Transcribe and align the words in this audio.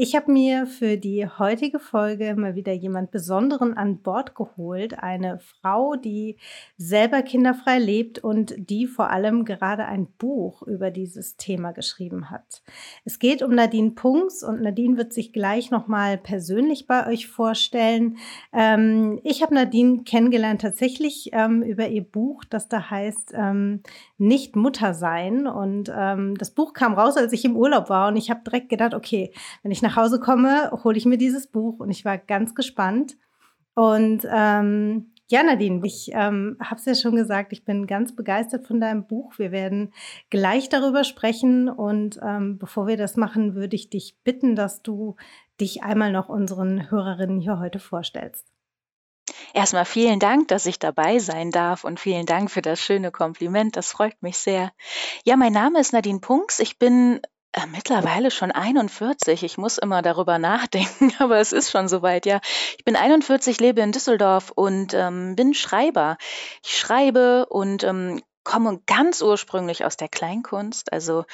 Ich 0.00 0.14
habe 0.14 0.30
mir 0.30 0.68
für 0.68 0.96
die 0.96 1.26
heutige 1.26 1.80
Folge 1.80 2.36
mal 2.36 2.54
wieder 2.54 2.72
jemand 2.72 3.10
Besonderen 3.10 3.76
an 3.76 3.98
Bord 3.98 4.36
geholt. 4.36 4.96
Eine 4.96 5.40
Frau, 5.40 5.96
die 5.96 6.36
selber 6.76 7.22
kinderfrei 7.22 7.80
lebt 7.80 8.20
und 8.20 8.54
die 8.70 8.86
vor 8.86 9.10
allem 9.10 9.44
gerade 9.44 9.86
ein 9.86 10.06
Buch 10.06 10.62
über 10.62 10.92
dieses 10.92 11.36
Thema 11.36 11.72
geschrieben 11.72 12.30
hat. 12.30 12.62
Es 13.04 13.18
geht 13.18 13.42
um 13.42 13.52
Nadine 13.56 13.90
Punks 13.90 14.44
und 14.44 14.62
Nadine 14.62 14.96
wird 14.96 15.12
sich 15.12 15.32
gleich 15.32 15.72
nochmal 15.72 16.16
persönlich 16.16 16.86
bei 16.86 17.08
euch 17.08 17.26
vorstellen. 17.26 18.18
Ähm, 18.52 19.18
ich 19.24 19.42
habe 19.42 19.52
Nadine 19.52 20.04
kennengelernt 20.04 20.60
tatsächlich 20.60 21.30
ähm, 21.32 21.60
über 21.64 21.88
ihr 21.88 22.04
Buch, 22.04 22.44
das 22.44 22.68
da 22.68 22.88
heißt 22.88 23.32
ähm, 23.34 23.82
Nicht 24.16 24.54
Mutter 24.54 24.94
sein. 24.94 25.48
Und 25.48 25.92
ähm, 25.92 26.38
das 26.38 26.52
Buch 26.52 26.72
kam 26.72 26.94
raus, 26.94 27.16
als 27.16 27.32
ich 27.32 27.44
im 27.44 27.56
Urlaub 27.56 27.90
war 27.90 28.06
und 28.06 28.16
ich 28.16 28.30
habe 28.30 28.44
direkt 28.44 28.68
gedacht, 28.68 28.94
okay, 28.94 29.32
wenn 29.64 29.72
ich 29.72 29.82
nach 29.82 29.87
Hause 29.96 30.20
komme, 30.20 30.70
hole 30.84 30.96
ich 30.96 31.06
mir 31.06 31.18
dieses 31.18 31.46
Buch 31.46 31.80
und 31.80 31.90
ich 31.90 32.04
war 32.04 32.18
ganz 32.18 32.54
gespannt. 32.54 33.16
Und 33.74 34.26
ähm, 34.30 35.12
ja, 35.30 35.42
Nadine, 35.42 35.82
ich 35.84 36.10
ähm, 36.14 36.56
habe 36.58 36.76
es 36.76 36.86
ja 36.86 36.94
schon 36.94 37.14
gesagt, 37.14 37.52
ich 37.52 37.64
bin 37.64 37.86
ganz 37.86 38.16
begeistert 38.16 38.66
von 38.66 38.80
deinem 38.80 39.06
Buch. 39.06 39.38
Wir 39.38 39.52
werden 39.52 39.92
gleich 40.30 40.70
darüber 40.70 41.04
sprechen. 41.04 41.68
Und 41.68 42.18
ähm, 42.22 42.58
bevor 42.58 42.86
wir 42.86 42.96
das 42.96 43.16
machen, 43.16 43.54
würde 43.54 43.76
ich 43.76 43.90
dich 43.90 44.16
bitten, 44.24 44.56
dass 44.56 44.82
du 44.82 45.16
dich 45.60 45.82
einmal 45.82 46.12
noch 46.12 46.30
unseren 46.30 46.90
Hörerinnen 46.90 47.40
hier 47.40 47.58
heute 47.58 47.78
vorstellst. 47.78 48.46
Erstmal 49.52 49.84
vielen 49.84 50.18
Dank, 50.18 50.48
dass 50.48 50.64
ich 50.64 50.78
dabei 50.78 51.18
sein 51.18 51.50
darf 51.50 51.84
und 51.84 52.00
vielen 52.00 52.24
Dank 52.24 52.50
für 52.50 52.62
das 52.62 52.80
schöne 52.80 53.10
Kompliment. 53.10 53.76
Das 53.76 53.92
freut 53.92 54.22
mich 54.22 54.38
sehr. 54.38 54.72
Ja, 55.24 55.36
mein 55.36 55.52
Name 55.52 55.80
ist 55.80 55.92
Nadine 55.92 56.20
Punks. 56.20 56.58
Ich 56.58 56.78
bin 56.78 57.20
äh, 57.52 57.66
mittlerweile 57.66 58.30
schon 58.30 58.50
41. 58.50 59.42
Ich 59.42 59.58
muss 59.58 59.78
immer 59.78 60.02
darüber 60.02 60.38
nachdenken, 60.38 61.12
aber 61.18 61.38
es 61.38 61.52
ist 61.52 61.70
schon 61.70 61.88
soweit, 61.88 62.26
ja. 62.26 62.40
Ich 62.76 62.84
bin 62.84 62.96
41, 62.96 63.60
lebe 63.60 63.80
in 63.80 63.92
Düsseldorf 63.92 64.52
und 64.54 64.94
ähm, 64.94 65.36
bin 65.36 65.54
Schreiber. 65.54 66.18
Ich 66.64 66.78
schreibe 66.78 67.46
und 67.46 67.84
ähm, 67.84 68.22
komme 68.44 68.80
ganz 68.86 69.20
ursprünglich 69.20 69.84
aus 69.84 69.98
der 69.98 70.08
Kleinkunst, 70.08 70.90
also 70.92 71.24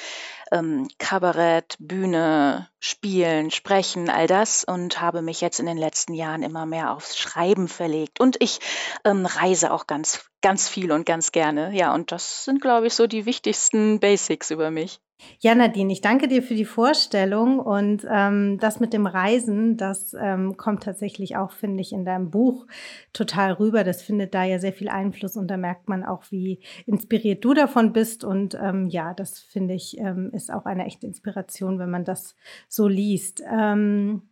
ähm, 0.51 0.89
Kabarett, 0.99 1.77
Bühne, 1.79 2.67
Spielen, 2.87 3.49
Sprechen, 3.49 4.11
all 4.11 4.27
das 4.27 4.63
und 4.63 5.01
habe 5.01 5.23
mich 5.23 5.41
jetzt 5.41 5.59
in 5.59 5.65
den 5.65 5.75
letzten 5.75 6.13
Jahren 6.13 6.43
immer 6.43 6.67
mehr 6.67 6.91
aufs 6.91 7.17
Schreiben 7.17 7.67
verlegt. 7.67 8.19
Und 8.19 8.37
ich 8.39 8.59
ähm, 9.03 9.25
reise 9.25 9.73
auch 9.73 9.87
ganz, 9.87 10.29
ganz 10.43 10.69
viel 10.69 10.91
und 10.91 11.03
ganz 11.03 11.31
gerne. 11.31 11.73
Ja, 11.73 11.95
und 11.95 12.11
das 12.11 12.45
sind, 12.45 12.61
glaube 12.61 12.85
ich, 12.85 12.93
so 12.93 13.07
die 13.07 13.25
wichtigsten 13.25 13.99
Basics 13.99 14.51
über 14.51 14.69
mich. 14.69 14.99
Ja, 15.39 15.55
Nadine, 15.55 15.93
ich 15.93 16.01
danke 16.01 16.27
dir 16.27 16.43
für 16.43 16.55
die 16.55 16.65
Vorstellung 16.65 17.59
und 17.59 18.05
ähm, 18.09 18.57
das 18.59 18.79
mit 18.79 18.93
dem 18.93 19.05
Reisen, 19.05 19.77
das 19.77 20.13
ähm, 20.13 20.57
kommt 20.57 20.83
tatsächlich 20.83 21.37
auch, 21.37 21.51
finde 21.51 21.81
ich, 21.81 21.93
in 21.93 22.03
deinem 22.03 22.31
Buch 22.31 22.67
total 23.13 23.53
rüber. 23.53 23.83
Das 23.83 24.01
findet 24.01 24.33
da 24.33 24.43
ja 24.43 24.59
sehr 24.59 24.73
viel 24.73 24.89
Einfluss 24.89 25.37
und 25.37 25.47
da 25.47 25.57
merkt 25.57 25.87
man 25.87 26.03
auch, 26.03 26.23
wie 26.31 26.59
inspiriert 26.85 27.45
du 27.45 27.53
davon 27.53 27.93
bist 27.93 28.23
und 28.23 28.57
ähm, 28.61 28.87
ja, 28.87 29.13
das 29.13 29.39
finde 29.39 29.73
ich 29.73 29.97
ähm, 29.99 30.31
ist 30.33 30.51
auch 30.51 30.65
eine 30.65 30.85
echte 30.85 31.07
Inspiration, 31.07 31.79
wenn 31.79 31.89
man 31.89 32.03
das 32.03 32.35
so 32.75 32.87
liest. 32.87 33.41
Ähm, 33.49 34.29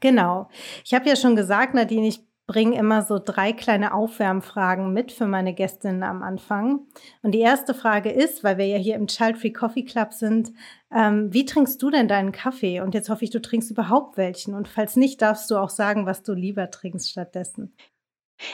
genau. 0.00 0.48
Ich 0.84 0.94
habe 0.94 1.08
ja 1.08 1.16
schon 1.16 1.36
gesagt, 1.36 1.74
Nadine, 1.74 2.08
ich 2.08 2.20
bringe 2.50 2.76
immer 2.76 3.02
so 3.02 3.20
drei 3.24 3.52
kleine 3.52 3.94
Aufwärmfragen 3.94 4.92
mit 4.92 5.12
für 5.12 5.28
meine 5.28 5.54
Gästinnen 5.54 6.02
am 6.02 6.24
Anfang. 6.24 6.80
Und 7.22 7.30
die 7.30 7.38
erste 7.38 7.74
Frage 7.74 8.10
ist, 8.10 8.42
weil 8.42 8.58
wir 8.58 8.66
ja 8.66 8.76
hier 8.76 8.96
im 8.96 9.06
Child 9.06 9.38
Free 9.38 9.52
Coffee 9.52 9.84
Club 9.84 10.12
sind, 10.12 10.52
ähm, 10.92 11.32
wie 11.32 11.44
trinkst 11.44 11.80
du 11.80 11.90
denn 11.90 12.08
deinen 12.08 12.32
Kaffee? 12.32 12.80
Und 12.80 12.92
jetzt 12.92 13.08
hoffe 13.08 13.22
ich, 13.22 13.30
du 13.30 13.40
trinkst 13.40 13.70
überhaupt 13.70 14.16
welchen. 14.16 14.54
Und 14.54 14.66
falls 14.66 14.96
nicht, 14.96 15.22
darfst 15.22 15.48
du 15.48 15.58
auch 15.58 15.70
sagen, 15.70 16.06
was 16.06 16.24
du 16.24 16.32
lieber 16.32 16.72
trinkst 16.72 17.08
stattdessen. 17.08 17.76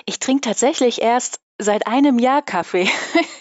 Ich 0.04 0.18
trinke 0.18 0.42
tatsächlich 0.42 1.00
erst 1.00 1.40
seit 1.58 1.86
einem 1.86 2.18
Jahr 2.18 2.42
Kaffee. 2.42 2.88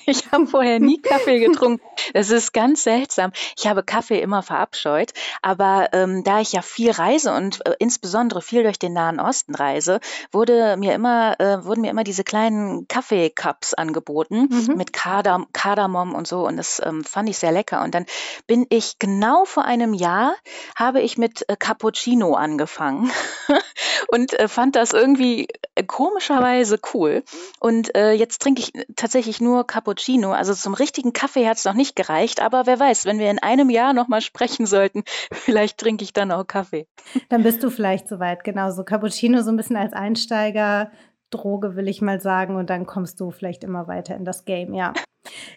Ich 0.08 0.32
habe 0.32 0.46
vorher 0.46 0.80
nie 0.80 1.02
Kaffee 1.02 1.40
getrunken. 1.40 1.82
Das 2.14 2.30
ist 2.30 2.54
ganz 2.54 2.84
seltsam. 2.84 3.32
Ich 3.58 3.66
habe 3.66 3.82
Kaffee 3.82 4.22
immer 4.22 4.44
verabscheut, 4.44 5.14
aber 5.42 5.90
ähm, 5.94 6.24
da 6.24 6.42
ich 6.42 6.54
ja 6.54 6.62
viel 6.62 6.92
reise 6.92 7.34
und 7.34 7.66
äh, 7.66 7.74
insbesondere 7.80 8.44
viel 8.44 8.62
durch 8.62 8.78
den 8.78 8.94
Nahen 8.94 9.20
Osten 9.20 9.56
reise, 9.56 10.00
wurde 10.32 10.78
mir 10.78 10.94
immer, 10.94 11.40
äh, 11.40 11.66
wurden 11.66 11.82
mir 11.82 11.90
immer 11.90 12.04
diese 12.04 12.24
kleinen 12.24 12.88
Kaffeecups 12.88 13.74
angeboten 13.74 14.48
mhm. 14.52 14.78
mit 14.78 14.94
Kardam 14.94 15.48
Kardamom 15.54 16.14
und 16.14 16.28
so 16.28 16.46
und 16.46 16.58
das 16.58 16.80
ähm, 16.86 17.04
fand 17.04 17.28
ich 17.28 17.40
sehr 17.40 17.52
lecker. 17.52 17.82
Und 17.82 17.96
dann 17.96 18.06
bin 18.46 18.68
ich 18.70 19.00
genau 19.00 19.46
vor 19.46 19.66
einem 19.66 19.96
Jahr 19.96 20.36
habe 20.76 21.02
ich 21.02 21.18
mit 21.18 21.50
äh, 21.50 21.56
Cappuccino 21.56 22.36
angefangen 22.36 23.12
und 24.10 24.38
äh, 24.40 24.48
fand 24.48 24.76
das 24.76 24.94
irgendwie 24.94 25.48
äh, 25.74 25.84
komischerweise 25.84 26.80
cool. 26.94 27.24
Und 27.60 27.96
äh, 28.06 28.14
jetzt 28.14 28.42
trinke 28.42 28.62
ich 28.62 28.72
tatsächlich 28.96 29.42
nur 29.42 29.66
Cappuccino. 29.66 30.32
Also 30.32 30.54
zum 30.54 30.74
richtigen 30.74 31.14
Kaffee 31.14 31.48
hat 31.48 31.58
es 31.58 31.66
noch 31.66 31.74
nicht 31.74 31.96
gereicht, 31.96 32.42
aber 32.42 32.66
wer 32.66 32.80
weiß, 32.80 33.06
wenn 33.06 33.20
wir 33.20 33.30
in 33.32 33.40
einem 33.40 33.70
Jahr 33.70 33.94
nochmal 33.94 34.22
sprechen 34.22 34.66
sollten, 34.66 35.04
vielleicht 35.32 35.78
trinke 35.78 36.04
ich 36.04 36.14
dann 36.14 36.32
auch 36.32 36.46
Kaffee. 36.46 36.88
Dann 37.30 37.44
bist 37.44 37.64
du 37.64 37.70
vielleicht 37.70 38.08
soweit, 38.08 38.44
genau. 38.44 38.72
So 38.72 38.84
Cappuccino 38.84 39.42
so 39.42 39.52
ein 39.52 39.58
bisschen 39.58 39.78
als 39.78 39.94
Einsteiger. 39.94 40.92
Droge, 41.32 41.76
will 41.76 41.88
ich 41.88 42.02
mal 42.02 42.22
sagen, 42.22 42.56
und 42.56 42.70
dann 42.70 42.86
kommst 42.86 43.20
du 43.20 43.32
vielleicht 43.32 43.64
immer 43.64 43.88
weiter 43.88 44.16
in 44.16 44.26
das 44.26 44.46
Game, 44.46 44.74
ja. 44.74 44.94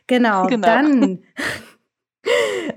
Genau, 0.07 0.47
genau. 0.49 0.67
dann 0.67 1.23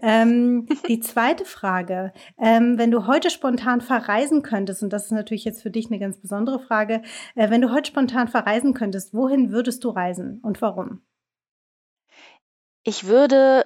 ähm, 0.01 0.67
die 0.88 1.00
zweite 1.00 1.45
Frage, 1.45 2.13
ähm, 2.38 2.78
wenn 2.78 2.91
du 2.91 3.07
heute 3.07 3.29
spontan 3.29 3.81
verreisen 3.81 4.41
könntest, 4.41 4.84
und 4.84 4.91
das 4.91 5.06
ist 5.06 5.12
natürlich 5.12 5.45
jetzt 5.45 5.62
für 5.62 5.72
dich 5.72 5.88
eine 5.88 6.00
ganz 6.00 6.17
besondere 6.17 6.59
Frage, 6.59 7.01
äh, 7.35 7.50
wenn 7.50 7.61
du 7.61 7.72
heute 7.72 7.90
spontan 7.90 8.28
verreisen 8.28 8.73
könntest, 8.73 9.13
wohin 9.13 9.51
würdest 9.51 9.84
du 9.84 9.90
reisen 9.90 10.40
und 10.41 10.61
warum? 10.61 11.01
Ich 12.84 13.06
würde 13.07 13.66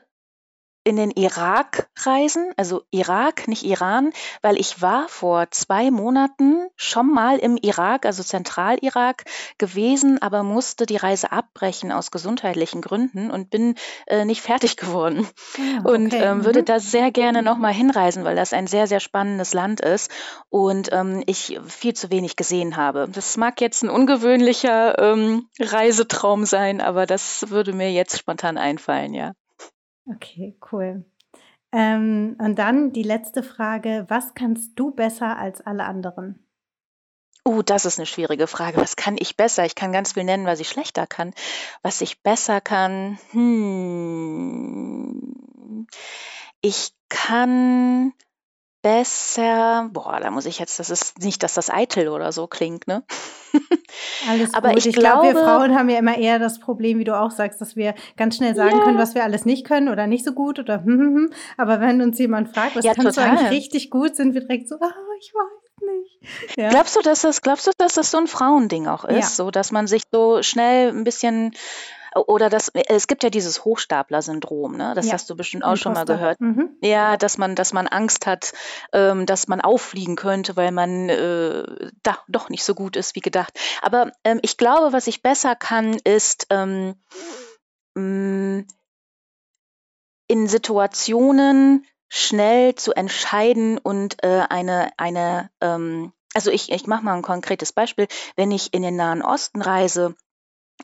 in 0.86 0.98
den 0.98 1.10
Irak 1.10 1.90
reisen, 1.98 2.52
also 2.58 2.84
Irak, 2.92 3.48
nicht 3.48 3.64
Iran, 3.64 4.12
weil 4.44 4.58
ich 4.60 4.84
war 4.84 5.10
vor 5.10 5.50
zwei 5.50 5.90
Monaten 5.90 6.68
schon 6.76 7.12
mal 7.12 7.40
im 7.40 7.58
Irak, 7.58 8.06
also 8.06 8.22
Zentralirak 8.22 9.24
gewesen, 9.58 10.22
aber 10.22 10.44
musste 10.44 10.86
die 10.86 10.98
Reise 10.98 11.32
abbrechen 11.32 11.92
aus 11.92 12.12
gesundheitlichen 12.12 12.82
Gründen 12.82 13.32
und 13.32 13.50
bin 13.50 13.74
äh, 14.06 14.26
nicht 14.26 14.42
fertig 14.42 14.78
geworden. 14.78 15.28
Ah, 15.58 15.80
okay. 15.80 15.96
Und 15.96 16.14
ähm, 16.14 16.46
würde 16.46 16.62
mhm. 16.62 16.66
da 16.66 16.80
sehr 16.80 17.10
gerne 17.10 17.42
nochmal 17.42 17.74
hinreisen, 17.74 18.24
weil 18.24 18.36
das 18.36 18.54
ein 18.54 18.68
sehr, 18.68 18.86
sehr 18.86 19.00
spannendes 19.00 19.56
Land 19.56 19.82
ist 19.82 20.12
und 20.50 20.90
ähm, 20.92 21.24
ich 21.26 21.60
viel 21.68 21.96
zu 21.96 22.12
wenig 22.12 22.36
gesehen 22.36 22.76
habe. 22.76 23.08
Das 23.12 23.38
mag 23.38 23.60
jetzt 23.60 23.82
ein 23.82 23.90
ungewöhnlicher 23.90 25.00
ähm, 25.00 25.50
Reisetraum 25.60 26.46
sein, 26.46 26.80
aber 26.80 27.08
das 27.08 27.50
würde 27.50 27.74
mir 27.74 27.92
jetzt 27.92 28.20
spontan 28.20 28.60
einfallen, 28.60 29.16
ja. 29.16 29.34
Okay, 30.06 30.58
cool. 30.72 31.06
Ähm, 31.72 32.36
und 32.40 32.60
dann 32.60 32.94
die 32.94 33.04
letzte 33.04 33.44
Frage: 33.44 34.06
Was 34.08 34.34
kannst 34.34 34.80
du 34.80 34.92
besser 34.92 35.38
als 35.38 35.62
alle 35.62 35.86
anderen? 35.86 36.46
Oh, 37.44 37.62
das 37.62 37.86
ist 37.86 38.00
eine 38.00 38.08
schwierige 38.08 38.48
Frage. 38.48 38.78
Was 38.78 38.96
kann 38.96 39.18
ich 39.20 39.38
besser? 39.38 39.66
Ich 39.66 39.76
kann 39.76 39.92
ganz 39.92 40.14
viel 40.14 40.24
nennen, 40.24 40.48
was 40.48 40.60
ich 40.60 40.68
schlechter 40.68 41.06
kann. 41.06 41.32
Was 41.84 42.02
ich 42.02 42.24
besser 42.24 42.60
kann? 42.60 43.20
Hm. 43.32 45.26
Ich 46.62 46.94
kann 47.10 48.14
besser 48.86 49.90
boah, 49.92 50.20
da 50.22 50.30
muss 50.30 50.46
ich 50.46 50.60
jetzt 50.60 50.78
das 50.78 50.92
ist 50.92 51.18
nicht, 51.24 51.42
dass 51.42 51.56
das 51.56 51.72
eitel 51.72 52.08
oder 52.08 52.32
so 52.32 52.46
klingt, 52.46 52.86
ne? 52.88 53.04
Alles 54.28 54.54
Aber 54.54 54.70
gut. 54.70 54.78
ich 54.78 54.86
Ich 54.86 54.96
glaube, 54.96 55.24
wir 55.24 55.36
Frauen 55.36 55.76
haben 55.76 55.90
ja 55.90 55.98
immer 55.98 56.18
eher 56.18 56.38
das 56.38 56.60
Problem, 56.60 57.00
wie 57.00 57.04
du 57.04 57.20
auch 57.20 57.32
sagst, 57.32 57.60
dass 57.62 57.76
wir 57.76 57.96
ganz 58.16 58.36
schnell 58.38 58.54
sagen 58.54 58.80
können, 58.82 59.00
was 59.00 59.16
wir 59.16 59.24
alles 59.24 59.44
nicht 59.46 59.66
können 59.66 59.90
oder 59.90 60.06
nicht 60.06 60.24
so 60.24 60.34
gut 60.34 60.60
oder 60.60 60.84
hm, 60.84 61.00
hm, 61.00 61.16
hm. 61.16 61.34
Aber 61.58 61.80
wenn 61.82 62.00
uns 62.02 62.20
jemand 62.20 62.50
fragt: 62.50 62.76
„Was 62.76 62.86
Ja, 62.86 62.94
kannst 62.94 63.18
du 63.18 63.22
eigentlich 63.22 63.50
richtig 63.52 63.90
gut?“, 63.90 64.16
sind 64.16 64.36
wir 64.36 64.42
direkt 64.42 64.70
so: 64.70 64.76
„Ah, 64.80 64.94
ich 65.20 65.34
weiß 65.34 65.90
nicht.“ 65.90 66.58
Ja. 66.60 66.70
Glaubst 66.70 66.96
du, 66.96 67.02
dass 67.02 67.22
das 67.22 67.42
glaubst 67.42 67.66
du, 67.66 67.72
dass 67.80 67.94
das 67.94 68.12
so 68.12 68.18
ein 68.20 68.28
Frauending 68.28 68.86
auch 68.88 69.04
Ja. 69.06 69.18
ist, 69.18 69.36
so 69.36 69.50
dass 69.50 69.72
man 69.72 69.88
sich 69.88 70.04
so 70.12 70.44
schnell 70.44 70.90
ein 70.90 71.04
bisschen 71.04 71.54
oder 72.16 72.50
das, 72.50 72.70
es 72.74 73.08
gibt 73.08 73.24
ja 73.24 73.30
dieses 73.30 73.66
Hochstapler-Syndrom, 73.66 74.78
ne? 74.78 74.94
Das 74.96 75.08
Ja, 75.08 75.14
hast 75.14 75.30
du 75.30 75.36
bestimmt 75.36 75.64
auch 75.64 75.76
schon 75.76 75.94
mal 75.94 76.02
Imposter. 76.02 76.18
gehört. 76.18 76.40
Mhm. 76.42 76.78
Ja, 76.82 77.18
dass 77.18 77.38
man, 77.38 77.56
dass 77.56 77.74
man 77.74 77.88
Angst 77.88 78.26
hat, 78.26 78.54
ähm, 78.94 79.26
dass 79.26 79.48
man 79.48 79.62
auffliegen 79.62 80.16
könnte, 80.16 80.56
weil 80.56 80.72
man 80.72 81.10
äh, 81.10 81.92
da 82.04 82.18
doch 82.28 82.50
nicht 82.50 82.64
so 82.64 82.74
gut 82.76 82.96
ist 82.96 83.16
wie 83.16 83.22
gedacht. 83.22 83.60
Aber 83.82 84.12
ähm, 84.24 84.40
ich 84.44 84.58
glaube, 84.58 84.94
was 84.94 85.08
ich 85.08 85.22
besser 85.22 85.56
kann, 85.56 85.98
ist 86.04 86.48
ähm, 86.50 86.96
mh, 87.96 88.64
in 90.28 90.48
Situationen 90.48 91.86
schnell 92.08 92.76
zu 92.76 92.94
entscheiden 92.94 93.78
und 93.78 94.24
äh, 94.24 94.44
eine, 94.50 94.92
eine 94.98 95.50
ähm, 95.62 96.14
also 96.34 96.52
ich, 96.52 96.72
ich 96.72 96.86
mache 96.86 97.04
mal 97.04 97.14
ein 97.14 97.22
konkretes 97.22 97.72
Beispiel. 97.72 98.08
Wenn 98.36 98.52
ich 98.52 98.74
in 98.74 98.82
den 98.82 98.98
Nahen 98.98 99.22
Osten 99.22 99.62
reise, 99.62 100.16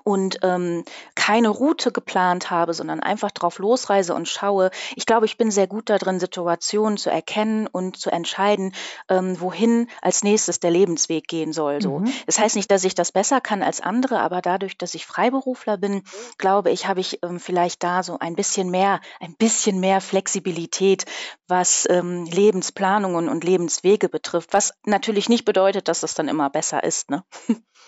und 0.03 0.39
ähm, 0.41 0.83
keine 1.15 1.49
Route 1.49 1.91
geplant 1.91 2.49
habe, 2.49 2.73
sondern 2.73 2.99
einfach 3.01 3.31
drauf 3.31 3.59
losreise 3.59 4.13
und 4.13 4.27
schaue. 4.27 4.71
Ich 4.95 5.05
glaube, 5.05 5.25
ich 5.25 5.37
bin 5.37 5.51
sehr 5.51 5.67
gut 5.67 5.89
darin, 5.89 6.19
Situationen 6.19 6.97
zu 6.97 7.09
erkennen 7.09 7.67
und 7.67 7.97
zu 7.97 8.09
entscheiden, 8.09 8.73
ähm, 9.09 9.39
wohin 9.39 9.87
als 10.01 10.23
nächstes 10.23 10.59
der 10.59 10.71
Lebensweg 10.71 11.27
gehen 11.27 11.53
soll. 11.53 11.81
So. 11.81 11.99
Mhm. 11.99 12.11
Das 12.25 12.39
heißt 12.39 12.55
nicht, 12.55 12.71
dass 12.71 12.83
ich 12.83 12.95
das 12.95 13.11
besser 13.11 13.41
kann 13.41 13.61
als 13.63 13.81
andere, 13.81 14.19
aber 14.19 14.41
dadurch, 14.41 14.77
dass 14.77 14.95
ich 14.95 15.05
Freiberufler 15.05 15.77
bin, 15.77 16.03
glaube 16.37 16.71
ich, 16.71 16.87
habe 16.87 16.99
ich 16.99 17.19
ähm, 17.23 17.39
vielleicht 17.39 17.83
da 17.83 18.03
so 18.03 18.17
ein 18.19 18.35
bisschen 18.35 18.71
mehr, 18.71 19.01
ein 19.19 19.35
bisschen 19.35 19.79
mehr 19.79 20.01
Flexibilität, 20.01 21.05
was 21.47 21.87
ähm, 21.89 22.25
Lebensplanungen 22.25 23.29
und 23.29 23.43
Lebenswege 23.43 24.09
betrifft, 24.09 24.53
was 24.53 24.73
natürlich 24.85 25.29
nicht 25.29 25.45
bedeutet, 25.45 25.87
dass 25.87 26.01
das 26.01 26.13
dann 26.13 26.27
immer 26.27 26.49
besser 26.49 26.83
ist. 26.83 27.09
Ne? 27.09 27.23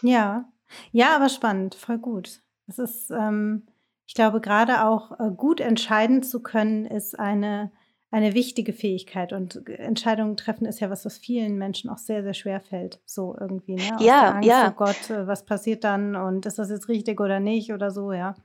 Ja. 0.01 0.45
Ja, 0.91 1.15
aber 1.15 1.29
spannend, 1.29 1.75
voll 1.75 1.97
gut. 1.97 2.41
Es 2.67 2.79
ist, 2.79 3.11
ähm, 3.11 3.63
ich 4.05 4.13
glaube, 4.13 4.41
gerade 4.41 4.85
auch 4.85 5.19
äh, 5.19 5.31
gut 5.35 5.59
entscheiden 5.59 6.23
zu 6.23 6.41
können, 6.41 6.85
ist 6.85 7.19
eine, 7.19 7.71
eine 8.11 8.33
wichtige 8.33 8.73
Fähigkeit. 8.73 9.33
Und 9.33 9.67
Entscheidungen 9.67 10.37
treffen 10.37 10.65
ist 10.65 10.79
ja 10.79 10.89
was, 10.89 11.05
was 11.05 11.17
vielen 11.17 11.57
Menschen 11.57 11.89
auch 11.89 11.97
sehr, 11.97 12.23
sehr 12.23 12.33
schwer 12.33 12.61
fällt. 12.61 13.01
So 13.05 13.35
irgendwie, 13.39 13.75
ne? 13.75 13.95
Aus 13.95 14.05
Ja, 14.05 14.31
Angst, 14.31 14.47
oh 14.47 14.51
ja. 14.51 14.69
Gott, 14.69 15.09
äh, 15.09 15.27
was 15.27 15.45
passiert 15.45 15.83
dann 15.83 16.15
und 16.15 16.45
ist 16.45 16.59
das 16.59 16.69
jetzt 16.69 16.89
richtig 16.89 17.19
oder 17.19 17.39
nicht 17.39 17.73
oder 17.73 17.91
so, 17.91 18.11
ja. 18.11 18.35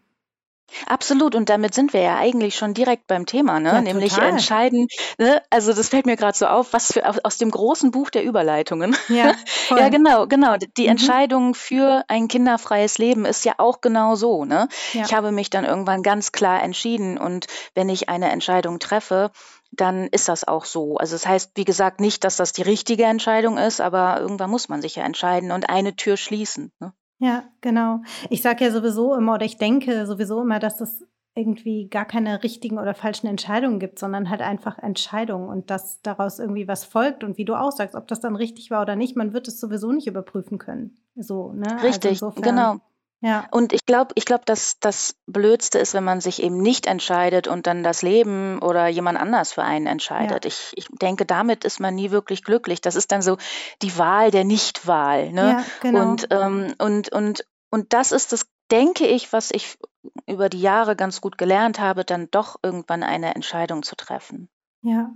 Absolut, 0.86 1.34
und 1.34 1.48
damit 1.48 1.74
sind 1.74 1.92
wir 1.92 2.02
ja 2.02 2.16
eigentlich 2.18 2.54
schon 2.54 2.74
direkt 2.74 3.06
beim 3.06 3.26
Thema, 3.26 3.58
ne? 3.58 3.70
Ja, 3.70 3.80
Nämlich 3.80 4.12
total. 4.12 4.30
entscheiden, 4.30 4.86
ne? 5.18 5.42
Also 5.50 5.72
das 5.72 5.88
fällt 5.88 6.06
mir 6.06 6.16
gerade 6.16 6.36
so 6.36 6.46
auf, 6.46 6.72
was 6.72 6.92
für 6.92 7.04
aus, 7.24 7.38
dem 7.38 7.50
großen 7.50 7.90
Buch 7.90 8.10
der 8.10 8.24
Überleitungen. 8.24 8.94
Ja, 9.08 9.34
Ja, 9.70 9.88
genau, 9.88 10.26
genau. 10.26 10.56
Die 10.76 10.82
Mhm. 10.84 10.88
Entscheidung 10.90 11.54
für 11.54 12.04
ein 12.08 12.28
kinderfreies 12.28 12.98
Leben 12.98 13.24
ist 13.24 13.44
ja 13.44 13.54
auch 13.58 13.80
genau 13.80 14.14
so, 14.14 14.44
ne? 14.44 14.68
Ja. 14.92 15.04
Ich 15.04 15.14
habe 15.14 15.32
mich 15.32 15.50
dann 15.50 15.64
irgendwann 15.64 16.02
ganz 16.02 16.32
klar 16.32 16.62
entschieden 16.62 17.18
und 17.18 17.46
wenn 17.74 17.88
ich 17.88 18.08
eine 18.08 18.30
Entscheidung 18.30 18.78
treffe, 18.78 19.30
dann 19.72 20.06
ist 20.08 20.28
das 20.28 20.46
auch 20.46 20.64
so. 20.64 20.96
Also 20.96 21.16
es 21.16 21.26
heißt, 21.26 21.52
wie 21.54 21.64
gesagt, 21.64 22.00
nicht, 22.00 22.24
dass 22.24 22.36
das 22.36 22.52
die 22.52 22.62
richtige 22.62 23.04
Entscheidung 23.04 23.58
ist, 23.58 23.80
aber 23.80 24.20
irgendwann 24.20 24.50
muss 24.50 24.68
man 24.68 24.80
sich 24.82 24.96
ja 24.96 25.04
entscheiden 25.04 25.50
und 25.52 25.68
eine 25.68 25.94
Tür 25.96 26.16
schließen. 26.16 26.72
Ne? 26.80 26.92
Ja, 27.18 27.44
genau. 27.60 28.00
Ich 28.30 28.42
sage 28.42 28.64
ja 28.64 28.70
sowieso 28.70 29.14
immer 29.14 29.34
oder 29.34 29.44
ich 29.44 29.56
denke 29.56 30.06
sowieso 30.06 30.40
immer, 30.40 30.58
dass 30.58 30.80
es 30.80 31.04
irgendwie 31.34 31.88
gar 31.88 32.04
keine 32.04 32.42
richtigen 32.42 32.78
oder 32.78 32.94
falschen 32.94 33.28
Entscheidungen 33.28 33.78
gibt, 33.78 33.98
sondern 33.98 34.28
halt 34.28 34.40
einfach 34.40 34.78
Entscheidungen 34.78 35.48
und 35.48 35.70
dass 35.70 36.02
daraus 36.02 36.38
irgendwie 36.40 36.66
was 36.66 36.84
folgt 36.84 37.22
und 37.22 37.38
wie 37.38 37.44
du 37.44 37.54
auch 37.54 37.70
sagst, 37.70 37.94
ob 37.94 38.08
das 38.08 38.20
dann 38.20 38.34
richtig 38.34 38.70
war 38.70 38.82
oder 38.82 38.96
nicht, 38.96 39.16
man 39.16 39.32
wird 39.32 39.46
es 39.46 39.60
sowieso 39.60 39.92
nicht 39.92 40.08
überprüfen 40.08 40.58
können. 40.58 40.98
So, 41.14 41.52
ne? 41.52 41.66
Also 41.74 41.86
Richtig, 41.86 42.10
insofern, 42.10 42.42
genau. 42.42 42.76
Ja, 43.20 43.46
Und 43.50 43.72
ich 43.72 43.84
glaube, 43.84 44.12
ich 44.14 44.24
glaube, 44.24 44.44
dass 44.44 44.78
das 44.78 45.16
Blödste 45.26 45.78
ist, 45.78 45.92
wenn 45.92 46.04
man 46.04 46.20
sich 46.20 46.40
eben 46.40 46.58
nicht 46.58 46.86
entscheidet 46.86 47.48
und 47.48 47.66
dann 47.66 47.82
das 47.82 48.02
Leben 48.02 48.60
oder 48.60 48.86
jemand 48.86 49.18
anders 49.18 49.52
für 49.52 49.64
einen 49.64 49.86
ja, 49.86 49.92
entscheidet. 49.92 50.44
Ich, 50.44 50.72
ich 50.76 50.86
denke, 51.02 51.26
damit 51.26 51.64
ist 51.64 51.80
man 51.80 51.96
nie 51.96 52.12
wirklich 52.12 52.44
glücklich. 52.44 52.80
Das 52.80 52.94
ist 52.94 53.10
dann 53.10 53.22
so 53.22 53.36
die 53.82 53.98
Wahl 53.98 54.30
der 54.30 54.44
Nichtwahl, 54.44 55.32
ne? 55.32 55.50
ja, 55.50 55.64
genau. 55.80 56.02
Und, 56.02 56.28
ähm, 56.30 56.74
und, 56.78 57.08
und, 57.12 57.44
und 57.70 57.92
das 57.92 58.12
ist 58.12 58.32
das, 58.32 58.46
denke 58.70 59.06
ich, 59.06 59.32
was 59.32 59.50
ich 59.50 59.78
über 60.26 60.48
die 60.48 60.60
Jahre 60.60 60.94
ganz 60.94 61.20
gut 61.20 61.38
gelernt 61.38 61.80
habe, 61.80 62.04
dann 62.04 62.30
doch 62.30 62.56
irgendwann 62.62 63.02
eine 63.02 63.34
Entscheidung 63.34 63.82
zu 63.82 63.96
treffen. 63.96 64.48
Ja, 64.82 65.10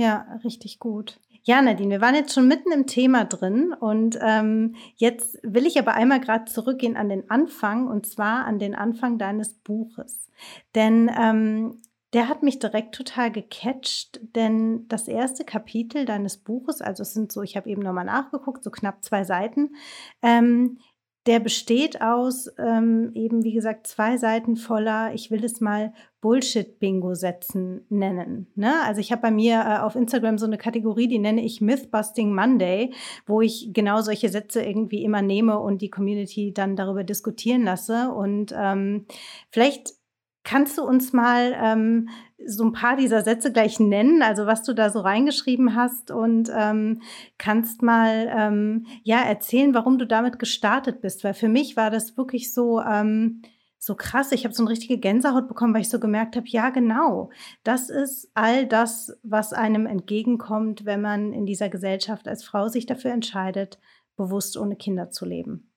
ja, 0.00 0.26
richtig 0.44 0.78
gut. 0.78 1.20
Ja, 1.42 1.60
Nadine, 1.60 1.90
wir 1.90 2.00
waren 2.00 2.14
jetzt 2.14 2.32
schon 2.32 2.48
mitten 2.48 2.72
im 2.72 2.86
Thema 2.86 3.26
drin 3.26 3.74
und 3.78 4.18
ähm, 4.22 4.76
jetzt 4.96 5.38
will 5.42 5.66
ich 5.66 5.78
aber 5.78 5.92
einmal 5.92 6.20
gerade 6.20 6.46
zurückgehen 6.46 6.96
an 6.96 7.10
den 7.10 7.28
Anfang 7.28 7.86
und 7.86 8.06
zwar 8.06 8.46
an 8.46 8.58
den 8.58 8.74
Anfang 8.74 9.18
deines 9.18 9.52
Buches. 9.52 10.30
Denn 10.74 11.10
ähm, 11.14 11.82
der 12.14 12.28
hat 12.28 12.42
mich 12.42 12.58
direkt 12.60 12.94
total 12.94 13.30
gecatcht, 13.30 14.20
denn 14.34 14.88
das 14.88 15.06
erste 15.06 15.44
Kapitel 15.44 16.06
deines 16.06 16.38
Buches, 16.38 16.80
also 16.80 17.02
es 17.02 17.12
sind 17.12 17.30
so, 17.30 17.42
ich 17.42 17.58
habe 17.58 17.68
eben 17.68 17.82
nochmal 17.82 18.06
nachgeguckt, 18.06 18.64
so 18.64 18.70
knapp 18.70 19.04
zwei 19.04 19.24
Seiten, 19.24 19.74
ähm, 20.22 20.78
der 21.26 21.38
besteht 21.38 22.00
aus 22.00 22.50
ähm, 22.58 23.12
eben, 23.14 23.44
wie 23.44 23.52
gesagt, 23.52 23.86
zwei 23.86 24.16
Seiten 24.16 24.56
voller, 24.56 25.12
ich 25.12 25.30
will 25.30 25.44
es 25.44 25.60
mal 25.60 25.92
Bullshit-Bingo-Sätzen 26.22 27.84
nennen. 27.90 28.46
Ne? 28.54 28.72
Also 28.84 29.00
ich 29.00 29.12
habe 29.12 29.22
bei 29.22 29.30
mir 29.30 29.60
äh, 29.60 29.78
auf 29.80 29.96
Instagram 29.96 30.38
so 30.38 30.46
eine 30.46 30.56
Kategorie, 30.56 31.08
die 31.08 31.18
nenne 31.18 31.44
ich 31.44 31.60
Mythbusting 31.60 32.34
Monday, 32.34 32.94
wo 33.26 33.42
ich 33.42 33.70
genau 33.72 34.00
solche 34.00 34.30
Sätze 34.30 34.62
irgendwie 34.62 35.04
immer 35.04 35.20
nehme 35.20 35.58
und 35.58 35.82
die 35.82 35.90
Community 35.90 36.52
dann 36.54 36.74
darüber 36.74 37.04
diskutieren 37.04 37.64
lasse. 37.64 38.10
Und 38.10 38.54
ähm, 38.56 39.06
vielleicht 39.50 39.99
kannst 40.44 40.78
du 40.78 40.82
uns 40.82 41.12
mal 41.12 41.54
ähm, 41.60 42.08
so 42.46 42.64
ein 42.64 42.72
paar 42.72 42.96
dieser 42.96 43.22
Sätze 43.22 43.52
gleich 43.52 43.78
nennen, 43.80 44.22
also 44.22 44.46
was 44.46 44.62
du 44.62 44.72
da 44.72 44.90
so 44.90 45.00
reingeschrieben 45.00 45.74
hast 45.74 46.10
und 46.10 46.50
ähm, 46.56 47.02
kannst 47.38 47.82
mal 47.82 48.30
ähm, 48.34 48.86
ja 49.02 49.20
erzählen, 49.20 49.74
warum 49.74 49.98
du 49.98 50.06
damit 50.06 50.38
gestartet 50.38 51.00
bist, 51.02 51.22
weil 51.24 51.34
für 51.34 51.48
mich 51.48 51.76
war 51.76 51.90
das 51.90 52.16
wirklich 52.16 52.52
so 52.54 52.80
ähm, 52.80 53.42
so 53.82 53.94
krass. 53.94 54.30
Ich 54.32 54.44
habe 54.44 54.54
so 54.54 54.62
eine 54.62 54.70
richtige 54.70 54.98
Gänsehaut 54.98 55.48
bekommen, 55.48 55.72
weil 55.72 55.80
ich 55.80 55.88
so 55.88 55.98
gemerkt 55.98 56.36
habe, 56.36 56.46
ja 56.48 56.68
genau, 56.68 57.30
das 57.64 57.88
ist 57.88 58.30
all 58.34 58.66
das, 58.66 59.18
was 59.22 59.54
einem 59.54 59.86
entgegenkommt, 59.86 60.84
wenn 60.84 61.00
man 61.00 61.32
in 61.32 61.46
dieser 61.46 61.70
Gesellschaft 61.70 62.28
als 62.28 62.44
Frau 62.44 62.68
sich 62.68 62.84
dafür 62.84 63.12
entscheidet, 63.12 63.80
bewusst 64.16 64.58
ohne 64.58 64.76
Kinder 64.76 65.10
zu 65.10 65.24
leben. 65.24 65.69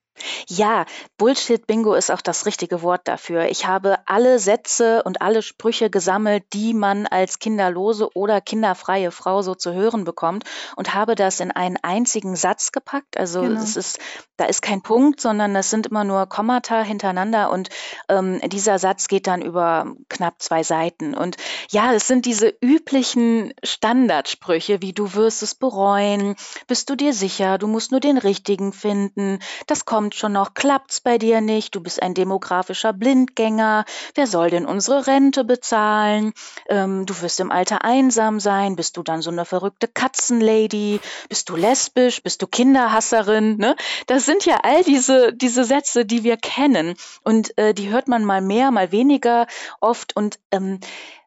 Ja, 0.48 0.86
Bullshit-Bingo 1.18 1.94
ist 1.96 2.12
auch 2.12 2.22
das 2.22 2.46
richtige 2.46 2.82
Wort 2.82 3.08
dafür. 3.08 3.46
Ich 3.50 3.66
habe 3.66 3.98
alle 4.06 4.40
Sätze 4.40 5.02
und 5.04 5.22
alle 5.22 5.42
Sprüche 5.42 5.90
gesammelt, 5.90 6.44
die 6.54 6.74
man 6.74 7.08
als 7.08 7.40
kinderlose 7.40 8.10
oder 8.16 8.40
kinderfreie 8.40 9.12
Frau 9.12 9.42
so 9.42 9.56
zu 9.56 9.74
hören 9.74 10.04
bekommt 10.04 10.44
und 10.76 10.94
habe 10.94 11.16
das 11.16 11.40
in 11.40 11.52
einen 11.52 11.78
einzigen 11.82 12.36
Satz 12.36 12.72
gepackt. 12.72 13.18
Also 13.18 13.42
Genau. 13.42 13.62
es 13.62 13.76
ist, 13.76 14.00
da 14.38 14.46
ist 14.46 14.62
kein 14.62 14.82
Punkt, 14.82 15.20
sondern 15.20 15.54
das 15.54 15.70
sind 15.70 15.88
immer 15.88 16.04
nur 16.04 16.28
Kommata 16.28 16.82
hintereinander 16.82 17.50
und 17.52 17.70
ähm, 18.10 18.40
dieser 18.50 18.80
Satz 18.80 19.08
geht 19.08 19.28
dann 19.28 19.42
über 19.42 19.96
knapp 20.10 20.42
zwei 20.42 20.64
Seiten. 20.64 21.16
Und 21.16 21.38
ja, 21.70 21.94
es 21.94 22.08
sind 22.08 22.26
diese 22.26 22.54
üblichen 22.62 23.54
Standardsprüche, 23.64 24.82
wie 24.82 24.94
du 24.94 25.14
wirst 25.14 25.42
es 25.44 25.56
bereuen, 25.56 26.36
bist 26.68 26.90
du 26.90 26.96
dir 26.96 27.14
sicher, 27.14 27.58
du 27.58 27.68
musst 27.68 27.92
nur 27.92 28.00
den 28.00 28.18
richtigen 28.18 28.74
finden, 28.74 29.40
das 29.68 29.86
kommt 29.86 30.03
schon 30.12 30.34
noch, 30.34 30.54
klappt's 30.54 31.02
bei 31.02 31.18
dir 31.18 31.42
nicht, 31.42 31.76
du 31.76 31.82
bist 31.82 32.02
ein 32.02 32.14
demografischer 32.14 32.94
Blindgänger, 32.94 33.86
wer 34.16 34.28
soll 34.28 34.50
denn 34.50 34.66
unsere 34.66 35.08
Rente 35.08 35.44
bezahlen? 35.44 36.34
Ähm, 36.68 37.06
du 37.06 37.22
wirst 37.22 37.40
im 37.40 37.52
Alter 37.52 37.84
einsam 37.84 38.40
sein, 38.40 38.76
bist 38.76 38.98
du 38.98 39.04
dann 39.04 39.22
so 39.22 39.32
eine 39.32 39.46
verrückte 39.46 39.88
Katzenlady, 39.88 41.00
bist 41.30 41.50
du 41.50 41.56
lesbisch, 41.56 42.22
bist 42.24 42.42
du 42.42 42.48
Kinderhasserin, 42.48 43.58
ne? 43.58 43.76
Das 44.08 44.26
sind 44.26 44.46
ja 44.46 44.60
all 44.64 44.84
diese, 44.84 45.34
diese 45.34 45.64
Sätze, 45.64 46.06
die 46.06 46.24
wir 46.24 46.38
kennen. 46.38 46.96
Und 47.24 47.58
äh, 47.58 47.74
die 47.74 47.90
hört 47.90 48.08
man 48.08 48.26
mal 48.26 48.42
mehr, 48.42 48.72
mal 48.72 48.92
weniger 48.92 49.48
oft. 49.80 50.16
Und 50.16 50.40
ähm, 50.52 50.80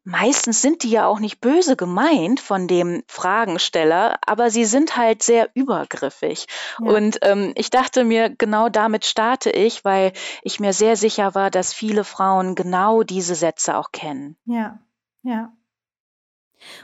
Meistens 0.09 0.63
sind 0.63 0.85
die 0.85 0.91
ja 0.91 1.09
auch 1.09 1.19
nicht 1.19 1.41
böse 1.41 1.75
gemeint 1.75 2.39
von 2.39 2.69
dem 2.69 3.03
Fragensteller, 3.09 4.21
aber 4.25 4.51
sie 4.51 4.65
sind 4.65 4.97
halt 4.97 5.25
sehr 5.25 5.51
übergriffig. 5.55 6.47
Ja. 6.81 6.93
Und 6.93 7.19
ähm, 7.23 7.53
ich 7.57 7.71
dachte 7.71 8.05
mir, 8.05 8.31
genau 8.31 8.69
damit 8.69 9.05
starte 9.05 9.51
ich, 9.51 9.85
weil 9.85 10.13
ich 10.43 10.61
mir 10.61 10.73
sehr 10.73 10.95
sicher 10.95 11.35
war, 11.35 11.51
dass 11.51 11.73
viele 11.73 12.05
Frauen 12.05 12.55
genau 12.55 13.03
diese 13.03 13.35
Sätze 13.35 13.77
auch 13.77 13.91
kennen. 13.91 14.37
Ja, 14.45 14.79
ja. 15.25 15.53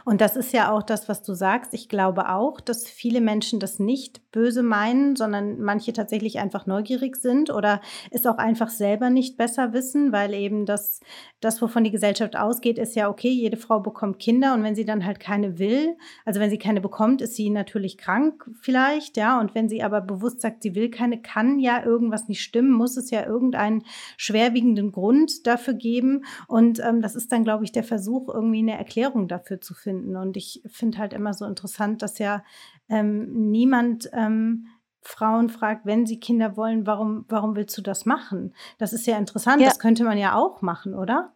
Und 0.05 0.21
das 0.21 0.37
ist 0.37 0.53
ja 0.53 0.71
auch 0.71 0.83
das, 0.83 1.09
was 1.09 1.23
du 1.23 1.35
sagst. 1.35 1.75
Ich 1.75 1.89
glaube 1.89 2.29
auch, 2.29 2.61
dass 2.61 2.87
viele 2.87 3.21
Menschen 3.21 3.61
das 3.61 3.79
nicht 3.79 4.21
böse 4.33 4.63
meinen, 4.63 5.15
sondern 5.15 5.61
manche 5.61 5.93
tatsächlich 5.93 6.39
einfach 6.39 6.67
neugierig 6.67 7.17
sind 7.17 7.51
oder 7.51 7.81
es 8.11 8.27
auch 8.27 8.39
einfach 8.39 8.71
selber 8.71 9.11
nicht 9.11 9.37
besser 9.37 9.75
wissen, 9.75 10.11
weil 10.11 10.33
eben 10.33 10.65
das, 10.65 11.01
das, 11.41 11.61
wovon 11.61 11.85
die 11.85 11.91
Gesellschaft 11.91 12.35
ausgeht, 12.35 12.79
ist 12.79 12.97
ja, 12.97 13.11
okay, 13.11 13.29
jede 13.29 13.59
Frau 13.59 13.81
bekommt 13.81 14.19
Kinder 14.19 14.55
und 14.55 14.63
wenn 14.63 14.75
sie 14.75 14.87
dann 14.87 15.05
halt 15.05 15.21
keine 15.21 15.59
will, 15.59 15.97
also 16.25 16.41
wenn 16.41 16.51
sie 16.51 16.59
keine 16.59 16.81
bekommt, 16.81 17.21
ist 17.21 17.37
sie 17.37 17.51
natürlich 17.51 17.99
krank 17.99 18.51
vielleicht, 18.61 19.19
ja, 19.19 19.39
und 19.39 19.55
wenn 19.55 19.69
sie 19.69 19.83
aber 19.83 20.01
bewusst 20.01 20.41
sagt, 20.41 20.63
sie 20.63 20.75
will 20.75 20.91
keine, 20.91 21.21
kann 21.21 21.59
ja 21.59 21.85
irgendwas 21.85 22.29
nicht 22.29 22.43
stimmen, 22.43 22.73
muss 22.73 22.97
es 22.97 23.11
ja 23.11 23.27
irgendeinen 23.27 23.85
schwerwiegenden 24.17 24.93
Grund 24.93 25.47
dafür 25.47 25.75
geben 25.75 26.25
und 26.49 26.81
ähm, 26.81 27.03
das 27.03 27.15
ist 27.15 27.31
dann, 27.31 27.45
glaube 27.45 27.65
ich, 27.65 27.73
der 27.73 27.85
Versuch, 27.85 28.33
irgendwie 28.33 28.61
eine 28.61 28.79
Erklärung 28.79 29.29
dafür 29.29 29.61
zu 29.61 29.72
finden. 29.75 30.17
Und 30.17 30.37
ich 30.37 30.63
finde 30.67 30.99
halt 30.99 31.13
immer 31.13 31.35
so 31.35 31.45
interessant, 31.45 32.03
dass 32.03 32.19
ja 32.19 32.43
ähm, 32.89 33.51
niemand 33.51 34.11
ähm, 34.13 34.67
Frauen 35.03 35.49
fragt, 35.49 35.85
wenn 35.85 36.07
sie 36.07 36.21
Kinder 36.21 36.57
wollen, 36.57 36.87
warum, 36.87 37.25
warum 37.29 37.57
willst 37.57 37.77
du 37.77 37.83
das 37.83 38.07
machen? 38.07 38.55
Das 38.79 38.93
ist 38.93 39.07
ja 39.07 39.19
interessant. 39.19 39.61
Ja. 39.61 39.69
Das 39.69 39.79
könnte 39.79 40.05
man 40.05 40.17
ja 40.17 40.35
auch 40.35 40.63
machen, 40.63 40.95
oder? 40.95 41.35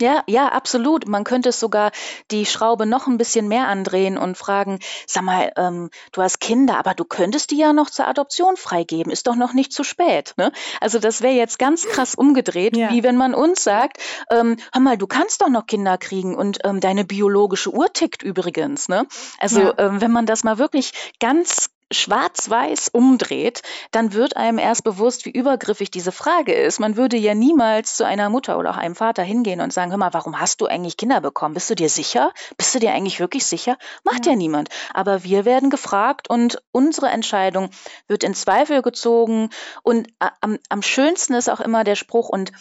Ja, 0.00 0.24
ja, 0.26 0.48
absolut. 0.48 1.06
Man 1.06 1.22
könnte 1.22 1.50
es 1.50 1.60
sogar 1.60 1.92
die 2.32 2.46
Schraube 2.46 2.84
noch 2.84 3.06
ein 3.06 3.16
bisschen 3.16 3.46
mehr 3.46 3.68
andrehen 3.68 4.18
und 4.18 4.36
fragen, 4.36 4.80
sag 5.06 5.22
mal, 5.22 5.52
ähm, 5.56 5.88
du 6.10 6.20
hast 6.20 6.40
Kinder, 6.40 6.78
aber 6.78 6.94
du 6.94 7.04
könntest 7.04 7.52
die 7.52 7.58
ja 7.58 7.72
noch 7.72 7.90
zur 7.90 8.08
Adoption 8.08 8.56
freigeben. 8.56 9.12
Ist 9.12 9.28
doch 9.28 9.36
noch 9.36 9.52
nicht 9.52 9.72
zu 9.72 9.84
spät. 9.84 10.34
Ne? 10.36 10.50
Also 10.80 10.98
das 10.98 11.22
wäre 11.22 11.34
jetzt 11.34 11.60
ganz 11.60 11.86
krass 11.86 12.16
umgedreht, 12.16 12.76
ja. 12.76 12.90
wie 12.90 13.04
wenn 13.04 13.16
man 13.16 13.34
uns 13.34 13.62
sagt, 13.62 13.98
ähm, 14.32 14.56
hör 14.72 14.80
mal, 14.80 14.98
du 14.98 15.06
kannst 15.06 15.42
doch 15.42 15.48
noch 15.48 15.66
Kinder 15.66 15.96
kriegen 15.96 16.34
und 16.34 16.58
ähm, 16.64 16.80
deine 16.80 17.04
biologische 17.04 17.72
Uhr 17.72 17.92
tickt 17.92 18.24
übrigens. 18.24 18.88
Ne? 18.88 19.06
Also 19.38 19.60
ja. 19.60 19.74
ähm, 19.78 20.00
wenn 20.00 20.10
man 20.10 20.26
das 20.26 20.42
mal 20.42 20.58
wirklich 20.58 21.14
ganz 21.20 21.68
schwarz-weiß 21.94 22.90
umdreht, 22.92 23.62
dann 23.90 24.12
wird 24.12 24.36
einem 24.36 24.58
erst 24.58 24.84
bewusst, 24.84 25.24
wie 25.24 25.30
übergriffig 25.30 25.90
diese 25.90 26.12
Frage 26.12 26.52
ist. 26.52 26.80
Man 26.80 26.96
würde 26.96 27.16
ja 27.16 27.34
niemals 27.34 27.96
zu 27.96 28.04
einer 28.04 28.28
Mutter 28.28 28.58
oder 28.58 28.70
auch 28.70 28.76
einem 28.76 28.94
Vater 28.94 29.22
hingehen 29.22 29.60
und 29.60 29.72
sagen, 29.72 29.90
hör 29.90 29.98
mal, 29.98 30.12
warum 30.12 30.40
hast 30.40 30.60
du 30.60 30.66
eigentlich 30.66 30.96
Kinder 30.96 31.20
bekommen? 31.20 31.54
Bist 31.54 31.70
du 31.70 31.74
dir 31.74 31.88
sicher? 31.88 32.32
Bist 32.56 32.74
du 32.74 32.78
dir 32.78 32.92
eigentlich 32.92 33.20
wirklich 33.20 33.46
sicher? 33.46 33.78
Macht 34.02 34.26
ja, 34.26 34.32
ja 34.32 34.38
niemand. 34.38 34.68
Aber 34.92 35.24
wir 35.24 35.44
werden 35.44 35.70
gefragt 35.70 36.28
und 36.28 36.62
unsere 36.72 37.08
Entscheidung 37.08 37.70
wird 38.08 38.24
in 38.24 38.34
Zweifel 38.34 38.82
gezogen. 38.82 39.50
Und 39.82 40.08
am, 40.40 40.58
am 40.68 40.82
schönsten 40.82 41.34
ist 41.34 41.48
auch 41.48 41.60
immer 41.60 41.84
der 41.84 41.94
Spruch, 41.94 42.28
und 42.28 42.52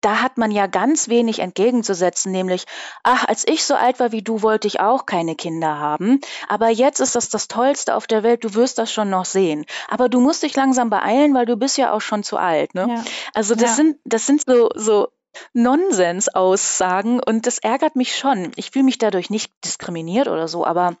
da 0.00 0.22
hat 0.22 0.38
man 0.38 0.50
ja 0.50 0.66
ganz 0.66 1.08
wenig 1.08 1.38
entgegenzusetzen, 1.40 2.30
nämlich, 2.32 2.66
ach, 3.02 3.24
als 3.26 3.46
ich 3.46 3.64
so 3.64 3.74
alt 3.74 3.98
war 3.98 4.12
wie 4.12 4.22
du, 4.22 4.42
wollte 4.42 4.68
ich 4.68 4.80
auch 4.80 5.06
keine 5.06 5.34
Kinder 5.34 5.78
haben, 5.78 6.20
aber 6.48 6.68
jetzt 6.68 7.00
ist 7.00 7.16
das 7.16 7.28
das 7.28 7.48
Tollste 7.48 7.94
auf 7.94 8.06
der 8.06 8.22
Welt, 8.22 8.44
du 8.44 8.54
wirst 8.54 8.78
das 8.78 8.92
schon 8.92 9.10
noch 9.10 9.24
sehen. 9.24 9.64
Aber 9.88 10.08
du 10.08 10.20
musst 10.20 10.42
dich 10.42 10.54
langsam 10.54 10.90
beeilen, 10.90 11.34
weil 11.34 11.46
du 11.46 11.56
bist 11.56 11.78
ja 11.78 11.92
auch 11.92 12.00
schon 12.00 12.22
zu 12.22 12.36
alt. 12.36 12.74
Ne? 12.74 12.86
Ja. 12.88 13.04
Also 13.34 13.54
das 13.54 13.70
ja. 13.70 13.74
sind, 13.76 13.98
das 14.04 14.26
sind 14.26 14.44
so, 14.46 14.68
so 14.74 15.08
Nonsens-Aussagen 15.52 17.20
und 17.20 17.46
das 17.46 17.58
ärgert 17.58 17.96
mich 17.96 18.16
schon. 18.16 18.52
Ich 18.56 18.70
fühle 18.70 18.84
mich 18.84 18.98
dadurch 18.98 19.30
nicht 19.30 19.52
diskriminiert 19.64 20.28
oder 20.28 20.48
so, 20.48 20.64
aber 20.64 20.96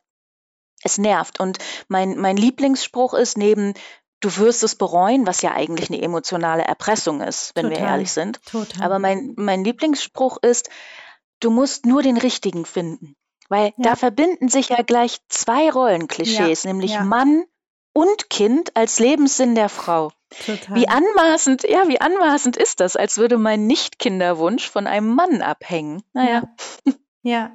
es 0.82 0.98
nervt. 0.98 1.40
Und 1.40 1.58
mein, 1.88 2.18
mein 2.18 2.36
Lieblingsspruch 2.36 3.14
ist 3.14 3.38
neben 3.38 3.74
du 4.20 4.36
wirst 4.36 4.62
es 4.62 4.74
bereuen, 4.74 5.26
was 5.26 5.42
ja 5.42 5.52
eigentlich 5.52 5.90
eine 5.90 6.02
emotionale 6.02 6.64
Erpressung 6.64 7.20
ist, 7.20 7.52
wenn 7.54 7.68
Total. 7.68 7.80
wir 7.80 7.88
ehrlich 7.88 8.12
sind. 8.12 8.40
Total. 8.44 8.82
Aber 8.84 8.98
mein, 8.98 9.34
mein 9.36 9.64
Lieblingsspruch 9.64 10.38
ist, 10.42 10.70
du 11.40 11.50
musst 11.50 11.86
nur 11.86 12.02
den 12.02 12.16
richtigen 12.16 12.64
finden. 12.64 13.16
Weil 13.48 13.66
ja. 13.66 13.90
da 13.90 13.96
verbinden 13.96 14.48
sich 14.48 14.70
ja 14.70 14.82
gleich 14.82 15.18
zwei 15.28 15.70
Rollenklischees, 15.70 16.64
ja. 16.64 16.70
nämlich 16.70 16.92
ja. 16.92 17.04
Mann 17.04 17.44
und 17.92 18.28
Kind 18.28 18.76
als 18.76 18.98
Lebenssinn 18.98 19.54
der 19.54 19.68
Frau. 19.68 20.10
Total. 20.44 20.74
Wie 20.74 20.88
anmaßend, 20.88 21.62
ja, 21.62 21.86
wie 21.86 22.00
anmaßend 22.00 22.56
ist 22.56 22.80
das, 22.80 22.96
als 22.96 23.18
würde 23.18 23.38
mein 23.38 23.66
Nicht-Kinderwunsch 23.66 24.68
von 24.68 24.86
einem 24.86 25.14
Mann 25.14 25.42
abhängen. 25.42 26.02
Naja. 26.12 26.42
Ja, 27.22 27.52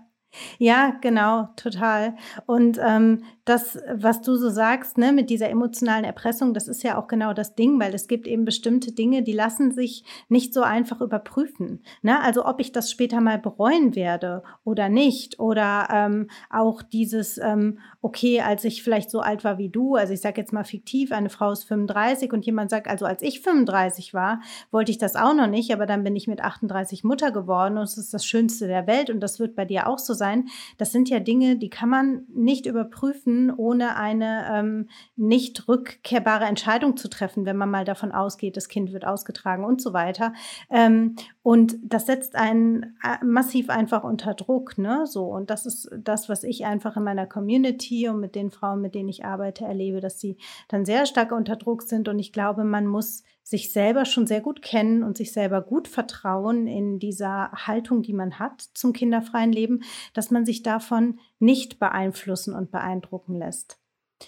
ja, 0.58 0.92
genau, 1.02 1.50
total. 1.58 2.16
Und 2.46 2.80
ähm, 2.82 3.26
das, 3.46 3.80
was 3.92 4.22
du 4.22 4.36
so 4.36 4.50
sagst, 4.50 4.98
ne, 5.00 5.12
mit 5.12 5.30
dieser 5.32 5.50
emotionalen 5.50 6.06
Erpressung, 6.06 6.54
das 6.54 6.68
ist 6.68 6.84
ja 6.84 7.00
auch 7.00 7.08
genau 7.08 7.34
das 7.34 7.56
Ding, 7.56 7.80
weil 7.80 7.94
es 7.96 8.08
gibt 8.08 8.28
eben 8.28 8.46
bestimmte 8.46 8.92
Dinge, 8.92 9.24
die 9.24 9.34
lassen 9.34 9.72
sich 9.72 10.04
nicht 10.30 10.54
so 10.54 10.62
einfach 10.62 11.02
überprüfen. 11.02 11.82
Ne? 12.04 12.22
Also 12.22 12.46
ob 12.46 12.60
ich 12.60 12.72
das 12.72 12.92
später 12.92 13.20
mal 13.20 13.40
bereuen 13.40 13.96
werde 13.96 14.44
oder 14.64 14.90
nicht. 14.90 15.40
Oder 15.40 15.88
ähm, 15.92 16.30
auch 16.52 16.84
dieses, 16.84 17.40
ähm, 17.40 17.80
okay, 18.02 18.42
als 18.42 18.64
ich 18.64 18.84
vielleicht 18.84 19.10
so 19.10 19.22
alt 19.22 19.44
war 19.44 19.58
wie 19.58 19.70
du, 19.70 19.96
also 19.96 20.14
ich 20.14 20.22
sage 20.22 20.40
jetzt 20.40 20.54
mal 20.54 20.64
fiktiv, 20.64 21.12
eine 21.12 21.30
Frau 21.30 21.52
ist 21.52 21.64
35 21.64 22.32
und 22.34 22.46
jemand 22.46 22.70
sagt, 22.70 22.88
also 22.88 23.06
als 23.06 23.24
ich 23.24 23.42
35 23.42 24.14
war, 24.14 24.42
wollte 24.70 24.92
ich 24.92 25.00
das 25.00 25.16
auch 25.16 25.34
noch 25.34 25.48
nicht, 25.48 25.74
aber 25.74 25.88
dann 25.88 26.04
bin 26.04 26.16
ich 26.16 26.28
mit 26.28 26.42
38 26.42 27.04
Mutter 27.04 27.32
geworden 27.32 27.78
und 27.78 27.84
es 27.84 27.98
ist 27.98 28.14
das 28.14 28.24
Schönste 28.24 28.68
der 28.68 28.86
Welt 28.86 29.10
und 29.10 29.20
das 29.20 29.40
wird 29.40 29.56
bei 29.56 29.66
dir 29.66 29.88
auch 29.88 30.00
so 30.00 30.14
sein. 30.14 30.48
Das 30.78 30.92
sind 30.92 31.10
ja 31.10 31.20
Dinge, 31.20 31.58
die 31.58 31.70
kann 31.70 31.90
man 31.90 32.26
nicht 32.30 32.68
überprüfen 32.68 33.32
treffen, 33.42 33.54
ohne 33.58 33.96
eine 33.96 34.46
ähm, 34.52 34.90
nicht 35.16 35.68
rückkehrbare 35.68 36.46
Entscheidung 36.46 36.98
zu 36.98 37.10
treffen, 37.10 37.46
wenn 37.46 37.58
man 37.58 37.70
mal 37.70 37.86
davon 37.86 38.12
ausgeht, 38.12 38.58
das 38.58 38.68
Kind 38.68 38.94
wird 38.94 39.06
ausgetragen 39.06 39.64
und 39.64 39.82
so 39.82 39.94
weiter. 39.94 40.34
Ähm, 40.70 41.16
und 41.44 41.78
das 41.84 42.06
setzt 42.06 42.36
einen 42.36 42.98
äh, 43.04 43.24
massiv 43.26 43.72
einfach 43.72 44.04
unter 44.04 44.36
Druck, 44.36 44.78
ne? 44.78 45.08
So. 45.08 45.26
Und 45.26 45.50
das 45.50 45.66
ist 45.66 45.90
das, 45.98 46.30
was 46.30 46.44
ich 46.44 46.66
einfach 46.66 46.98
in 46.98 47.04
meiner 47.04 47.26
Community 47.26 48.08
und 48.10 48.20
mit 48.20 48.36
den 48.36 48.52
Frauen, 48.52 48.82
mit 48.82 48.94
denen 48.94 49.10
ich 49.10 49.26
arbeite, 49.26 49.66
erlebe, 49.66 50.02
dass 50.02 50.20
sie 50.20 50.38
dann 50.68 50.86
sehr 50.86 51.08
stark 51.08 51.32
unter 51.32 51.56
Druck 51.56 51.82
sind. 51.82 52.08
Und 52.08 52.20
ich 52.20 52.32
glaube, 52.32 52.64
man 52.64 52.86
muss 52.86 53.24
sich 53.42 53.74
selber 53.74 54.06
schon 54.06 54.28
sehr 54.28 54.42
gut 54.42 54.62
kennen 54.62 55.02
und 55.02 55.18
sich 55.18 55.34
selber 55.34 55.62
gut 55.62 55.88
vertrauen 55.88 56.68
in 56.68 57.00
dieser 57.00 57.52
Haltung, 57.52 58.04
die 58.04 58.14
man 58.14 58.38
hat 58.38 58.62
zum 58.76 58.94
kinderfreien 58.94 59.52
Leben, 59.52 59.82
dass 60.14 60.30
man 60.30 60.46
sich 60.46 60.62
davon 60.62 61.20
nicht 61.40 61.80
beeinflussen 61.80 62.54
und 62.54 62.70
beeindrucken 62.70 63.36
lässt. 63.36 63.81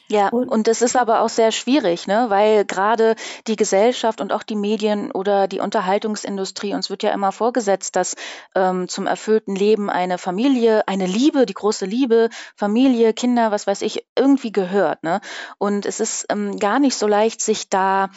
Ja, 0.07 0.29
und, 0.29 0.49
und 0.49 0.67
das 0.67 0.81
ist 0.81 0.95
aber 0.95 1.21
auch 1.21 1.29
sehr 1.29 1.51
schwierig, 1.51 2.07
ne? 2.07 2.25
weil 2.29 2.65
gerade 2.65 3.15
die 3.47 3.55
Gesellschaft 3.55 4.21
und 4.21 4.31
auch 4.31 4.43
die 4.43 4.55
Medien 4.55 5.11
oder 5.11 5.47
die 5.47 5.59
Unterhaltungsindustrie, 5.59 6.73
uns 6.73 6.89
wird 6.89 7.03
ja 7.03 7.11
immer 7.11 7.31
vorgesetzt, 7.31 7.95
dass 7.95 8.15
ähm, 8.55 8.87
zum 8.87 9.07
erfüllten 9.07 9.55
Leben 9.55 9.89
eine 9.89 10.17
Familie, 10.17 10.87
eine 10.87 11.05
Liebe, 11.05 11.45
die 11.45 11.53
große 11.53 11.85
Liebe, 11.85 12.29
Familie, 12.55 13.13
Kinder, 13.13 13.51
was 13.51 13.67
weiß 13.67 13.81
ich, 13.81 14.05
irgendwie 14.17 14.51
gehört. 14.51 15.03
Ne? 15.03 15.21
Und 15.57 15.85
es 15.85 15.99
ist 15.99 16.25
ähm, 16.29 16.59
gar 16.59 16.79
nicht 16.79 16.95
so 16.95 17.07
leicht, 17.07 17.41
sich 17.41 17.69
da 17.69 18.09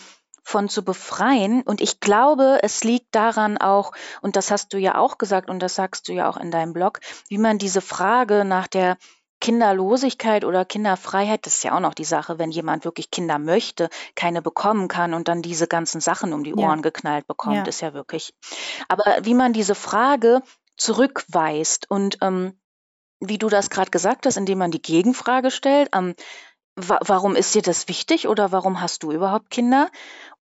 von 0.47 0.69
zu 0.69 0.85
befreien. 0.85 1.63
Und 1.63 1.81
ich 1.81 1.99
glaube, 1.99 2.61
es 2.63 2.85
liegt 2.85 3.13
daran 3.17 3.59
auch, 3.59 3.91
und 4.23 4.37
das 4.37 4.53
hast 4.53 4.73
du 4.73 4.79
ja 4.79 4.97
auch 4.97 5.19
gesagt 5.19 5.51
und 5.51 5.59
das 5.59 5.75
sagst 5.75 6.07
du 6.07 6.13
ja 6.13 6.29
auch 6.29 6.37
in 6.37 6.53
deinem 6.53 6.73
Blog, 6.73 7.01
wie 7.29 7.39
man 7.39 7.59
diese 7.59 7.81
Frage 7.81 8.45
nach 8.45 8.69
der 8.69 8.97
Kinderlosigkeit 9.41 10.45
oder 10.45 10.65
Kinderfreiheit, 10.65 11.47
das 11.47 11.57
ist 11.57 11.65
ja 11.65 11.77
auch 11.77 11.81
noch 11.81 11.95
die 11.95 12.05
Sache, 12.05 12.39
wenn 12.39 12.51
jemand 12.51 12.85
wirklich 12.85 13.11
Kinder 13.11 13.39
möchte, 13.39 13.91
keine 14.15 14.43
bekommen 14.43 14.89
kann 14.89 15.15
und 15.15 15.29
dann 15.29 15.43
diese 15.43 15.67
ganzen 15.67 16.01
Sachen 16.01 16.33
um 16.33 16.43
die 16.43 16.55
Ohren 16.55 16.79
ja. 16.79 16.83
geknallt 16.83 17.27
bekommt, 17.27 17.57
ja. 17.57 17.65
ist 17.65 17.81
ja 17.81 17.95
wirklich. 17.95 18.35
Aber 18.89 19.05
wie 19.23 19.35
man 19.35 19.53
diese 19.53 19.75
Frage 19.75 20.43
zurückweist 20.77 21.91
und 21.91 22.19
ähm, 22.23 22.59
wie 23.21 23.39
du 23.39 23.49
das 23.49 23.71
gerade 23.71 23.91
gesagt 23.91 24.27
hast, 24.27 24.37
indem 24.37 24.59
man 24.59 24.71
die 24.71 24.83
Gegenfrage 24.83 25.51
stellt, 25.51 25.91
ähm, 25.95 26.15
wa 26.77 26.99
warum 27.03 27.35
ist 27.35 27.55
dir 27.55 27.63
das 27.63 27.89
wichtig 27.89 28.29
oder 28.29 28.53
warum 28.53 28.81
hast 28.81 29.03
du 29.03 29.13
überhaupt 29.13 29.51
Kinder? 29.51 29.91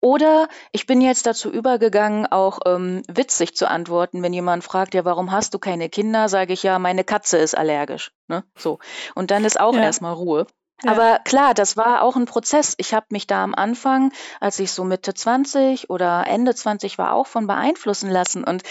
Oder 0.03 0.49
ich 0.73 0.87
bin 0.87 1.01
jetzt 1.01 1.27
dazu 1.27 1.49
übergegangen, 1.49 2.27
auch 2.27 2.59
ähm, 2.67 3.05
witzig 3.09 3.55
zu 3.55 3.71
antworten, 3.71 4.21
wenn 4.25 4.33
jemand 4.33 4.65
fragt, 4.65 4.95
ja, 4.95 5.05
warum 5.05 5.31
hast 5.31 5.55
du 5.55 5.61
keine 5.61 5.89
Kinder, 5.89 6.29
sage 6.29 6.53
ich 6.53 6.65
ja, 6.65 6.81
meine 6.81 7.05
Katze 7.05 7.39
ist 7.39 7.57
allergisch. 7.57 8.11
Ne? 8.27 8.43
So. 8.59 8.81
Und 9.15 9.31
dann 9.31 9.45
ist 9.45 9.61
auch 9.61 9.75
ja. 9.75 9.83
erstmal 9.83 10.13
Ruhe. 10.13 10.49
Ja. 10.83 10.91
Aber 10.91 11.21
klar, 11.21 11.55
das 11.55 11.77
war 11.77 12.03
auch 12.03 12.17
ein 12.17 12.25
Prozess. 12.25 12.75
Ich 12.79 12.93
habe 12.95 13.07
mich 13.11 13.29
da 13.29 13.45
am 13.45 13.55
Anfang, 13.55 14.13
als 14.41 14.59
ich 14.59 14.73
so 14.73 14.83
Mitte 14.83 15.15
20 15.15 15.89
oder 15.89 16.27
Ende 16.27 16.53
20 16.53 16.99
war, 16.99 17.15
auch 17.15 17.29
von 17.29 17.47
beeinflussen 17.47 18.11
lassen. 18.11 18.43
Und 18.43 18.65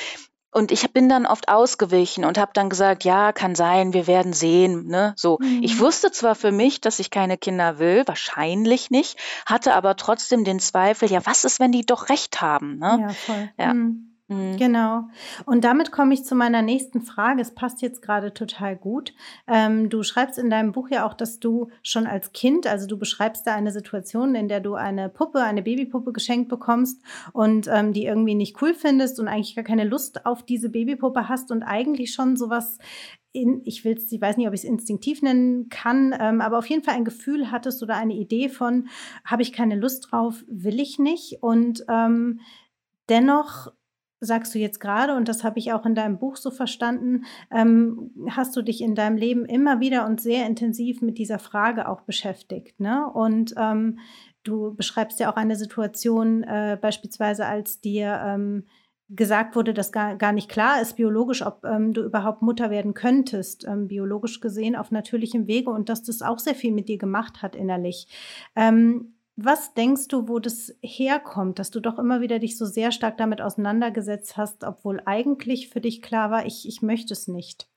und 0.52 0.72
ich 0.72 0.92
bin 0.92 1.10
dann 1.10 1.26
oft 1.26 1.50
ausgewichen 1.50 2.26
und 2.26 2.38
habe 2.38 2.52
dann 2.54 2.70
gesagt, 2.70 3.04
ja, 3.04 3.32
kann 3.32 3.56
sein, 3.56 3.94
wir 3.94 4.08
werden 4.08 4.34
sehen. 4.34 4.88
Ne? 4.88 5.14
So, 5.16 5.38
mhm. 5.42 5.64
ich 5.64 5.80
wusste 5.80 6.12
zwar 6.12 6.36
für 6.36 6.52
mich, 6.52 6.82
dass 6.82 7.00
ich 7.00 7.10
keine 7.10 7.38
Kinder 7.38 7.80
will, 7.80 8.04
wahrscheinlich 8.06 8.92
nicht, 8.92 9.18
hatte 9.46 9.74
aber 9.74 9.96
trotzdem 9.96 10.44
den 10.44 10.60
Zweifel, 10.60 11.10
ja, 11.10 11.26
was 11.26 11.46
ist, 11.46 11.60
wenn 11.60 11.72
die 11.72 11.86
doch 11.86 12.10
recht 12.10 12.42
haben? 12.42 12.78
Ne? 12.78 13.00
Ja, 13.02 13.10
voll. 13.10 13.50
Ja. 13.58 13.74
Mhm. 13.74 14.11
Mhm. 14.32 14.56
Genau. 14.56 15.04
Und 15.46 15.66
damit 15.66 15.92
komme 15.92 16.14
ich 16.14 16.24
zu 16.24 16.36
meiner 16.36 16.62
nächsten 16.62 17.02
Frage. 17.02 17.42
Es 17.42 17.54
passt 17.54 17.82
jetzt 17.82 18.02
gerade 18.02 18.34
total 18.34 18.78
gut. 18.78 19.14
Ähm, 19.46 19.90
du 19.90 20.04
schreibst 20.04 20.40
in 20.40 20.50
deinem 20.50 20.72
Buch 20.72 20.90
ja 20.90 21.06
auch, 21.06 21.14
dass 21.14 21.40
du 21.40 21.70
schon 21.84 22.08
als 22.08 22.32
Kind, 22.32 22.66
also 22.66 22.88
du 22.88 22.98
beschreibst 22.98 23.46
da 23.46 23.54
eine 23.54 23.72
Situation, 23.72 24.36
in 24.36 24.48
der 24.48 24.62
du 24.62 24.76
eine 24.76 25.10
Puppe, 25.10 25.42
eine 25.44 25.62
Babypuppe 25.62 26.14
geschenkt 26.14 26.48
bekommst 26.48 27.04
und 27.34 27.68
ähm, 27.68 27.92
die 27.92 28.06
irgendwie 28.06 28.36
nicht 28.36 28.62
cool 28.62 28.74
findest 28.74 29.20
und 29.20 29.28
eigentlich 29.28 29.56
gar 29.56 29.66
keine 29.66 29.84
Lust 29.84 30.26
auf 30.26 30.44
diese 30.44 30.70
Babypuppe 30.70 31.28
hast 31.28 31.52
und 31.52 31.64
eigentlich 31.64 32.14
schon 32.14 32.38
sowas 32.38 32.78
in, 33.34 33.62
ich 33.66 33.84
will 33.84 33.98
ich 34.10 34.22
weiß 34.22 34.38
nicht, 34.38 34.48
ob 34.48 34.54
ich 34.54 34.62
es 34.62 34.70
instinktiv 34.70 35.22
nennen 35.22 35.68
kann, 35.70 36.16
ähm, 36.18 36.40
aber 36.40 36.58
auf 36.58 36.68
jeden 36.68 36.84
Fall 36.84 36.96
ein 36.96 37.06
Gefühl 37.06 37.52
hattest 37.52 37.84
oder 37.84 37.96
eine 37.96 38.14
Idee 38.14 38.48
von, 38.48 38.88
habe 39.26 39.42
ich 39.42 39.52
keine 39.52 39.76
Lust 39.76 40.12
drauf, 40.12 40.44
will 40.48 40.80
ich 40.80 41.00
nicht. 41.00 41.38
Und 41.42 41.86
ähm, 41.90 42.40
dennoch 43.10 43.72
sagst 44.22 44.54
du 44.54 44.60
jetzt 44.60 44.80
gerade, 44.80 45.16
und 45.16 45.28
das 45.28 45.44
habe 45.44 45.60
ich 45.60 45.74
auch 45.74 45.86
in 45.86 45.96
deinem 45.96 46.20
Buch 46.20 46.36
so 46.36 46.52
verstanden, 46.52 47.26
ähm, 47.52 48.12
hast 48.30 48.56
du 48.56 48.62
dich 48.62 48.82
in 48.82 48.96
deinem 48.96 49.18
Leben 49.18 49.46
immer 49.46 49.80
wieder 49.80 50.06
und 50.06 50.22
sehr 50.22 50.46
intensiv 50.46 51.02
mit 51.02 51.18
dieser 51.18 51.40
Frage 51.40 51.90
auch 51.90 52.02
beschäftigt. 52.02 52.80
Ne? 52.80 53.10
Und 53.12 53.56
ähm, 53.58 53.98
du 54.44 54.76
beschreibst 54.76 55.20
ja 55.20 55.32
auch 55.32 55.38
eine 55.38 55.56
Situation, 55.56 56.44
äh, 56.44 56.78
beispielsweise 56.80 57.48
als 57.48 57.82
dir 57.82 58.22
ähm, 58.24 58.66
gesagt 59.10 59.56
wurde, 59.56 59.74
dass 59.74 59.92
gar, 59.92 60.16
gar 60.16 60.32
nicht 60.32 60.50
klar 60.50 60.82
ist 60.82 60.96
biologisch, 60.96 61.46
ob 61.46 61.66
ähm, 61.66 61.92
du 61.92 62.04
überhaupt 62.04 62.44
Mutter 62.44 62.70
werden 62.70 62.94
könntest, 62.94 63.66
ähm, 63.68 63.88
biologisch 63.88 64.40
gesehen 64.40 64.76
auf 64.76 64.92
natürlichem 64.92 65.48
Wege 65.48 65.72
und 65.72 65.90
dass 65.90 66.04
das 66.04 66.22
auch 66.22 66.40
sehr 66.40 66.56
viel 66.56 66.72
mit 66.72 66.88
dir 66.88 66.98
gemacht 66.98 67.42
hat 67.42 67.56
innerlich. 67.56 68.08
Ähm, 68.56 69.16
was 69.46 69.74
denkst 69.74 70.08
du, 70.10 70.28
wo 70.28 70.40
das 70.40 70.76
herkommt, 70.82 71.60
dass 71.60 71.72
du 71.72 71.80
doch 71.80 72.00
immer 72.00 72.22
wieder 72.22 72.40
dich 72.40 72.58
so 72.58 72.66
sehr 72.66 72.92
stark 72.92 73.18
damit 73.18 73.42
auseinandergesetzt 73.42 74.38
hast, 74.38 74.64
obwohl 74.64 75.02
eigentlich 75.06 75.70
für 75.70 75.82
dich 75.82 76.02
klar 76.02 76.32
war, 76.32 76.46
ich, 76.46 76.68
ich 76.68 76.82
möchte 76.82 77.14
es 77.14 77.28
nicht? 77.28 77.71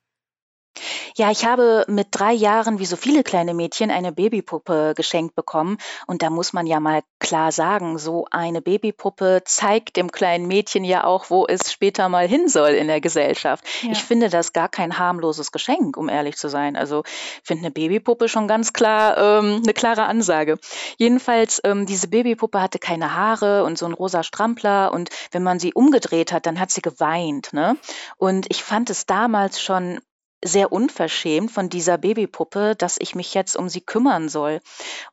Ja, 1.16 1.30
ich 1.30 1.44
habe 1.44 1.84
mit 1.86 2.08
drei 2.10 2.32
Jahren, 2.32 2.80
wie 2.80 2.86
so 2.86 2.96
viele 2.96 3.22
kleine 3.22 3.54
Mädchen, 3.54 3.92
eine 3.92 4.10
Babypuppe 4.10 4.94
geschenkt 4.96 5.36
bekommen. 5.36 5.78
Und 6.08 6.22
da 6.22 6.30
muss 6.30 6.52
man 6.52 6.66
ja 6.66 6.80
mal 6.80 7.02
klar 7.20 7.52
sagen, 7.52 7.98
so 7.98 8.26
eine 8.32 8.60
Babypuppe 8.60 9.42
zeigt 9.44 9.96
dem 9.96 10.10
kleinen 10.10 10.48
Mädchen 10.48 10.82
ja 10.82 11.04
auch, 11.04 11.30
wo 11.30 11.46
es 11.46 11.70
später 11.70 12.08
mal 12.08 12.26
hin 12.26 12.48
soll 12.48 12.70
in 12.70 12.88
der 12.88 13.00
Gesellschaft. 13.00 13.64
Ja. 13.82 13.92
Ich 13.92 14.02
finde 14.02 14.28
das 14.28 14.52
gar 14.52 14.68
kein 14.68 14.98
harmloses 14.98 15.52
Geschenk, 15.52 15.96
um 15.96 16.08
ehrlich 16.08 16.36
zu 16.36 16.48
sein. 16.48 16.74
Also 16.74 17.04
ich 17.06 17.42
finde 17.44 17.66
eine 17.66 17.70
Babypuppe 17.70 18.28
schon 18.28 18.48
ganz 18.48 18.72
klar 18.72 19.16
ähm, 19.16 19.60
eine 19.62 19.72
klare 19.72 20.06
Ansage. 20.06 20.58
Jedenfalls, 20.98 21.60
ähm, 21.62 21.86
diese 21.86 22.08
Babypuppe 22.08 22.60
hatte 22.60 22.80
keine 22.80 23.14
Haare 23.14 23.62
und 23.62 23.78
so 23.78 23.86
ein 23.86 23.92
rosa 23.92 24.24
Strampler. 24.24 24.92
Und 24.92 25.10
wenn 25.30 25.44
man 25.44 25.60
sie 25.60 25.74
umgedreht 25.74 26.32
hat, 26.32 26.46
dann 26.46 26.58
hat 26.58 26.72
sie 26.72 26.82
geweint. 26.82 27.52
Ne? 27.52 27.76
Und 28.16 28.46
ich 28.50 28.64
fand 28.64 28.90
es 28.90 29.06
damals 29.06 29.62
schon 29.62 30.00
sehr 30.44 30.72
unverschämt 30.72 31.50
von 31.50 31.70
dieser 31.70 31.98
Babypuppe, 31.98 32.76
dass 32.76 32.96
ich 32.98 33.14
mich 33.14 33.32
jetzt 33.32 33.56
um 33.56 33.68
sie 33.70 33.80
kümmern 33.80 34.28
soll 34.28 34.60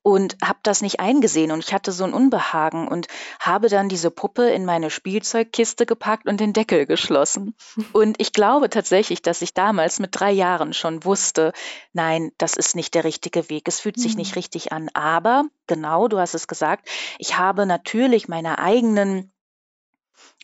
und 0.04 0.36
habe 0.44 0.60
das 0.64 0.82
nicht 0.82 1.00
eingesehen 1.00 1.52
und 1.52 1.64
ich 1.64 1.74
hatte 1.74 1.94
so 1.94 2.04
ein 2.04 2.14
Unbehagen 2.14 2.88
und 2.88 3.08
habe 3.40 3.70
dann 3.70 3.88
diese 3.88 4.12
Puppe 4.12 4.50
in 4.50 4.66
meine 4.66 4.90
Spielzeugkiste 4.90 5.86
gepackt 5.86 6.28
und 6.28 6.40
den 6.40 6.54
Deckel 6.54 6.86
geschlossen. 6.86 7.56
Und 7.94 8.20
ich 8.20 8.34
glaube 8.34 8.70
tatsächlich, 8.70 9.22
dass 9.22 9.42
ich 9.42 9.54
damals 9.54 10.00
mit 10.00 10.10
drei 10.12 10.32
Jahren 10.32 10.74
schon 10.74 11.04
wusste, 11.06 11.54
nein, 11.94 12.32
das 12.38 12.58
ist 12.58 12.76
nicht 12.76 12.94
der 12.94 13.04
richtige 13.04 13.50
Weg, 13.50 13.68
es 13.68 13.80
fühlt 13.80 14.00
sich 14.00 14.18
nicht 14.18 14.32
mhm. 14.32 14.40
richtig 14.40 14.72
an. 14.72 14.90
Aber 14.94 15.46
genau, 15.68 16.08
du 16.08 16.20
hast 16.20 16.34
es 16.34 16.48
gesagt, 16.48 16.90
ich 17.20 17.38
habe 17.38 17.66
natürlich 17.66 18.28
meine 18.28 18.60
eigenen 18.60 19.32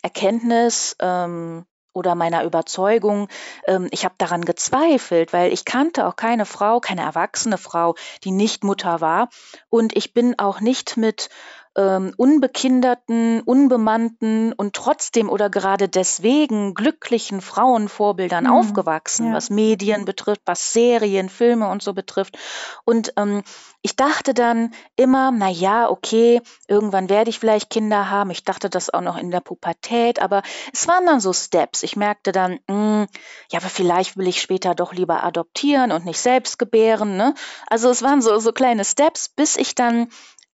Erkenntnis, 0.01 0.95
ähm, 0.99 1.65
oder 1.97 2.15
meiner 2.15 2.43
Überzeugung. 2.43 3.27
Ähm, 3.67 3.87
ich 3.91 4.05
habe 4.05 4.15
daran 4.17 4.45
gezweifelt, 4.45 5.33
weil 5.33 5.51
ich 5.51 5.65
kannte 5.65 6.07
auch 6.07 6.15
keine 6.15 6.45
Frau, 6.45 6.79
keine 6.79 7.01
erwachsene 7.01 7.57
Frau, 7.57 7.95
die 8.23 8.31
nicht 8.31 8.63
Mutter 8.63 9.01
war. 9.01 9.29
Und 9.69 9.97
ich 9.97 10.13
bin 10.13 10.37
auch 10.37 10.61
nicht 10.61 10.95
mit 10.95 11.29
ähm, 11.77 12.13
unbekinderten, 12.17 13.41
unbemannten 13.41 14.51
und 14.53 14.75
trotzdem 14.75 15.29
oder 15.29 15.49
gerade 15.49 15.87
deswegen 15.87 16.73
glücklichen 16.73 17.39
Frauenvorbildern 17.39 18.45
mhm. 18.45 18.51
aufgewachsen, 18.51 19.27
ja. 19.27 19.33
was 19.33 19.51
Medien 19.51 20.03
betrifft, 20.03 20.41
was 20.45 20.73
Serien, 20.73 21.29
Filme 21.29 21.69
und 21.69 21.83
so 21.83 21.93
betrifft. 21.93 22.37
Und 22.83 23.13
ähm, 23.15 23.43
ich 23.83 23.95
dachte 23.95 24.33
dann 24.33 24.73
immer, 24.95 25.31
na 25.31 25.49
ja, 25.49 25.89
okay, 25.89 26.41
irgendwann 26.67 27.09
werde 27.09 27.29
ich 27.29 27.39
vielleicht 27.39 27.69
Kinder 27.69 28.09
haben. 28.09 28.31
Ich 28.31 28.43
dachte 28.43 28.69
das 28.69 28.89
auch 28.89 29.01
noch 29.01 29.17
in 29.17 29.29
der 29.29 29.39
Pubertät, 29.39 30.19
aber 30.19 30.41
es 30.73 30.87
waren 30.87 31.05
dann 31.05 31.19
so 31.19 31.31
Steps. 31.31 31.83
Ich 31.83 31.95
merkte 31.95 32.31
dann, 32.31 32.59
mh, 32.67 32.73
hm, 32.73 33.07
ja, 33.51 33.59
aber 33.59 33.69
vielleicht 33.69 34.17
will 34.17 34.27
ich 34.27 34.41
später 34.41 34.73
doch 34.73 34.93
lieber 34.93 35.23
adoptieren 35.23 35.91
und 35.91 36.05
nicht 36.05 36.19
selbst 36.19 36.57
gebären. 36.57 37.17
Ne? 37.17 37.35
Also 37.67 37.89
es 37.89 38.01
waren 38.01 38.21
so, 38.21 38.39
so 38.39 38.51
kleine 38.51 38.83
Steps, 38.83 39.29
bis 39.29 39.55
ich 39.55 39.75
dann 39.75 40.09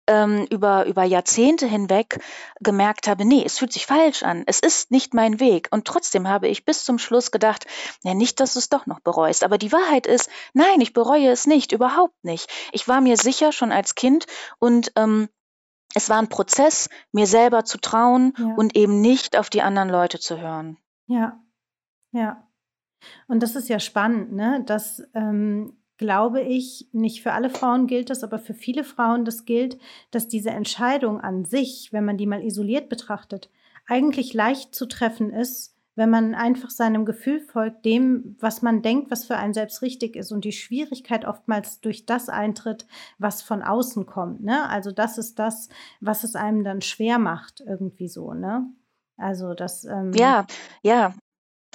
ähm, 0.08 0.48
über, 0.50 0.86
über 0.86 1.04
Jahrzehnte 1.04 1.68
hinweg 1.68 2.20
gemerkt 2.60 3.08
habe, 3.08 3.26
nee, 3.26 3.44
es 3.46 3.60
fühlt 3.60 3.74
sich 3.74 3.86
falsch 3.86 4.24
an, 4.24 4.44
es 4.48 4.60
ist 4.60 4.92
nicht 4.92 5.14
mein 5.14 5.40
Weg. 5.40 5.68
Und 5.72 5.86
trotzdem 5.86 6.28
habe 6.28 6.48
ich 6.48 6.66
bis 6.66 6.84
zum 6.84 6.98
Schluss 6.98 7.32
gedacht, 7.32 7.66
ja, 8.04 8.14
nicht, 8.14 8.40
dass 8.40 8.54
du 8.54 8.60
es 8.60 8.70
doch 8.70 8.86
noch 8.86 9.00
bereust. 9.00 9.44
Aber 9.44 9.58
die 9.58 9.72
Wahrheit 9.72 10.08
ist, 10.08 10.30
nein, 10.54 10.82
ich 10.82 10.94
bereue 10.94 11.30
es 11.30 11.46
nicht, 11.46 11.72
überhaupt 11.72 12.24
nicht. 12.24 12.50
Ich 12.72 12.88
war 12.88 13.02
mir 13.02 13.18
sicher 13.18 13.52
schon 13.52 13.72
als 13.72 13.96
Kind 13.96 14.26
und 14.60 14.92
ähm, 14.96 15.30
es 15.94 16.10
war 16.10 16.20
ein 16.20 16.30
Prozess, 16.30 16.90
mir 17.12 17.28
selber 17.28 17.66
zu 17.66 17.78
trauen 17.78 18.34
ja. 18.38 18.54
und 18.56 18.76
eben 18.76 19.02
nicht 19.02 19.38
auf 19.38 19.50
die 19.50 19.62
anderen 19.62 19.90
Leute 19.90 20.20
zu 20.20 20.40
hören. 20.40 20.78
Ja, 21.08 21.40
ja. 22.12 22.44
Und 23.28 23.42
das 23.44 23.56
ist 23.56 23.70
ja 23.70 23.80
spannend, 23.80 24.34
ne? 24.34 24.64
dass 24.66 25.02
ähm, 25.14 25.78
glaube 25.98 26.42
ich, 26.42 26.88
nicht 26.92 27.22
für 27.22 27.34
alle 27.34 27.50
Frauen 27.50 27.88
gilt 27.88 28.10
das, 28.10 28.24
aber 28.24 28.40
für 28.40 28.54
viele 28.54 28.84
Frauen 28.84 29.26
das 29.26 29.46
gilt, 29.46 29.78
dass 30.12 30.28
diese 30.28 30.52
Entscheidung 30.52 31.20
an 31.20 31.46
sich, 31.46 31.90
wenn 31.92 32.06
man 32.06 32.18
die 32.18 32.28
mal 32.28 32.44
isoliert 32.44 32.90
betrachtet, 32.90 33.50
eigentlich 33.88 34.34
leicht 34.34 34.76
zu 34.76 34.86
treffen 34.86 35.32
ist, 35.32 35.76
wenn 35.98 36.12
man 36.12 36.36
einfach 36.36 36.70
seinem 36.70 37.06
Gefühl 37.06 37.40
folgt, 37.40 37.84
dem, 37.84 38.38
was 38.40 38.62
man 38.62 38.84
denkt, 38.84 39.10
was 39.10 39.26
für 39.26 39.36
einen 39.36 39.56
selbst 39.56 39.82
richtig 39.82 40.16
ist 40.16 40.32
und 40.32 40.46
die 40.46 40.52
Schwierigkeit 40.52 41.26
oftmals 41.26 41.82
durch 41.82 42.06
das 42.06 42.30
eintritt, 42.30 42.86
was 43.18 43.42
von 43.42 43.64
außen 43.64 44.06
kommt. 44.06 44.44
Ne? 44.44 44.70
Also 44.70 44.92
das 44.92 45.18
ist 45.18 45.40
das, 45.40 45.70
was 46.00 46.24
es 46.24 46.36
einem 46.36 46.64
dann 46.64 46.82
schwer 46.82 47.18
macht, 47.18 47.62
irgendwie 47.66 48.08
so. 48.08 48.34
Ne? 48.34 48.70
Also 49.18 49.56
das. 49.56 49.86
Ähm 49.86 50.14
ja, 50.14 50.46
ja, 50.84 51.16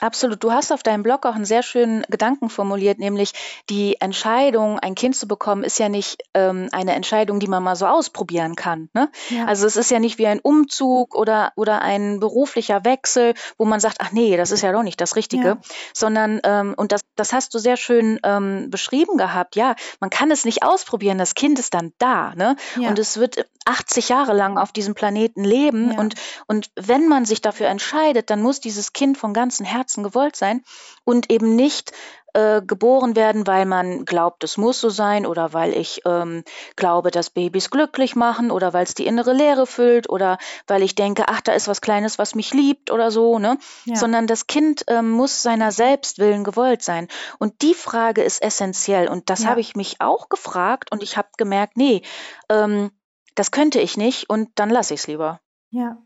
Absolut. 0.02 0.42
Du 0.42 0.50
hast 0.50 0.72
auf 0.72 0.82
deinem 0.82 1.04
Blog 1.04 1.24
auch 1.26 1.36
einen 1.36 1.44
sehr 1.44 1.62
schönen 1.62 2.02
Gedanken 2.08 2.50
formuliert, 2.50 2.98
nämlich 2.98 3.32
die 3.70 4.00
Entscheidung, 4.00 4.80
ein 4.80 4.96
Kind 4.96 5.14
zu 5.14 5.28
bekommen, 5.28 5.62
ist 5.62 5.78
ja 5.78 5.88
nicht 5.88 6.24
ähm, 6.34 6.68
eine 6.72 6.94
Entscheidung, 6.94 7.38
die 7.38 7.46
man 7.46 7.62
mal 7.62 7.76
so 7.76 7.86
ausprobieren 7.86 8.56
kann. 8.56 8.88
Ne? 8.94 9.10
Ja. 9.28 9.44
Also 9.44 9.64
es 9.64 9.76
ist 9.76 9.92
ja 9.92 10.00
nicht 10.00 10.18
wie 10.18 10.26
ein 10.26 10.40
Umzug 10.40 11.14
oder, 11.14 11.52
oder 11.54 11.82
ein 11.82 12.18
beruflicher 12.18 12.84
Wechsel, 12.84 13.34
wo 13.58 13.64
man 13.64 13.78
sagt, 13.78 13.98
ach 14.00 14.10
nee, 14.10 14.36
das 14.36 14.50
ist 14.50 14.62
ja 14.62 14.72
doch 14.72 14.82
nicht 14.82 15.00
das 15.00 15.14
Richtige, 15.14 15.46
ja. 15.46 15.58
sondern, 15.94 16.40
ähm, 16.42 16.74
und 16.76 16.90
das, 16.90 17.02
das 17.14 17.32
hast 17.32 17.54
du 17.54 17.60
sehr 17.60 17.76
schön 17.76 18.18
ähm, 18.24 18.70
beschrieben 18.70 19.16
gehabt, 19.16 19.54
ja, 19.54 19.76
man 20.00 20.10
kann 20.10 20.32
es 20.32 20.44
nicht 20.44 20.64
ausprobieren, 20.64 21.16
das 21.18 21.36
Kind 21.36 21.60
ist 21.60 21.74
dann 21.74 21.92
da. 21.98 22.34
Ne? 22.34 22.56
Ja. 22.76 22.88
Und 22.88 22.98
es 22.98 23.18
wird 23.18 23.46
80 23.64 24.08
Jahre 24.08 24.32
lang 24.32 24.58
auf 24.58 24.72
diesem 24.72 24.94
Planeten 24.94 25.44
leben. 25.44 25.96
Und, 25.98 26.14
und 26.46 26.70
wenn 26.74 27.06
man 27.08 27.24
sich 27.24 27.40
dafür 27.40 27.68
entscheidet, 27.68 28.30
dann 28.30 28.42
muss 28.42 28.60
dieses 28.60 28.92
Kind 28.92 29.16
von 29.16 29.32
ganzem 29.32 29.64
Herzen 29.64 29.91
Herzen 29.92 30.02
gewollt 30.02 30.36
sein 30.36 30.62
und 31.04 31.30
eben 31.30 31.54
nicht 31.54 31.92
äh, 32.34 32.62
geboren 32.62 33.14
werden, 33.14 33.46
weil 33.46 33.66
man 33.66 34.06
glaubt, 34.06 34.42
es 34.42 34.56
muss 34.56 34.80
so 34.80 34.88
sein 34.88 35.26
oder 35.26 35.52
weil 35.52 35.74
ich 35.74 36.00
ähm, 36.06 36.44
glaube, 36.76 37.10
dass 37.10 37.28
Babys 37.28 37.68
glücklich 37.68 38.16
machen 38.16 38.50
oder 38.50 38.72
weil 38.72 38.84
es 38.84 38.94
die 38.94 39.06
innere 39.06 39.34
Leere 39.34 39.66
füllt 39.66 40.08
oder 40.08 40.38
weil 40.66 40.82
ich 40.82 40.94
denke, 40.94 41.24
ach, 41.28 41.42
da 41.42 41.52
ist 41.52 41.68
was 41.68 41.82
Kleines, 41.82 42.18
was 42.18 42.34
mich 42.34 42.54
liebt 42.54 42.90
oder 42.90 43.10
so, 43.10 43.38
ne? 43.38 43.58
Ja. 43.84 43.96
Sondern 43.96 44.26
das 44.26 44.46
Kind 44.46 44.84
ähm, 44.88 45.10
muss 45.10 45.42
seiner 45.42 45.72
Selbstwillen 45.72 46.42
gewollt 46.42 46.82
sein. 46.82 47.08
Und 47.38 47.60
die 47.60 47.74
Frage 47.74 48.22
ist 48.22 48.40
essentiell. 48.42 49.08
Und 49.08 49.28
das 49.28 49.42
ja. 49.42 49.50
habe 49.50 49.60
ich 49.60 49.76
mich 49.76 50.00
auch 50.00 50.30
gefragt 50.30 50.90
und 50.90 51.02
ich 51.02 51.18
habe 51.18 51.28
gemerkt, 51.36 51.76
nee, 51.76 52.00
ähm, 52.48 52.92
das 53.34 53.50
könnte 53.50 53.80
ich 53.80 53.98
nicht 53.98 54.30
und 54.30 54.50
dann 54.54 54.70
lasse 54.70 54.94
ich 54.94 55.00
es 55.00 55.06
lieber. 55.06 55.40
Ja, 55.70 55.98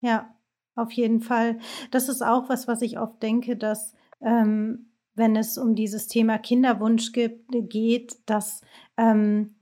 ja. 0.00 0.30
Auf 0.78 0.92
jeden 0.92 1.20
Fall. 1.20 1.58
Das 1.90 2.08
ist 2.08 2.22
auch 2.22 2.48
was, 2.48 2.68
was 2.68 2.82
ich 2.82 3.00
oft 3.00 3.20
denke, 3.20 3.56
dass 3.56 3.94
ähm, 4.20 4.92
wenn 5.16 5.34
es 5.34 5.58
um 5.58 5.74
dieses 5.74 6.06
Thema 6.06 6.38
Kinderwunsch 6.38 7.10
gibt, 7.10 7.50
geht, 7.50 8.18
dass 8.26 8.60
ähm, 8.96 9.56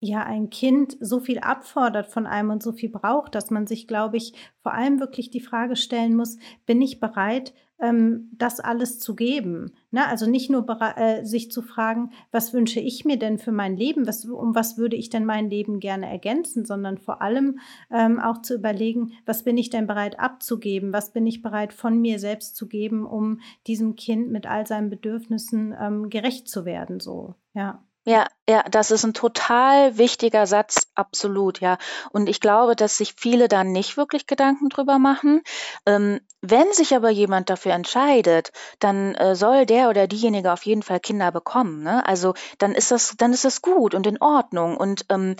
ja 0.00 0.24
ein 0.24 0.50
Kind 0.50 0.96
so 1.00 1.20
viel 1.20 1.38
abfordert 1.38 2.08
von 2.08 2.26
einem 2.26 2.50
und 2.50 2.64
so 2.64 2.72
viel 2.72 2.88
braucht, 2.88 3.36
dass 3.36 3.50
man 3.50 3.68
sich, 3.68 3.86
glaube 3.86 4.16
ich, 4.16 4.32
vor 4.60 4.74
allem 4.74 4.98
wirklich 4.98 5.30
die 5.30 5.40
Frage 5.40 5.76
stellen 5.76 6.16
muss, 6.16 6.36
bin 6.66 6.82
ich 6.82 6.98
bereit, 6.98 7.54
ähm, 7.80 8.30
das 8.32 8.60
alles 8.60 8.98
zu 8.98 9.14
geben? 9.14 9.72
Ne? 9.90 10.06
Also 10.06 10.28
nicht 10.28 10.50
nur 10.50 10.66
äh, 10.96 11.24
sich 11.24 11.50
zu 11.50 11.62
fragen, 11.62 12.10
was 12.30 12.52
wünsche 12.52 12.80
ich 12.80 13.04
mir 13.04 13.18
denn 13.18 13.38
für 13.38 13.52
mein 13.52 13.76
Leben, 13.76 14.06
was, 14.06 14.24
um 14.24 14.54
was 14.54 14.78
würde 14.78 14.96
ich 14.96 15.10
denn 15.10 15.24
mein 15.24 15.50
Leben 15.50 15.80
gerne 15.80 16.08
ergänzen, 16.08 16.64
sondern 16.64 16.98
vor 16.98 17.22
allem 17.22 17.58
ähm, 17.90 18.20
auch 18.20 18.42
zu 18.42 18.54
überlegen, 18.54 19.12
was 19.24 19.42
bin 19.42 19.58
ich 19.58 19.70
denn 19.70 19.86
bereit 19.86 20.18
abzugeben, 20.18 20.92
was 20.92 21.12
bin 21.12 21.26
ich 21.26 21.42
bereit 21.42 21.72
von 21.72 22.00
mir 22.00 22.18
selbst 22.18 22.56
zu 22.56 22.68
geben, 22.68 23.06
um 23.06 23.40
diesem 23.66 23.96
Kind 23.96 24.30
mit 24.30 24.46
all 24.46 24.66
seinen 24.66 24.90
Bedürfnissen 24.90 25.74
ähm, 25.78 26.10
gerecht 26.10 26.48
zu 26.48 26.64
werden. 26.64 27.00
So, 27.00 27.34
ja. 27.54 27.82
Ja, 28.08 28.28
ja, 28.48 28.62
das 28.70 28.92
ist 28.92 29.02
ein 29.04 29.14
total 29.14 29.98
wichtiger 29.98 30.46
Satz, 30.46 30.86
absolut, 30.94 31.60
ja. 31.60 31.76
Und 32.12 32.28
ich 32.28 32.40
glaube, 32.40 32.76
dass 32.76 32.98
sich 32.98 33.14
viele 33.18 33.48
da 33.48 33.64
nicht 33.64 33.96
wirklich 33.96 34.28
Gedanken 34.28 34.68
drüber 34.68 35.00
machen. 35.00 35.42
Ähm, 35.86 36.20
wenn 36.40 36.72
sich 36.72 36.94
aber 36.94 37.10
jemand 37.10 37.50
dafür 37.50 37.72
entscheidet, 37.72 38.52
dann 38.78 39.16
äh, 39.16 39.34
soll 39.34 39.66
der 39.66 39.88
oder 39.90 40.06
diejenige 40.06 40.52
auf 40.52 40.64
jeden 40.66 40.84
Fall 40.84 41.00
Kinder 41.00 41.32
bekommen. 41.32 41.82
Ne? 41.82 42.06
Also 42.06 42.34
dann 42.58 42.76
ist 42.76 42.92
das, 42.92 43.16
dann 43.18 43.32
ist 43.32 43.44
das 43.44 43.60
gut 43.60 43.92
und 43.92 44.06
in 44.06 44.20
Ordnung. 44.22 44.76
Und 44.76 45.04
ähm, 45.08 45.34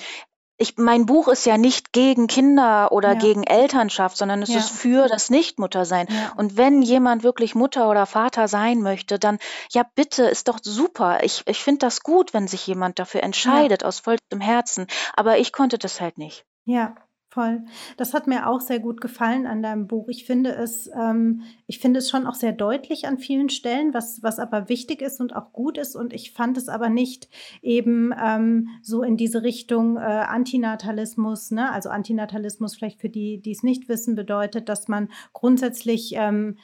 ich, 0.59 0.79
mein 0.79 1.05
Buch 1.07 1.29
ist 1.29 1.45
ja 1.45 1.59
nicht 1.59 1.93
gegen 1.93 2.29
Kinder 2.29 2.91
oder 2.93 3.13
ja. 3.13 3.19
gegen 3.19 3.45
Elternschaft, 3.45 4.17
sondern 4.17 4.43
es 4.43 4.49
ja. 4.49 4.59
ist 4.59 4.71
für 4.71 5.07
das 5.07 5.29
Nichtmuttersein. 5.29 6.07
Ja. 6.09 6.33
Und 6.37 6.57
wenn 6.57 6.83
jemand 6.83 7.23
wirklich 7.23 7.55
Mutter 7.55 7.91
oder 7.91 8.07
Vater 8.07 8.49
sein 8.49 8.81
möchte, 8.81 9.19
dann 9.19 9.39
ja 9.71 9.85
bitte, 9.95 10.25
ist 10.25 10.49
doch 10.49 10.59
super. 10.63 11.23
Ich, 11.25 11.43
ich 11.47 11.63
finde 11.63 11.81
das 11.81 12.03
gut, 12.03 12.33
wenn 12.33 12.49
sich 12.49 12.67
jemand 12.67 12.99
dafür 12.99 13.23
entscheidet, 13.23 13.85
aus 13.85 14.01
vollstem 14.01 14.41
Herzen. 14.41 14.87
Aber 15.15 15.39
ich 15.39 15.53
konnte 15.53 15.79
das 15.79 16.01
halt 16.01 16.17
nicht. 16.17 16.45
Ja, 16.65 16.97
Voll. 17.37 17.61
Das 17.99 18.15
hat 18.15 18.27
mir 18.27 18.49
auch 18.49 18.63
sehr 18.63 18.79
gut 18.79 19.03
gefallen 19.03 19.47
an 19.47 19.63
deinem 19.63 19.87
Buch. 19.87 20.09
Ich 20.09 20.25
finde 20.25 20.55
es, 20.55 20.89
ähm, 20.99 21.43
ich 21.67 21.81
finde 21.81 21.99
es 21.99 22.09
schon 22.09 22.27
auch 22.27 22.35
sehr 22.35 22.53
deutlich 22.53 23.07
an 23.07 23.19
vielen 23.19 23.51
Stellen, 23.51 23.93
was, 23.93 24.23
was 24.23 24.39
aber 24.39 24.71
wichtig 24.71 25.03
ist 25.03 25.21
und 25.21 25.37
auch 25.37 25.53
gut 25.53 25.77
ist. 25.77 25.97
Und 25.97 26.15
ich 26.15 26.33
fand 26.33 26.57
es 26.57 26.71
aber 26.71 26.89
nicht 26.89 27.29
eben 27.61 28.15
ähm, 28.19 28.69
so 28.81 29.03
in 29.03 29.19
diese 29.19 29.43
Richtung 29.43 29.99
äh, 29.99 30.01
Antinatalismus, 30.01 31.51
ne? 31.51 31.71
Also 31.71 31.91
Antinatalismus 31.91 32.75
vielleicht 32.75 33.03
für 33.03 33.11
die, 33.11 33.43
die 33.43 33.53
es 33.53 33.63
nicht 33.63 33.91
wissen, 33.91 34.15
bedeutet, 34.15 34.71
dass 34.71 34.89
man 34.89 35.11
grundsätzlich 35.35 36.15
ähm, 36.17 36.57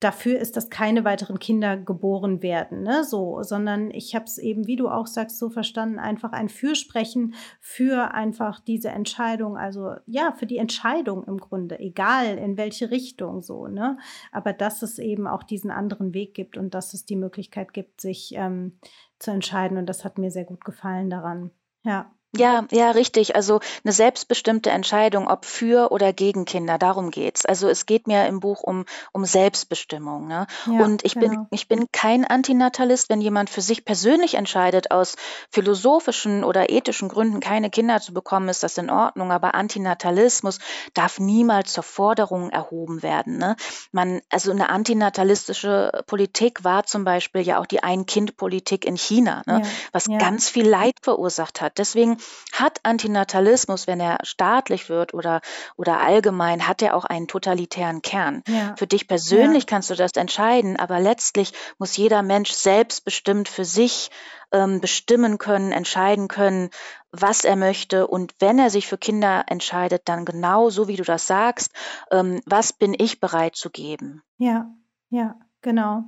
dafür 0.00 0.38
ist, 0.38 0.56
dass 0.56 0.68
keine 0.68 1.04
weiteren 1.04 1.38
Kinder 1.38 1.76
geboren 1.76 2.42
werden, 2.42 2.82
ne? 2.82 3.02
so, 3.02 3.42
sondern 3.42 3.90
ich 3.90 4.14
habe 4.14 4.26
es 4.26 4.36
eben, 4.36 4.66
wie 4.66 4.76
du 4.76 4.88
auch 4.88 5.06
sagst, 5.06 5.38
so 5.38 5.48
verstanden, 5.48 5.98
einfach 5.98 6.32
ein 6.32 6.50
Fürsprechen 6.50 7.34
für 7.60 8.12
einfach 8.12 8.60
diese 8.60 8.90
Entscheidung, 8.90 9.56
also 9.56 9.94
ja, 10.06 10.32
für 10.32 10.46
die 10.46 10.58
Entscheidung 10.58 11.24
im 11.24 11.38
Grunde, 11.38 11.78
egal 11.78 12.36
in 12.36 12.58
welche 12.58 12.90
Richtung 12.90 13.40
so, 13.40 13.68
ne, 13.68 13.96
aber 14.32 14.52
dass 14.52 14.82
es 14.82 14.98
eben 14.98 15.26
auch 15.26 15.42
diesen 15.42 15.70
anderen 15.70 16.12
Weg 16.12 16.34
gibt 16.34 16.58
und 16.58 16.74
dass 16.74 16.92
es 16.92 17.06
die 17.06 17.16
Möglichkeit 17.16 17.72
gibt, 17.72 18.02
sich 18.02 18.34
ähm, 18.36 18.78
zu 19.18 19.30
entscheiden 19.30 19.78
und 19.78 19.86
das 19.86 20.04
hat 20.04 20.18
mir 20.18 20.30
sehr 20.30 20.44
gut 20.44 20.64
gefallen 20.64 21.08
daran, 21.08 21.50
ja. 21.84 22.12
Ja, 22.38 22.64
ja, 22.70 22.90
richtig. 22.90 23.36
Also 23.36 23.60
eine 23.84 23.92
selbstbestimmte 23.92 24.70
Entscheidung, 24.70 25.28
ob 25.28 25.44
für 25.44 25.90
oder 25.92 26.12
gegen 26.12 26.44
Kinder, 26.44 26.78
darum 26.78 27.10
geht's. 27.10 27.44
Also 27.44 27.68
es 27.68 27.86
geht 27.86 28.06
mir 28.06 28.26
im 28.26 28.40
Buch 28.40 28.62
um, 28.62 28.84
um 29.12 29.24
Selbstbestimmung. 29.24 30.26
Ne? 30.26 30.46
Ja, 30.66 30.84
Und 30.84 31.04
ich 31.04 31.14
bin, 31.14 31.30
genau. 31.30 31.46
ich 31.50 31.68
bin 31.68 31.86
kein 31.92 32.24
Antinatalist, 32.24 33.08
wenn 33.08 33.20
jemand 33.20 33.50
für 33.50 33.60
sich 33.60 33.84
persönlich 33.84 34.34
entscheidet, 34.34 34.90
aus 34.90 35.16
philosophischen 35.50 36.44
oder 36.44 36.70
ethischen 36.70 37.08
Gründen 37.08 37.40
keine 37.40 37.70
Kinder 37.70 38.00
zu 38.00 38.12
bekommen, 38.12 38.48
ist 38.48 38.62
das 38.62 38.78
in 38.78 38.90
Ordnung. 38.90 39.32
Aber 39.32 39.54
Antinatalismus 39.54 40.58
darf 40.94 41.18
niemals 41.18 41.72
zur 41.72 41.84
Forderung 41.84 42.50
erhoben 42.50 43.02
werden. 43.02 43.38
Ne? 43.38 43.56
Man, 43.92 44.20
also 44.30 44.50
eine 44.50 44.68
antinatalistische 44.68 46.02
Politik 46.06 46.64
war 46.64 46.84
zum 46.84 47.04
Beispiel 47.04 47.42
ja 47.42 47.58
auch 47.58 47.66
die 47.66 47.82
Ein-Kind-Politik 47.82 48.84
in 48.84 48.96
China, 48.96 49.42
ne? 49.46 49.62
Ja, 49.62 49.68
was 49.92 50.06
ja. 50.06 50.18
ganz 50.18 50.48
viel 50.48 50.68
Leid 50.68 50.94
verursacht 51.02 51.60
hat. 51.60 51.78
Deswegen 51.78 52.18
hat 52.52 52.80
Antinatalismus, 52.84 53.86
wenn 53.86 54.00
er 54.00 54.18
staatlich 54.22 54.88
wird 54.88 55.14
oder, 55.14 55.40
oder 55.76 56.00
allgemein, 56.00 56.66
hat 56.66 56.82
er 56.82 56.94
auch 56.96 57.04
einen 57.04 57.28
totalitären 57.28 58.02
Kern. 58.02 58.42
Ja. 58.48 58.74
Für 58.76 58.86
dich 58.86 59.08
persönlich 59.08 59.64
ja. 59.64 59.66
kannst 59.68 59.90
du 59.90 59.94
das 59.94 60.12
entscheiden, 60.12 60.76
aber 60.76 61.00
letztlich 61.00 61.52
muss 61.78 61.96
jeder 61.96 62.22
Mensch 62.22 62.50
selbstbestimmt 62.50 63.48
für 63.48 63.64
sich 63.64 64.10
ähm, 64.52 64.80
bestimmen 64.80 65.38
können, 65.38 65.72
entscheiden 65.72 66.28
können, 66.28 66.70
was 67.10 67.44
er 67.44 67.56
möchte. 67.56 68.06
Und 68.06 68.34
wenn 68.38 68.58
er 68.58 68.70
sich 68.70 68.86
für 68.86 68.98
Kinder 68.98 69.44
entscheidet, 69.48 70.02
dann 70.06 70.24
genau 70.24 70.70
so, 70.70 70.88
wie 70.88 70.96
du 70.96 71.04
das 71.04 71.26
sagst, 71.26 71.72
ähm, 72.10 72.40
was 72.46 72.72
bin 72.72 72.94
ich 72.96 73.20
bereit 73.20 73.56
zu 73.56 73.70
geben? 73.70 74.22
Ja, 74.38 74.70
ja, 75.10 75.36
genau, 75.62 76.04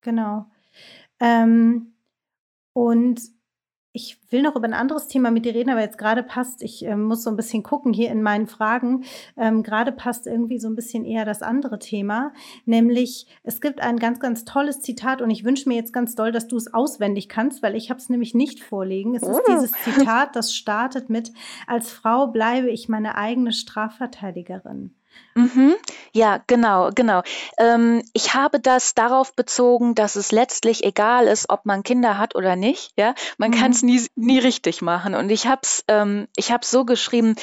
genau. 0.00 0.46
Ähm, 1.20 1.94
und 2.72 3.20
ich 3.96 4.18
will 4.30 4.42
noch 4.42 4.56
über 4.56 4.66
ein 4.66 4.74
anderes 4.74 5.08
Thema 5.08 5.30
mit 5.30 5.46
dir 5.46 5.54
reden, 5.54 5.70
aber 5.70 5.80
jetzt 5.80 5.96
gerade 5.96 6.22
passt, 6.22 6.62
ich 6.62 6.84
äh, 6.84 6.96
muss 6.96 7.22
so 7.22 7.30
ein 7.30 7.36
bisschen 7.36 7.62
gucken 7.62 7.94
hier 7.94 8.10
in 8.10 8.22
meinen 8.22 8.46
Fragen, 8.46 9.04
ähm, 9.38 9.62
gerade 9.62 9.90
passt 9.90 10.26
irgendwie 10.26 10.58
so 10.58 10.68
ein 10.68 10.76
bisschen 10.76 11.06
eher 11.06 11.24
das 11.24 11.40
andere 11.40 11.78
Thema, 11.78 12.34
nämlich 12.66 13.26
es 13.42 13.62
gibt 13.62 13.80
ein 13.80 13.98
ganz, 13.98 14.20
ganz 14.20 14.44
tolles 14.44 14.82
Zitat 14.82 15.22
und 15.22 15.30
ich 15.30 15.44
wünsche 15.44 15.66
mir 15.68 15.76
jetzt 15.76 15.94
ganz 15.94 16.14
doll, 16.14 16.30
dass 16.30 16.46
du 16.46 16.58
es 16.58 16.74
auswendig 16.74 17.30
kannst, 17.30 17.62
weil 17.62 17.74
ich 17.74 17.88
habe 17.88 17.98
es 17.98 18.10
nämlich 18.10 18.34
nicht 18.34 18.60
vorlegen. 18.60 19.14
Es 19.14 19.22
ist 19.22 19.30
oh. 19.30 19.40
dieses 19.48 19.72
Zitat, 19.72 20.36
das 20.36 20.52
startet 20.54 21.08
mit, 21.08 21.32
als 21.66 21.90
Frau 21.90 22.26
bleibe 22.26 22.68
ich 22.68 22.90
meine 22.90 23.16
eigene 23.16 23.52
Strafverteidigerin. 23.52 24.95
Mhm. 25.36 25.74
Ja, 26.12 26.42
genau, 26.46 26.90
genau. 26.94 27.22
Ähm, 27.58 28.02
ich 28.14 28.32
habe 28.32 28.58
das 28.58 28.94
darauf 28.94 29.34
bezogen, 29.34 29.94
dass 29.94 30.16
es 30.16 30.32
letztlich 30.32 30.82
egal 30.82 31.26
ist, 31.26 31.50
ob 31.50 31.66
man 31.66 31.82
Kinder 31.82 32.16
hat 32.16 32.34
oder 32.34 32.56
nicht. 32.56 32.92
Ja, 32.96 33.14
man 33.36 33.50
kann 33.50 33.72
es 33.72 33.82
mhm. 33.82 33.90
nie, 33.90 34.06
nie 34.14 34.38
richtig 34.38 34.80
machen. 34.80 35.14
Und 35.14 35.28
ich 35.28 35.46
habe 35.46 35.60
es 35.62 35.84
ähm, 35.88 36.26
ich 36.36 36.52
hab's 36.52 36.70
so 36.70 36.86
geschrieben, 36.86 37.36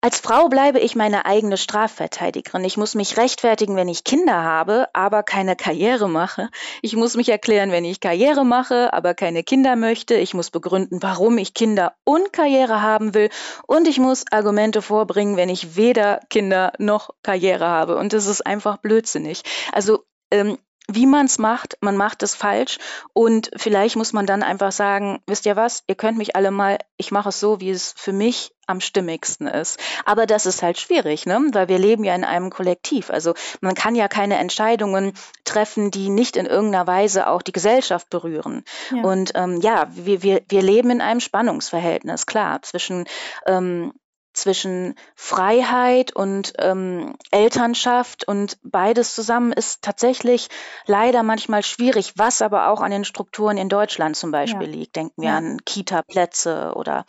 als 0.00 0.20
Frau 0.20 0.48
bleibe 0.48 0.78
ich 0.78 0.94
meine 0.94 1.26
eigene 1.26 1.56
Strafverteidigerin. 1.56 2.64
Ich 2.64 2.76
muss 2.76 2.94
mich 2.94 3.16
rechtfertigen, 3.16 3.74
wenn 3.74 3.88
ich 3.88 4.04
Kinder 4.04 4.44
habe, 4.44 4.86
aber 4.92 5.24
keine 5.24 5.56
Karriere 5.56 6.08
mache. 6.08 6.50
Ich 6.82 6.94
muss 6.94 7.16
mich 7.16 7.28
erklären, 7.28 7.72
wenn 7.72 7.84
ich 7.84 7.98
Karriere 7.98 8.44
mache, 8.44 8.92
aber 8.92 9.14
keine 9.14 9.42
Kinder 9.42 9.74
möchte. 9.74 10.14
Ich 10.14 10.34
muss 10.34 10.50
begründen, 10.50 11.02
warum 11.02 11.36
ich 11.36 11.52
Kinder 11.52 11.94
und 12.04 12.32
Karriere 12.32 12.80
haben 12.80 13.12
will. 13.12 13.28
Und 13.66 13.88
ich 13.88 13.98
muss 13.98 14.24
Argumente 14.30 14.82
vorbringen, 14.82 15.36
wenn 15.36 15.48
ich 15.48 15.76
weder 15.76 16.20
Kinder 16.30 16.72
noch 16.78 17.10
Karriere 17.24 17.66
habe. 17.66 17.96
Und 17.96 18.12
das 18.12 18.26
ist 18.26 18.46
einfach 18.46 18.76
blödsinnig. 18.76 19.42
Also 19.72 20.04
ähm, 20.30 20.58
wie 20.90 21.06
man 21.06 21.26
es 21.26 21.38
macht, 21.38 21.76
man 21.80 21.96
macht 21.96 22.22
es 22.22 22.34
falsch 22.34 22.78
und 23.12 23.50
vielleicht 23.56 23.96
muss 23.96 24.12
man 24.12 24.26
dann 24.26 24.42
einfach 24.42 24.72
sagen, 24.72 25.20
wisst 25.26 25.44
ihr 25.44 25.54
was, 25.54 25.84
ihr 25.86 25.94
könnt 25.94 26.16
mich 26.16 26.34
alle 26.34 26.50
mal, 26.50 26.78
ich 26.96 27.10
mache 27.10 27.28
es 27.28 27.40
so, 27.40 27.60
wie 27.60 27.70
es 27.70 27.92
für 27.96 28.12
mich 28.12 28.52
am 28.66 28.80
stimmigsten 28.80 29.46
ist. 29.46 29.78
Aber 30.04 30.26
das 30.26 30.46
ist 30.46 30.62
halt 30.62 30.78
schwierig, 30.78 31.26
ne? 31.26 31.40
weil 31.52 31.68
wir 31.68 31.78
leben 31.78 32.04
ja 32.04 32.14
in 32.14 32.24
einem 32.24 32.50
Kollektiv. 32.50 33.10
Also 33.10 33.34
man 33.60 33.74
kann 33.74 33.94
ja 33.94 34.08
keine 34.08 34.36
Entscheidungen 34.36 35.14
treffen, 35.44 35.90
die 35.90 36.10
nicht 36.10 36.36
in 36.36 36.46
irgendeiner 36.46 36.86
Weise 36.86 37.28
auch 37.28 37.42
die 37.42 37.52
Gesellschaft 37.52 38.10
berühren. 38.10 38.64
Ja. 38.94 39.02
Und 39.02 39.32
ähm, 39.34 39.60
ja, 39.60 39.88
wir, 39.90 40.22
wir, 40.22 40.42
wir 40.48 40.62
leben 40.62 40.90
in 40.90 41.00
einem 41.00 41.20
Spannungsverhältnis, 41.20 42.26
klar, 42.26 42.62
zwischen 42.62 43.06
ähm, 43.46 43.92
zwischen 44.40 44.94
Freiheit 45.14 46.14
und 46.14 46.54
ähm, 46.58 47.16
Elternschaft 47.30 48.26
und 48.26 48.58
beides 48.62 49.14
zusammen 49.14 49.52
ist 49.52 49.82
tatsächlich 49.82 50.48
leider 50.86 51.22
manchmal 51.22 51.62
schwierig, 51.62 52.14
was 52.16 52.42
aber 52.42 52.68
auch 52.68 52.80
an 52.80 52.90
den 52.90 53.04
Strukturen 53.04 53.58
in 53.58 53.68
Deutschland 53.68 54.16
zum 54.16 54.30
Beispiel 54.30 54.68
ja. 54.68 54.76
liegt. 54.76 54.96
Denken 54.96 55.22
wir 55.22 55.30
ja. 55.30 55.36
an 55.36 55.58
Kita-Plätze 55.64 56.72
oder, 56.74 57.04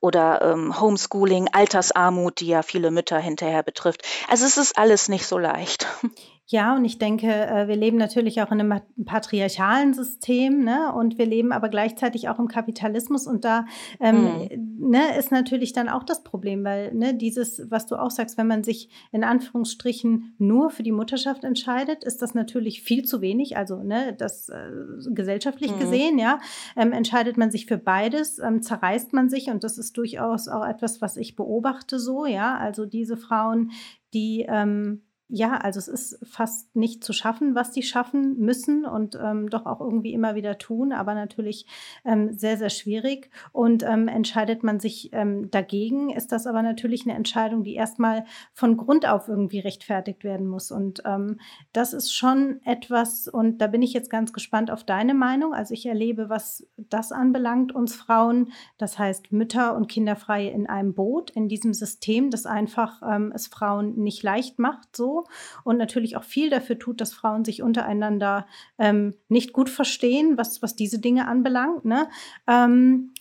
oder 0.00 0.42
ähm, 0.42 0.80
Homeschooling, 0.80 1.48
Altersarmut, 1.52 2.40
die 2.40 2.48
ja 2.48 2.62
viele 2.62 2.90
Mütter 2.90 3.18
hinterher 3.18 3.62
betrifft. 3.62 4.02
Also 4.28 4.46
es 4.46 4.56
ist 4.56 4.78
alles 4.78 5.08
nicht 5.08 5.26
so 5.26 5.38
leicht. 5.38 5.86
Ja, 6.52 6.74
und 6.74 6.84
ich 6.84 6.98
denke, 6.98 7.28
äh, 7.28 7.68
wir 7.68 7.76
leben 7.76 7.96
natürlich 7.96 8.42
auch 8.42 8.50
in 8.50 8.58
einem 8.58 8.80
patriarchalen 9.04 9.94
System, 9.94 10.64
ne? 10.64 10.92
Und 10.92 11.16
wir 11.16 11.24
leben 11.24 11.52
aber 11.52 11.68
gleichzeitig 11.68 12.28
auch 12.28 12.40
im 12.40 12.48
Kapitalismus. 12.48 13.28
Und 13.28 13.44
da 13.44 13.66
ähm, 14.00 14.48
mhm. 14.50 14.90
ne, 14.90 15.16
ist 15.16 15.30
natürlich 15.30 15.74
dann 15.74 15.88
auch 15.88 16.02
das 16.02 16.24
Problem, 16.24 16.64
weil 16.64 16.92
ne, 16.92 17.14
dieses, 17.14 17.70
was 17.70 17.86
du 17.86 17.94
auch 17.94 18.10
sagst, 18.10 18.36
wenn 18.36 18.48
man 18.48 18.64
sich 18.64 18.88
in 19.12 19.22
Anführungsstrichen 19.22 20.34
nur 20.38 20.70
für 20.70 20.82
die 20.82 20.90
Mutterschaft 20.90 21.44
entscheidet, 21.44 22.02
ist 22.02 22.20
das 22.20 22.34
natürlich 22.34 22.82
viel 22.82 23.04
zu 23.04 23.20
wenig. 23.20 23.56
Also 23.56 23.84
ne, 23.84 24.12
das 24.18 24.48
äh, 24.48 24.72
gesellschaftlich 25.10 25.72
mhm. 25.76 25.78
gesehen, 25.78 26.18
ja, 26.18 26.40
ähm, 26.76 26.90
entscheidet 26.90 27.36
man 27.36 27.52
sich 27.52 27.66
für 27.66 27.78
beides, 27.78 28.40
ähm, 28.40 28.60
zerreißt 28.60 29.12
man 29.12 29.28
sich 29.28 29.50
und 29.50 29.62
das 29.62 29.78
ist 29.78 29.96
durchaus 29.96 30.48
auch 30.48 30.66
etwas, 30.66 31.00
was 31.00 31.16
ich 31.16 31.36
beobachte 31.36 32.00
so, 32.00 32.26
ja. 32.26 32.56
Also 32.56 32.86
diese 32.86 33.16
Frauen, 33.16 33.70
die 34.12 34.46
ähm, 34.48 35.02
ja, 35.32 35.56
also 35.56 35.78
es 35.78 35.88
ist 35.88 36.18
fast 36.28 36.74
nicht 36.74 37.04
zu 37.04 37.12
schaffen, 37.12 37.54
was 37.54 37.70
die 37.70 37.82
schaffen 37.82 38.38
müssen 38.38 38.84
und 38.84 39.16
ähm, 39.22 39.48
doch 39.48 39.64
auch 39.64 39.80
irgendwie 39.80 40.12
immer 40.12 40.34
wieder 40.34 40.58
tun, 40.58 40.92
aber 40.92 41.14
natürlich 41.14 41.66
ähm, 42.04 42.32
sehr, 42.32 42.56
sehr 42.56 42.70
schwierig. 42.70 43.30
Und 43.52 43.84
ähm, 43.84 44.08
entscheidet 44.08 44.64
man 44.64 44.80
sich 44.80 45.10
ähm, 45.12 45.50
dagegen, 45.50 46.10
ist 46.10 46.32
das 46.32 46.46
aber 46.46 46.62
natürlich 46.62 47.06
eine 47.06 47.14
Entscheidung, 47.14 47.62
die 47.62 47.74
erstmal 47.74 48.24
von 48.52 48.76
Grund 48.76 49.06
auf 49.06 49.28
irgendwie 49.28 49.60
rechtfertigt 49.60 50.24
werden 50.24 50.48
muss. 50.48 50.72
Und 50.72 51.02
ähm, 51.06 51.38
das 51.72 51.92
ist 51.92 52.12
schon 52.12 52.60
etwas, 52.64 53.28
und 53.28 53.58
da 53.58 53.68
bin 53.68 53.82
ich 53.82 53.92
jetzt 53.92 54.10
ganz 54.10 54.32
gespannt 54.32 54.70
auf 54.70 54.82
deine 54.82 55.14
Meinung. 55.14 55.54
Also 55.54 55.74
ich 55.74 55.86
erlebe, 55.86 56.28
was 56.28 56.66
das 56.76 57.12
anbelangt, 57.12 57.72
uns 57.72 57.94
Frauen, 57.94 58.50
das 58.78 58.98
heißt 58.98 59.30
Mütter 59.30 59.76
und 59.76 59.88
Kinderfreie 59.88 60.50
in 60.50 60.66
einem 60.66 60.92
Boot, 60.92 61.30
in 61.30 61.48
diesem 61.48 61.72
System, 61.72 62.30
das 62.30 62.46
einfach 62.46 63.00
ähm, 63.08 63.30
es 63.32 63.46
Frauen 63.46 63.96
nicht 63.96 64.24
leicht 64.24 64.58
macht, 64.58 64.96
so 64.96 65.19
und 65.64 65.76
natürlich 65.76 66.16
auch 66.16 66.24
viel 66.24 66.50
dafür 66.50 66.78
tut, 66.78 67.00
dass 67.00 67.12
Frauen 67.12 67.44
sich 67.44 67.62
untereinander 67.62 68.46
ähm, 68.78 69.14
nicht 69.28 69.52
gut 69.52 69.70
verstehen, 69.70 70.38
was, 70.38 70.62
was 70.62 70.76
diese 70.76 70.98
Dinge 70.98 71.28
anbelangt. 71.28 71.84
Ne? 71.84 72.08
Ähm, 72.46 73.12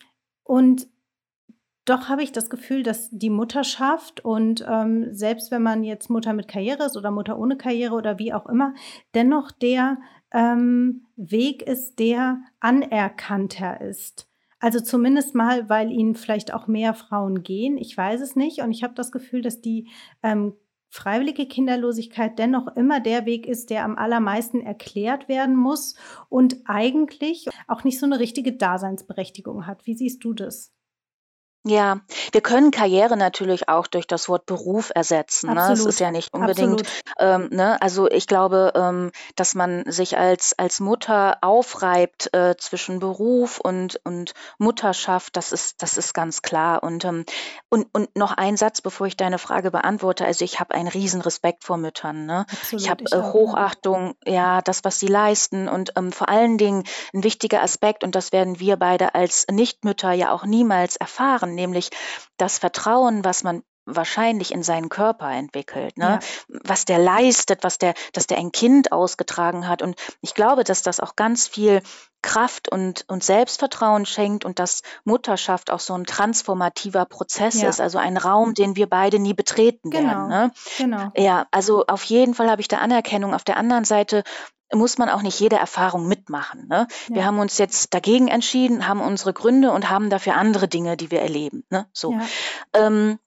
Und 0.43 0.87
doch 1.85 2.09
habe 2.09 2.23
ich 2.23 2.31
das 2.31 2.49
Gefühl, 2.49 2.83
dass 2.83 3.09
die 3.11 3.29
Mutterschaft 3.29 4.23
und 4.25 4.65
ähm, 4.67 5.13
selbst 5.13 5.51
wenn 5.51 5.63
man 5.63 5.83
jetzt 5.83 6.09
Mutter 6.09 6.33
mit 6.33 6.47
Karriere 6.47 6.85
ist 6.85 6.97
oder 6.97 7.11
Mutter 7.11 7.37
ohne 7.37 7.57
Karriere 7.57 7.95
oder 7.95 8.19
wie 8.19 8.33
auch 8.33 8.47
immer, 8.47 8.73
dennoch 9.13 9.51
der 9.51 9.97
ähm, 10.31 11.05
Weg 11.15 11.63
ist, 11.63 11.97
der 11.97 12.41
anerkannter 12.59 13.81
ist. 13.81 14.27
Also 14.59 14.79
zumindest 14.81 15.35
mal, 15.35 15.69
weil 15.69 15.91
ihnen 15.91 16.15
vielleicht 16.15 16.53
auch 16.53 16.67
mehr 16.67 16.93
Frauen 16.93 17.43
gehen. 17.43 17.77
Ich 17.77 17.95
weiß 17.95 18.21
es 18.21 18.35
nicht. 18.35 18.61
Und 18.61 18.71
ich 18.71 18.83
habe 18.83 18.93
das 18.93 19.11
Gefühl, 19.11 19.41
dass 19.41 19.61
die 19.61 19.87
ähm, 20.21 20.53
freiwillige 20.89 21.45
Kinderlosigkeit 21.47 22.37
dennoch 22.39 22.67
immer 22.75 22.99
der 22.99 23.25
Weg 23.25 23.45
ist, 23.45 23.69
der 23.69 23.85
am 23.85 23.97
allermeisten 23.97 24.61
erklärt 24.61 25.29
werden 25.29 25.55
muss 25.55 25.95
und 26.29 26.57
eigentlich 26.65 27.47
auch 27.67 27.83
nicht 27.83 27.99
so 27.99 28.05
eine 28.05 28.19
richtige 28.19 28.53
Daseinsberechtigung 28.53 29.67
hat. 29.67 29.85
Wie 29.85 29.95
siehst 29.95 30.23
du 30.23 30.33
das? 30.33 30.73
Ja, 31.65 31.99
wir 32.31 32.39
können 32.39 32.71
Karriere 32.71 33.17
natürlich 33.17 33.67
auch 33.67 33.87
durch 33.87 34.07
das 34.07 34.29
Wort 34.29 34.45
Beruf 34.45 34.93
ersetzen. 34.95 35.53
Ne? 35.53 35.71
Es 35.73 35.85
ist 35.85 35.99
ja 35.99 36.09
nicht 36.09 36.33
unbedingt, 36.33 36.83
ähm, 37.19 37.49
ne? 37.51 37.81
also 37.81 38.09
ich 38.09 38.27
glaube, 38.27 38.71
ähm, 38.75 39.11
dass 39.35 39.55
man 39.55 39.83
sich 39.91 40.17
als, 40.17 40.57
als 40.57 40.79
Mutter 40.79 41.37
aufreibt 41.41 42.33
äh, 42.33 42.55
zwischen 42.57 42.99
Beruf 42.99 43.59
und, 43.59 43.99
und 44.05 44.33
Mutterschaft, 44.57 45.35
das 45.35 45.51
ist, 45.51 45.83
das 45.83 45.97
ist 45.97 46.13
ganz 46.13 46.41
klar. 46.41 46.81
Und, 46.81 47.03
ähm, 47.03 47.25
und, 47.67 47.87
und 47.91 48.15
noch 48.15 48.31
ein 48.31 48.55
Satz, 48.55 48.79
bevor 48.79 49.07
ich 49.07 49.17
deine 49.17 49.37
Frage 49.37 49.69
beantworte. 49.69 50.23
Also 50.23 50.45
ich 50.45 50.61
habe 50.61 50.73
einen 50.73 50.87
riesen 50.87 51.19
Respekt 51.19 51.65
vor 51.65 51.75
Müttern. 51.75 52.25
Ne? 52.25 52.45
Absolut, 52.49 52.81
ich 52.81 52.89
habe 52.89 53.03
äh, 53.11 53.33
Hochachtung, 53.33 54.15
ja, 54.25 54.61
das, 54.61 54.85
was 54.85 54.99
sie 55.01 55.07
leisten 55.07 55.67
und 55.67 55.91
ähm, 55.97 56.13
vor 56.13 56.29
allen 56.29 56.57
Dingen 56.57 56.85
ein 57.13 57.25
wichtiger 57.25 57.61
Aspekt, 57.61 58.05
und 58.05 58.15
das 58.15 58.31
werden 58.31 58.61
wir 58.61 58.77
beide 58.77 59.13
als 59.13 59.45
Nichtmütter 59.51 60.13
ja 60.13 60.31
auch 60.31 60.45
niemals 60.45 60.95
erfahren 60.95 61.48
nämlich 61.55 61.89
das 62.37 62.59
Vertrauen, 62.59 63.23
was 63.23 63.43
man 63.43 63.63
wahrscheinlich 63.95 64.53
in 64.53 64.63
seinen 64.63 64.89
Körper 64.89 65.31
entwickelt, 65.31 65.97
ne? 65.97 66.19
Ja. 66.21 66.59
was 66.63 66.85
der 66.85 66.99
leistet, 66.99 67.63
was 67.63 67.77
der, 67.77 67.93
dass 68.13 68.27
der 68.27 68.37
ein 68.37 68.51
Kind 68.51 68.91
ausgetragen 68.91 69.67
hat. 69.67 69.81
Und 69.81 69.95
ich 70.21 70.33
glaube, 70.33 70.63
dass 70.63 70.81
das 70.81 70.99
auch 70.99 71.15
ganz 71.15 71.47
viel 71.47 71.81
Kraft 72.21 72.69
und, 72.69 73.05
und 73.07 73.23
Selbstvertrauen 73.23 74.05
schenkt 74.05 74.43
und 74.43 74.59
dass 74.59 74.81
Mutterschaft 75.05 75.71
auch 75.71 75.79
so 75.79 75.93
ein 75.93 76.03
transformativer 76.03 77.05
Prozess 77.05 77.61
ja. 77.61 77.69
ist, 77.69 77.79
also 77.79 77.97
ein 77.97 78.17
Raum, 78.17 78.53
den 78.53 78.75
wir 78.75 78.87
beide 78.89 79.19
nie 79.19 79.33
betreten 79.33 79.89
genau. 79.89 80.09
werden. 80.09 80.27
Ne? 80.27 80.51
Genau. 80.77 81.11
Ja, 81.15 81.47
also 81.51 81.85
auf 81.87 82.03
jeden 82.03 82.33
Fall 82.33 82.49
habe 82.49 82.61
ich 82.61 82.67
da 82.67 82.79
Anerkennung. 82.79 83.33
Auf 83.33 83.43
der 83.43 83.57
anderen 83.57 83.85
Seite 83.85 84.23
muss 84.73 84.97
man 84.97 85.09
auch 85.09 85.21
nicht 85.21 85.39
jede 85.39 85.55
Erfahrung 85.55 86.07
mitmachen. 86.07 86.67
Ne? 86.67 86.87
Ja. 87.07 87.15
Wir 87.15 87.25
haben 87.25 87.39
uns 87.39 87.57
jetzt 87.57 87.93
dagegen 87.93 88.27
entschieden, 88.27 88.87
haben 88.87 89.01
unsere 89.01 89.33
Gründe 89.33 89.71
und 89.71 89.89
haben 89.89 90.09
dafür 90.09 90.35
andere 90.35 90.67
Dinge, 90.67 90.97
die 90.97 91.11
wir 91.11 91.21
erleben. 91.21 91.63
Ne? 91.69 91.87
So. 91.93 92.13
Ja. 92.13 92.21
Ähm, 92.73 93.19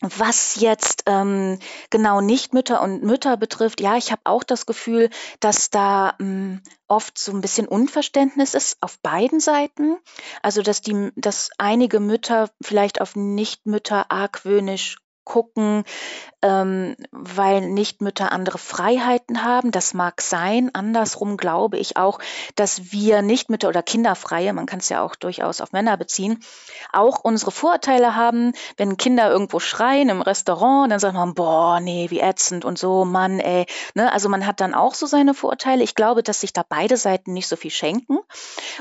was 0.00 0.56
jetzt 0.56 1.04
ähm, 1.06 1.58
genau 1.90 2.20
Nichtmütter 2.20 2.82
und 2.82 3.02
Mütter 3.02 3.36
betrifft, 3.36 3.80
ja, 3.80 3.96
ich 3.96 4.12
habe 4.12 4.20
auch 4.24 4.44
das 4.44 4.66
Gefühl, 4.66 5.08
dass 5.40 5.70
da 5.70 6.14
ähm, 6.20 6.60
oft 6.86 7.18
so 7.18 7.32
ein 7.32 7.40
bisschen 7.40 7.66
Unverständnis 7.66 8.54
ist 8.54 8.76
auf 8.82 8.98
beiden 9.00 9.40
Seiten. 9.40 9.96
Also 10.42 10.62
dass 10.62 10.82
die, 10.82 11.10
dass 11.16 11.50
einige 11.58 12.00
Mütter 12.00 12.50
vielleicht 12.62 13.00
auf 13.00 13.16
Nichtmütter 13.16 14.10
argwöhnisch 14.10 14.98
gucken, 15.26 15.84
ähm, 16.40 16.96
weil 17.10 17.60
Nichtmütter 17.60 18.32
andere 18.32 18.56
Freiheiten 18.56 19.44
haben. 19.44 19.72
Das 19.72 19.92
mag 19.92 20.22
sein. 20.22 20.70
Andersrum 20.72 21.36
glaube 21.36 21.76
ich 21.76 21.96
auch, 21.98 22.18
dass 22.54 22.92
wir 22.92 23.20
Nichtmütter 23.20 23.68
oder 23.68 23.82
Kinderfreie, 23.82 24.54
man 24.54 24.64
kann 24.64 24.78
es 24.78 24.88
ja 24.88 25.02
auch 25.02 25.16
durchaus 25.16 25.60
auf 25.60 25.72
Männer 25.72 25.96
beziehen, 25.96 26.38
auch 26.92 27.20
unsere 27.22 27.50
Vorurteile 27.50 28.14
haben. 28.14 28.52
Wenn 28.76 28.96
Kinder 28.96 29.28
irgendwo 29.28 29.58
schreien 29.58 30.08
im 30.08 30.22
Restaurant, 30.22 30.90
dann 30.90 31.00
sagt 31.00 31.14
man, 31.14 31.34
boah, 31.34 31.80
nee, 31.80 32.06
wie 32.10 32.20
ätzend 32.20 32.64
und 32.64 32.78
so, 32.78 33.04
Mann, 33.04 33.40
ey. 33.40 33.66
Ne? 33.94 34.10
Also 34.12 34.28
man 34.28 34.46
hat 34.46 34.60
dann 34.60 34.74
auch 34.74 34.94
so 34.94 35.06
seine 35.06 35.34
Vorurteile. 35.34 35.82
Ich 35.82 35.96
glaube, 35.96 36.22
dass 36.22 36.40
sich 36.40 36.52
da 36.52 36.64
beide 36.66 36.96
Seiten 36.96 37.32
nicht 37.32 37.48
so 37.48 37.56
viel 37.56 37.72
schenken. 37.72 38.18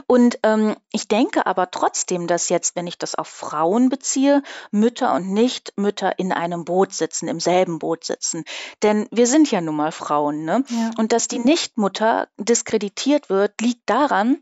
Und 0.06 0.40
ähm, 0.44 0.76
ich 0.92 1.08
denke 1.08 1.48
aber 1.48 1.72
trotzdem, 1.72 2.28
dass 2.28 2.50
jetzt, 2.50 2.76
wenn 2.76 2.86
ich 2.86 3.00
das 3.00 3.16
auf 3.16 3.28
Frauen 3.28 3.90
beziehe, 3.90 4.44
Mütter 4.70 5.14
und 5.16 5.34
Nichtmütter 5.34 6.20
in 6.20 6.35
einem 6.36 6.66
Boot 6.66 6.94
sitzen, 6.94 7.28
im 7.28 7.40
selben 7.40 7.80
Boot 7.80 8.04
sitzen. 8.04 8.44
Denn 8.84 9.08
wir 9.12 9.28
sind 9.28 9.52
ja 9.52 9.62
nun 9.62 9.76
mal 9.76 9.92
Frauen. 9.92 10.46
Ne? 10.46 10.64
Ja. 10.68 10.92
Und 10.98 11.12
dass 11.12 11.28
die 11.28 11.40
Nichtmutter 11.40 12.28
diskreditiert 12.38 13.30
wird, 13.30 13.60
liegt 13.62 13.90
daran, 13.90 14.40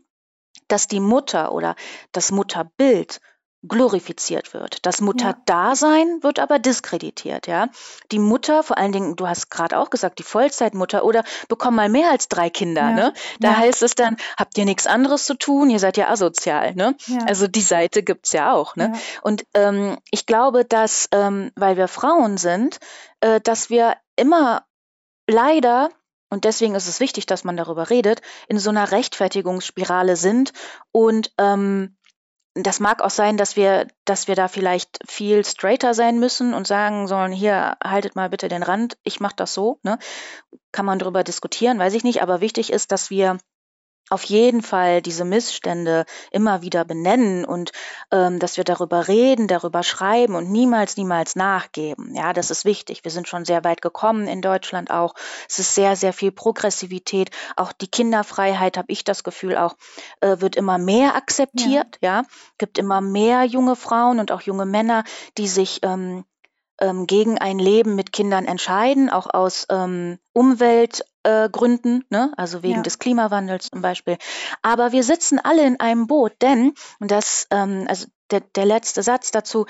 dass 0.68 0.88
die 0.88 1.00
Mutter 1.00 1.52
oder 1.52 1.76
das 2.12 2.30
Mutterbild 2.30 3.20
glorifiziert 3.66 4.54
wird. 4.54 4.84
Das 4.86 5.00
Mutterdasein 5.00 6.22
wird 6.22 6.38
aber 6.38 6.58
diskreditiert, 6.58 7.46
ja. 7.46 7.68
Die 8.12 8.18
Mutter, 8.18 8.62
vor 8.62 8.78
allen 8.78 8.92
Dingen, 8.92 9.16
du 9.16 9.26
hast 9.26 9.50
gerade 9.50 9.78
auch 9.78 9.90
gesagt, 9.90 10.18
die 10.18 10.22
Vollzeitmutter 10.22 11.04
oder 11.04 11.24
bekommen 11.48 11.76
mal 11.76 11.88
mehr 11.88 12.10
als 12.10 12.28
drei 12.28 12.50
Kinder, 12.50 12.82
ja. 12.82 12.92
ne? 12.92 13.14
Da 13.40 13.52
ja. 13.52 13.56
heißt 13.56 13.82
es 13.82 13.94
dann, 13.94 14.16
habt 14.36 14.56
ihr 14.58 14.64
nichts 14.64 14.86
anderes 14.86 15.24
zu 15.24 15.34
tun, 15.34 15.70
ihr 15.70 15.78
seid 15.78 15.96
ja 15.96 16.08
asozial, 16.08 16.74
ne? 16.74 16.96
Ja. 17.06 17.18
Also 17.26 17.46
die 17.46 17.62
Seite 17.62 18.02
gibt 18.02 18.26
es 18.26 18.32
ja 18.32 18.52
auch, 18.52 18.76
ne? 18.76 18.92
Und 19.22 19.44
ähm, 19.54 19.98
ich 20.10 20.26
glaube, 20.26 20.64
dass, 20.64 21.08
ähm, 21.12 21.50
weil 21.56 21.76
wir 21.76 21.88
Frauen 21.88 22.36
sind, 22.36 22.78
äh, 23.20 23.40
dass 23.40 23.70
wir 23.70 23.96
immer 24.16 24.64
leider 25.26 25.90
und 26.30 26.44
deswegen 26.44 26.74
ist 26.74 26.88
es 26.88 26.98
wichtig, 26.98 27.26
dass 27.26 27.44
man 27.44 27.56
darüber 27.56 27.90
redet, 27.90 28.20
in 28.48 28.58
so 28.58 28.70
einer 28.70 28.90
Rechtfertigungsspirale 28.90 30.16
sind 30.16 30.52
und 30.90 31.32
ähm, 31.38 31.96
das 32.54 32.78
mag 32.78 33.02
auch 33.02 33.10
sein, 33.10 33.36
dass 33.36 33.56
wir, 33.56 33.88
dass 34.04 34.28
wir 34.28 34.36
da 34.36 34.46
vielleicht 34.48 34.98
viel 35.08 35.44
straighter 35.44 35.92
sein 35.92 36.20
müssen 36.20 36.54
und 36.54 36.66
sagen 36.66 37.08
sollen, 37.08 37.32
hier, 37.32 37.76
haltet 37.82 38.14
mal 38.14 38.30
bitte 38.30 38.48
den 38.48 38.62
Rand, 38.62 38.96
ich 39.02 39.20
mache 39.20 39.34
das 39.36 39.54
so. 39.54 39.78
Ne? 39.82 39.98
Kann 40.70 40.86
man 40.86 41.00
darüber 41.00 41.24
diskutieren, 41.24 41.78
weiß 41.78 41.94
ich 41.94 42.04
nicht, 42.04 42.22
aber 42.22 42.40
wichtig 42.40 42.72
ist, 42.72 42.92
dass 42.92 43.10
wir 43.10 43.38
auf 44.10 44.24
jeden 44.24 44.62
Fall 44.62 45.00
diese 45.00 45.24
Missstände 45.24 46.04
immer 46.30 46.62
wieder 46.62 46.84
benennen 46.84 47.44
und 47.44 47.72
ähm, 48.10 48.38
dass 48.38 48.56
wir 48.56 48.64
darüber 48.64 49.08
reden, 49.08 49.48
darüber 49.48 49.82
schreiben 49.82 50.34
und 50.34 50.50
niemals, 50.50 50.96
niemals 50.96 51.36
nachgeben. 51.36 52.14
Ja, 52.14 52.32
das 52.32 52.50
ist 52.50 52.64
wichtig. 52.64 53.04
Wir 53.04 53.10
sind 53.10 53.28
schon 53.28 53.44
sehr 53.44 53.64
weit 53.64 53.80
gekommen 53.80 54.28
in 54.28 54.42
Deutschland 54.42 54.90
auch. 54.90 55.14
Es 55.48 55.58
ist 55.58 55.74
sehr, 55.74 55.96
sehr 55.96 56.12
viel 56.12 56.32
Progressivität. 56.32 57.30
Auch 57.56 57.72
die 57.72 57.88
Kinderfreiheit, 57.88 58.76
habe 58.76 58.92
ich 58.92 59.04
das 59.04 59.24
Gefühl, 59.24 59.56
auch 59.56 59.74
äh, 60.20 60.36
wird 60.40 60.56
immer 60.56 60.78
mehr 60.78 61.14
akzeptiert. 61.14 61.98
Ja. 62.02 62.20
ja, 62.20 62.22
gibt 62.58 62.78
immer 62.78 63.00
mehr 63.00 63.44
junge 63.44 63.76
Frauen 63.76 64.20
und 64.20 64.32
auch 64.32 64.42
junge 64.42 64.66
Männer, 64.66 65.04
die 65.38 65.48
sich 65.48 65.80
ähm, 65.82 66.24
ähm, 66.80 67.06
gegen 67.06 67.38
ein 67.38 67.58
Leben 67.58 67.94
mit 67.94 68.12
Kindern 68.12 68.44
entscheiden, 68.44 69.08
auch 69.10 69.32
aus 69.32 69.66
ähm, 69.70 70.18
Umweltgründen, 70.32 71.13
äh, 71.24 71.48
ne? 72.10 72.32
also 72.36 72.62
wegen 72.62 72.76
ja. 72.76 72.82
des 72.82 72.98
Klimawandels 72.98 73.70
zum 73.70 73.82
Beispiel. 73.82 74.18
Aber 74.62 74.92
wir 74.92 75.02
sitzen 75.02 75.38
alle 75.38 75.66
in 75.66 75.80
einem 75.80 76.06
Boot, 76.06 76.34
denn, 76.42 76.74
und 77.00 77.10
das, 77.10 77.46
ähm, 77.50 77.86
also 77.88 78.06
der, 78.30 78.40
der 78.40 78.66
letzte 78.66 79.02
Satz 79.02 79.30
dazu, 79.30 79.66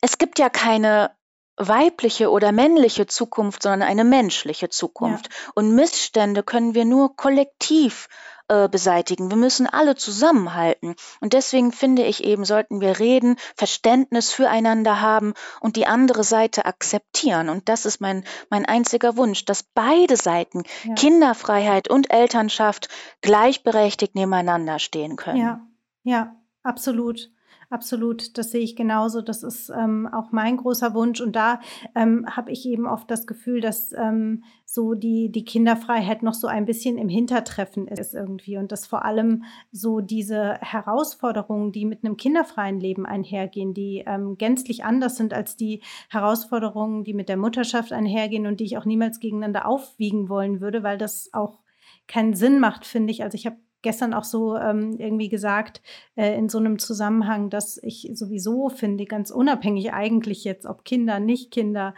es 0.00 0.18
gibt 0.18 0.38
ja 0.38 0.48
keine 0.48 1.10
weibliche 1.56 2.30
oder 2.30 2.52
männliche 2.52 3.06
Zukunft, 3.06 3.62
sondern 3.62 3.88
eine 3.88 4.04
menschliche 4.04 4.68
Zukunft. 4.68 5.28
Ja. 5.28 5.52
Und 5.54 5.74
Missstände 5.74 6.42
können 6.42 6.74
wir 6.74 6.84
nur 6.84 7.16
kollektiv 7.16 8.08
äh, 8.48 8.68
beseitigen. 8.68 9.28
Wir 9.28 9.36
müssen 9.36 9.66
alle 9.66 9.96
zusammenhalten. 9.96 10.94
Und 11.20 11.32
deswegen 11.32 11.72
finde 11.72 12.04
ich 12.04 12.22
eben, 12.22 12.44
sollten 12.44 12.80
wir 12.80 13.00
reden, 13.00 13.36
Verständnis 13.56 14.30
füreinander 14.32 15.00
haben 15.00 15.34
und 15.60 15.76
die 15.76 15.86
andere 15.86 16.22
Seite 16.22 16.64
akzeptieren. 16.64 17.48
Und 17.48 17.68
das 17.68 17.86
ist 17.86 18.00
mein, 18.00 18.24
mein 18.48 18.64
einziger 18.64 19.16
Wunsch, 19.16 19.44
dass 19.46 19.64
beide 19.64 20.16
Seiten, 20.16 20.62
ja. 20.84 20.94
Kinderfreiheit 20.94 21.88
und 21.88 22.12
Elternschaft, 22.12 22.88
gleichberechtigt 23.20 24.14
nebeneinander 24.14 24.78
stehen 24.78 25.16
können. 25.16 25.38
Ja, 25.38 25.60
ja, 26.04 26.36
absolut. 26.62 27.30
Absolut, 27.68 28.38
das 28.38 28.52
sehe 28.52 28.60
ich 28.60 28.76
genauso. 28.76 29.22
Das 29.22 29.42
ist 29.42 29.70
ähm, 29.70 30.08
auch 30.12 30.30
mein 30.30 30.56
großer 30.56 30.94
Wunsch. 30.94 31.20
Und 31.20 31.34
da 31.34 31.60
ähm, 31.96 32.24
habe 32.30 32.52
ich 32.52 32.64
eben 32.64 32.86
oft 32.86 33.10
das 33.10 33.26
Gefühl, 33.26 33.60
dass 33.60 33.92
ähm, 33.92 34.44
so 34.64 34.94
die, 34.94 35.32
die 35.32 35.44
Kinderfreiheit 35.44 36.22
noch 36.22 36.34
so 36.34 36.46
ein 36.46 36.64
bisschen 36.64 36.96
im 36.96 37.08
Hintertreffen 37.08 37.88
ist 37.88 38.14
irgendwie. 38.14 38.56
Und 38.56 38.70
dass 38.70 38.86
vor 38.86 39.04
allem 39.04 39.42
so 39.72 40.00
diese 40.00 40.54
Herausforderungen, 40.60 41.72
die 41.72 41.86
mit 41.86 42.04
einem 42.04 42.16
kinderfreien 42.16 42.78
Leben 42.78 43.04
einhergehen, 43.04 43.74
die 43.74 44.04
ähm, 44.06 44.38
gänzlich 44.38 44.84
anders 44.84 45.16
sind 45.16 45.34
als 45.34 45.56
die 45.56 45.82
Herausforderungen, 46.08 47.02
die 47.02 47.14
mit 47.14 47.28
der 47.28 47.36
Mutterschaft 47.36 47.92
einhergehen 47.92 48.46
und 48.46 48.60
die 48.60 48.64
ich 48.64 48.78
auch 48.78 48.84
niemals 48.84 49.18
gegeneinander 49.18 49.66
aufwiegen 49.66 50.28
wollen 50.28 50.60
würde, 50.60 50.84
weil 50.84 50.98
das 50.98 51.30
auch 51.32 51.58
keinen 52.06 52.34
Sinn 52.34 52.60
macht, 52.60 52.86
finde 52.86 53.10
ich. 53.10 53.24
Also 53.24 53.34
ich 53.34 53.46
habe 53.46 53.56
gestern 53.86 54.14
auch 54.14 54.24
so 54.24 54.56
ähm, 54.56 54.96
irgendwie 54.98 55.28
gesagt, 55.28 55.80
äh, 56.16 56.36
in 56.36 56.48
so 56.48 56.58
einem 56.58 56.80
Zusammenhang, 56.80 57.50
dass 57.50 57.78
ich 57.84 58.10
sowieso 58.14 58.68
finde, 58.68 59.04
ganz 59.04 59.30
unabhängig 59.30 59.92
eigentlich 59.92 60.42
jetzt, 60.42 60.66
ob 60.66 60.84
Kinder, 60.84 61.20
nicht 61.20 61.52
Kinder, 61.52 61.94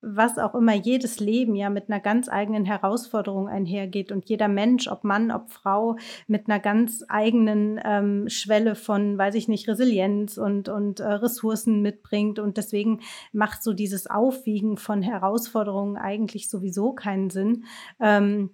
was 0.00 0.38
auch 0.38 0.54
immer, 0.54 0.74
jedes 0.74 1.18
Leben 1.18 1.56
ja 1.56 1.70
mit 1.70 1.90
einer 1.90 1.98
ganz 1.98 2.28
eigenen 2.28 2.64
Herausforderung 2.64 3.48
einhergeht 3.48 4.12
und 4.12 4.28
jeder 4.28 4.46
Mensch, 4.46 4.86
ob 4.86 5.02
Mann, 5.02 5.32
ob 5.32 5.50
Frau, 5.50 5.96
mit 6.28 6.48
einer 6.48 6.60
ganz 6.60 7.02
eigenen 7.08 7.80
ähm, 7.84 8.28
Schwelle 8.28 8.76
von, 8.76 9.18
weiß 9.18 9.34
ich 9.34 9.48
nicht, 9.48 9.66
Resilienz 9.66 10.38
und, 10.38 10.68
und 10.68 11.00
äh, 11.00 11.04
Ressourcen 11.04 11.82
mitbringt. 11.82 12.38
Und 12.38 12.58
deswegen 12.58 13.00
macht 13.32 13.64
so 13.64 13.72
dieses 13.72 14.06
Aufwiegen 14.06 14.76
von 14.76 15.02
Herausforderungen 15.02 15.96
eigentlich 15.96 16.48
sowieso 16.48 16.92
keinen 16.92 17.30
Sinn. 17.30 17.64
Ähm, 18.00 18.50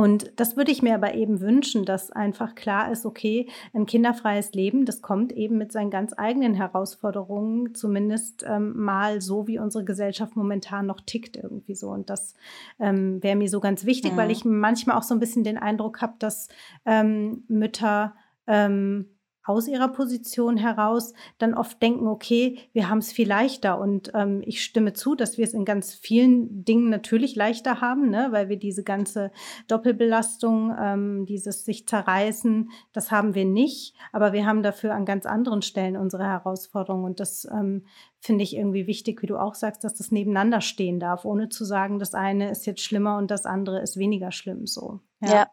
und 0.00 0.32
das 0.36 0.56
würde 0.56 0.70
ich 0.70 0.80
mir 0.80 0.94
aber 0.94 1.12
eben 1.12 1.42
wünschen, 1.42 1.84
dass 1.84 2.10
einfach 2.10 2.54
klar 2.54 2.90
ist, 2.90 3.04
okay, 3.04 3.50
ein 3.74 3.84
kinderfreies 3.84 4.54
Leben, 4.54 4.86
das 4.86 5.02
kommt 5.02 5.30
eben 5.30 5.58
mit 5.58 5.72
seinen 5.72 5.90
ganz 5.90 6.14
eigenen 6.16 6.54
Herausforderungen, 6.54 7.74
zumindest 7.74 8.42
ähm, 8.48 8.72
mal 8.82 9.20
so, 9.20 9.46
wie 9.46 9.58
unsere 9.58 9.84
Gesellschaft 9.84 10.36
momentan 10.36 10.86
noch 10.86 11.02
tickt 11.02 11.36
irgendwie 11.36 11.74
so. 11.74 11.90
Und 11.90 12.08
das 12.08 12.34
ähm, 12.78 13.22
wäre 13.22 13.36
mir 13.36 13.50
so 13.50 13.60
ganz 13.60 13.84
wichtig, 13.84 14.12
mhm. 14.12 14.16
weil 14.16 14.30
ich 14.30 14.46
manchmal 14.46 14.96
auch 14.96 15.02
so 15.02 15.12
ein 15.12 15.20
bisschen 15.20 15.44
den 15.44 15.58
Eindruck 15.58 16.00
habe, 16.00 16.14
dass 16.18 16.48
ähm, 16.86 17.44
Mütter 17.48 18.14
ähm, 18.46 19.04
aus 19.44 19.68
ihrer 19.68 19.88
Position 19.88 20.56
heraus 20.56 21.14
dann 21.38 21.54
oft 21.54 21.80
denken, 21.82 22.06
okay, 22.06 22.58
wir 22.72 22.88
haben 22.88 22.98
es 22.98 23.12
viel 23.12 23.28
leichter. 23.28 23.78
Und 23.78 24.12
ähm, 24.14 24.42
ich 24.44 24.62
stimme 24.62 24.92
zu, 24.92 25.14
dass 25.14 25.38
wir 25.38 25.44
es 25.44 25.54
in 25.54 25.64
ganz 25.64 25.94
vielen 25.94 26.64
Dingen 26.64 26.90
natürlich 26.90 27.36
leichter 27.36 27.80
haben, 27.80 28.10
ne? 28.10 28.28
weil 28.30 28.48
wir 28.48 28.58
diese 28.58 28.82
ganze 28.82 29.30
Doppelbelastung, 29.66 30.74
ähm, 30.78 31.26
dieses 31.26 31.64
sich 31.64 31.88
zerreißen, 31.88 32.70
das 32.92 33.10
haben 33.10 33.34
wir 33.34 33.44
nicht. 33.44 33.94
Aber 34.12 34.32
wir 34.32 34.46
haben 34.46 34.62
dafür 34.62 34.94
an 34.94 35.04
ganz 35.04 35.26
anderen 35.26 35.62
Stellen 35.62 35.96
unsere 35.96 36.26
Herausforderungen. 36.26 37.04
Und 37.04 37.20
das 37.20 37.46
ähm, 37.50 37.86
finde 38.20 38.44
ich 38.44 38.54
irgendwie 38.54 38.86
wichtig, 38.86 39.22
wie 39.22 39.26
du 39.26 39.38
auch 39.38 39.54
sagst, 39.54 39.84
dass 39.84 39.94
das 39.94 40.12
nebeneinander 40.12 40.60
stehen 40.60 41.00
darf, 41.00 41.24
ohne 41.24 41.48
zu 41.48 41.64
sagen, 41.64 41.98
das 41.98 42.14
eine 42.14 42.50
ist 42.50 42.66
jetzt 42.66 42.82
schlimmer 42.82 43.16
und 43.16 43.30
das 43.30 43.46
andere 43.46 43.80
ist 43.80 43.96
weniger 43.96 44.32
schlimm 44.32 44.66
so. 44.66 45.00
ja. 45.20 45.34
ja. 45.34 45.46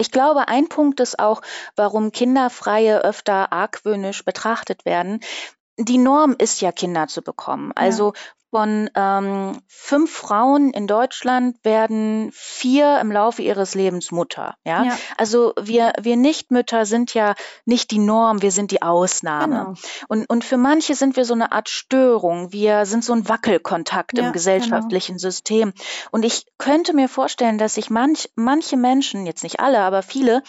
Ja, 0.00 0.02
ich 0.02 0.10
glaube, 0.10 0.48
ein 0.48 0.68
Punkt 0.68 1.00
ist 1.00 1.18
auch, 1.18 1.42
warum 1.76 2.12
Kinderfreie 2.12 3.04
öfter 3.04 3.52
argwöhnisch 3.52 4.24
betrachtet 4.24 4.84
werden. 4.84 5.20
Die 5.78 5.98
Norm 5.98 6.34
ist 6.38 6.60
ja, 6.60 6.72
Kinder 6.72 7.06
zu 7.06 7.22
bekommen. 7.22 7.72
Also 7.74 8.12
von 8.50 8.90
ähm, 8.94 9.60
fünf 9.68 10.10
Frauen 10.10 10.70
in 10.70 10.86
Deutschland 10.86 11.56
werden 11.64 12.30
vier 12.32 12.98
im 13.00 13.12
Laufe 13.12 13.42
ihres 13.42 13.74
Lebens 13.74 14.10
Mutter. 14.10 14.56
Ja, 14.64 14.84
ja. 14.84 14.98
also 15.16 15.52
wir 15.60 15.92
wir 16.00 16.16
Nichtmütter 16.16 16.84
sind 16.84 17.14
ja 17.14 17.34
nicht 17.64 17.90
die 17.90 17.98
Norm, 17.98 18.42
wir 18.42 18.50
sind 18.50 18.72
die 18.72 18.82
Ausnahme. 18.82 19.54
Genau. 19.54 19.74
Und 20.08 20.28
und 20.28 20.44
für 20.44 20.56
manche 20.56 20.94
sind 20.94 21.16
wir 21.16 21.24
so 21.24 21.34
eine 21.34 21.52
Art 21.52 21.68
Störung. 21.68 22.52
Wir 22.52 22.86
sind 22.86 23.04
so 23.04 23.12
ein 23.12 23.28
Wackelkontakt 23.28 24.18
ja, 24.18 24.26
im 24.26 24.32
gesellschaftlichen 24.32 25.16
genau. 25.16 25.30
System. 25.30 25.72
Und 26.10 26.24
ich 26.24 26.46
könnte 26.58 26.92
mir 26.92 27.08
vorstellen, 27.08 27.58
dass 27.58 27.74
sich 27.74 27.90
manch 27.90 28.30
manche 28.34 28.76
Menschen, 28.76 29.26
jetzt 29.26 29.44
nicht 29.44 29.60
alle, 29.60 29.80
aber 29.80 30.02
viele, 30.02 30.42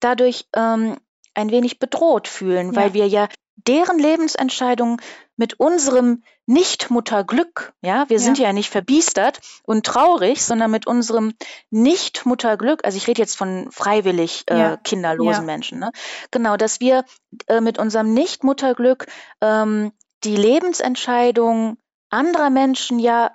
dadurch 0.00 0.46
ähm, 0.54 0.96
ein 1.34 1.50
wenig 1.50 1.78
bedroht 1.78 2.28
fühlen, 2.28 2.72
ja. 2.72 2.80
weil 2.80 2.94
wir 2.94 3.06
ja 3.06 3.28
deren 3.68 3.98
Lebensentscheidungen 3.98 5.00
mit 5.36 5.58
unserem 5.58 6.22
Nichtmutterglück, 6.46 7.72
ja, 7.82 8.08
wir 8.08 8.18
sind 8.18 8.38
ja 8.38 8.52
nicht 8.52 8.70
verbiestert 8.70 9.40
und 9.64 9.86
traurig, 9.86 10.44
sondern 10.44 10.70
mit 10.70 10.86
unserem 10.86 11.34
Nichtmutterglück, 11.70 12.84
also 12.84 12.96
ich 12.96 13.06
rede 13.06 13.22
jetzt 13.22 13.36
von 13.36 13.70
freiwillig 13.70 14.44
äh, 14.48 14.58
ja. 14.58 14.76
kinderlosen 14.76 15.42
ja. 15.42 15.46
Menschen, 15.46 15.78
ne? 15.78 15.92
genau, 16.30 16.56
dass 16.56 16.80
wir 16.80 17.04
äh, 17.46 17.60
mit 17.60 17.78
unserem 17.78 18.12
Nichtmutterglück 18.12 19.06
ähm, 19.40 19.92
die 20.24 20.36
Lebensentscheidung 20.36 21.78
anderer 22.10 22.50
Menschen 22.50 22.98
ja 22.98 23.32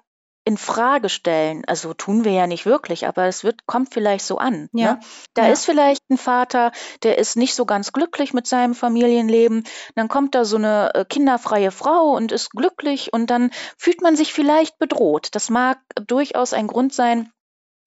in 0.48 0.58
Frage 0.58 1.10
stellen. 1.10 1.64
Also 1.68 1.94
tun 1.94 2.24
wir 2.24 2.32
ja 2.32 2.48
nicht 2.48 2.66
wirklich, 2.66 3.06
aber 3.06 3.26
es 3.26 3.44
wird, 3.44 3.66
kommt 3.66 3.94
vielleicht 3.94 4.24
so 4.24 4.38
an. 4.38 4.70
Ja. 4.72 4.94
Ne? 4.94 5.00
Da 5.34 5.46
ja. 5.46 5.52
ist 5.52 5.66
vielleicht 5.66 6.10
ein 6.10 6.18
Vater, 6.18 6.72
der 7.04 7.18
ist 7.18 7.36
nicht 7.36 7.54
so 7.54 7.66
ganz 7.66 7.92
glücklich 7.92 8.34
mit 8.34 8.48
seinem 8.48 8.74
Familienleben. 8.74 9.66
Dann 9.96 10.08
kommt 10.08 10.36
da 10.36 10.46
so 10.46 10.56
eine 10.56 10.92
äh, 10.96 11.04
kinderfreie 11.04 11.72
Frau 11.72 12.16
und 12.16 12.32
ist 12.32 12.52
glücklich 12.52 13.12
und 13.12 13.30
dann 13.30 13.52
fühlt 13.78 14.02
man 14.02 14.16
sich 14.16 14.32
vielleicht 14.32 14.80
bedroht. 14.80 15.28
Das 15.34 15.50
mag 15.50 15.80
durchaus 15.96 16.54
ein 16.54 16.68
Grund 16.68 16.94
sein, 16.94 17.30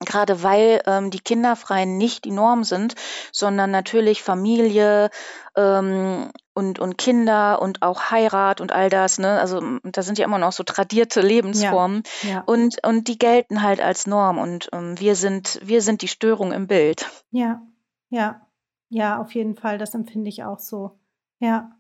gerade 0.01 0.43
weil 0.43 0.83
ähm, 0.87 1.11
die 1.11 1.21
Kinderfreien 1.21 1.99
nicht 1.99 2.25
die 2.25 2.31
Norm 2.31 2.65
sind, 2.65 2.95
sondern 3.33 3.71
natürlich 3.71 4.23
Familie 4.23 5.11
ähm, 5.57 6.31
und, 6.55 6.79
und 6.79 6.97
Kinder 6.97 7.61
und 7.61 7.83
auch 7.83 8.11
Heirat 8.11 8.61
und 8.61 8.73
all 8.73 8.89
das. 8.89 9.19
Ne? 9.19 9.39
Also 9.39 9.61
da 9.85 10.03
sind 10.03 10.19
ja 10.19 10.25
immer 10.25 10.39
noch 10.39 10.53
so 10.53 10.63
tradierte 10.63 11.21
Lebensformen 11.27 12.03
ja, 12.23 12.31
ja. 12.31 12.41
Und, 12.47 12.85
und 12.85 13.09
die 13.09 13.19
gelten 13.19 13.63
halt 13.63 13.81
als 13.81 14.07
Norm 14.07 14.39
und 14.39 14.71
ähm, 14.73 14.99
wir, 14.99 15.15
sind, 15.15 15.61
wir 15.63 15.83
sind 15.83 16.03
die 16.03 16.09
Störung 16.09 16.53
im 16.53 16.67
Bild. 16.67 17.11
Ja, 17.31 17.63
ja, 18.09 18.47
ja, 18.89 19.21
auf 19.21 19.35
jeden 19.35 19.57
Fall, 19.57 19.79
das 19.79 19.95
empfinde 19.95 20.31
ich 20.31 20.45
auch 20.45 20.59
so. 20.59 20.99
Ja, 21.39 21.71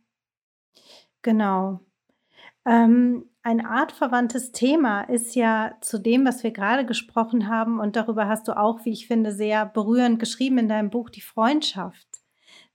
genau. 1.22 1.80
Ähm, 2.66 3.29
ein 3.42 3.64
artverwandtes 3.64 4.52
Thema 4.52 5.02
ist 5.02 5.34
ja 5.34 5.74
zu 5.80 5.98
dem, 5.98 6.26
was 6.26 6.42
wir 6.42 6.50
gerade 6.50 6.84
gesprochen 6.84 7.48
haben, 7.48 7.80
und 7.80 7.96
darüber 7.96 8.28
hast 8.28 8.48
du 8.48 8.56
auch, 8.56 8.84
wie 8.84 8.92
ich 8.92 9.06
finde, 9.06 9.32
sehr 9.32 9.64
berührend 9.66 10.18
geschrieben 10.18 10.58
in 10.58 10.68
deinem 10.68 10.90
Buch, 10.90 11.08
die 11.08 11.22
Freundschaft 11.22 12.06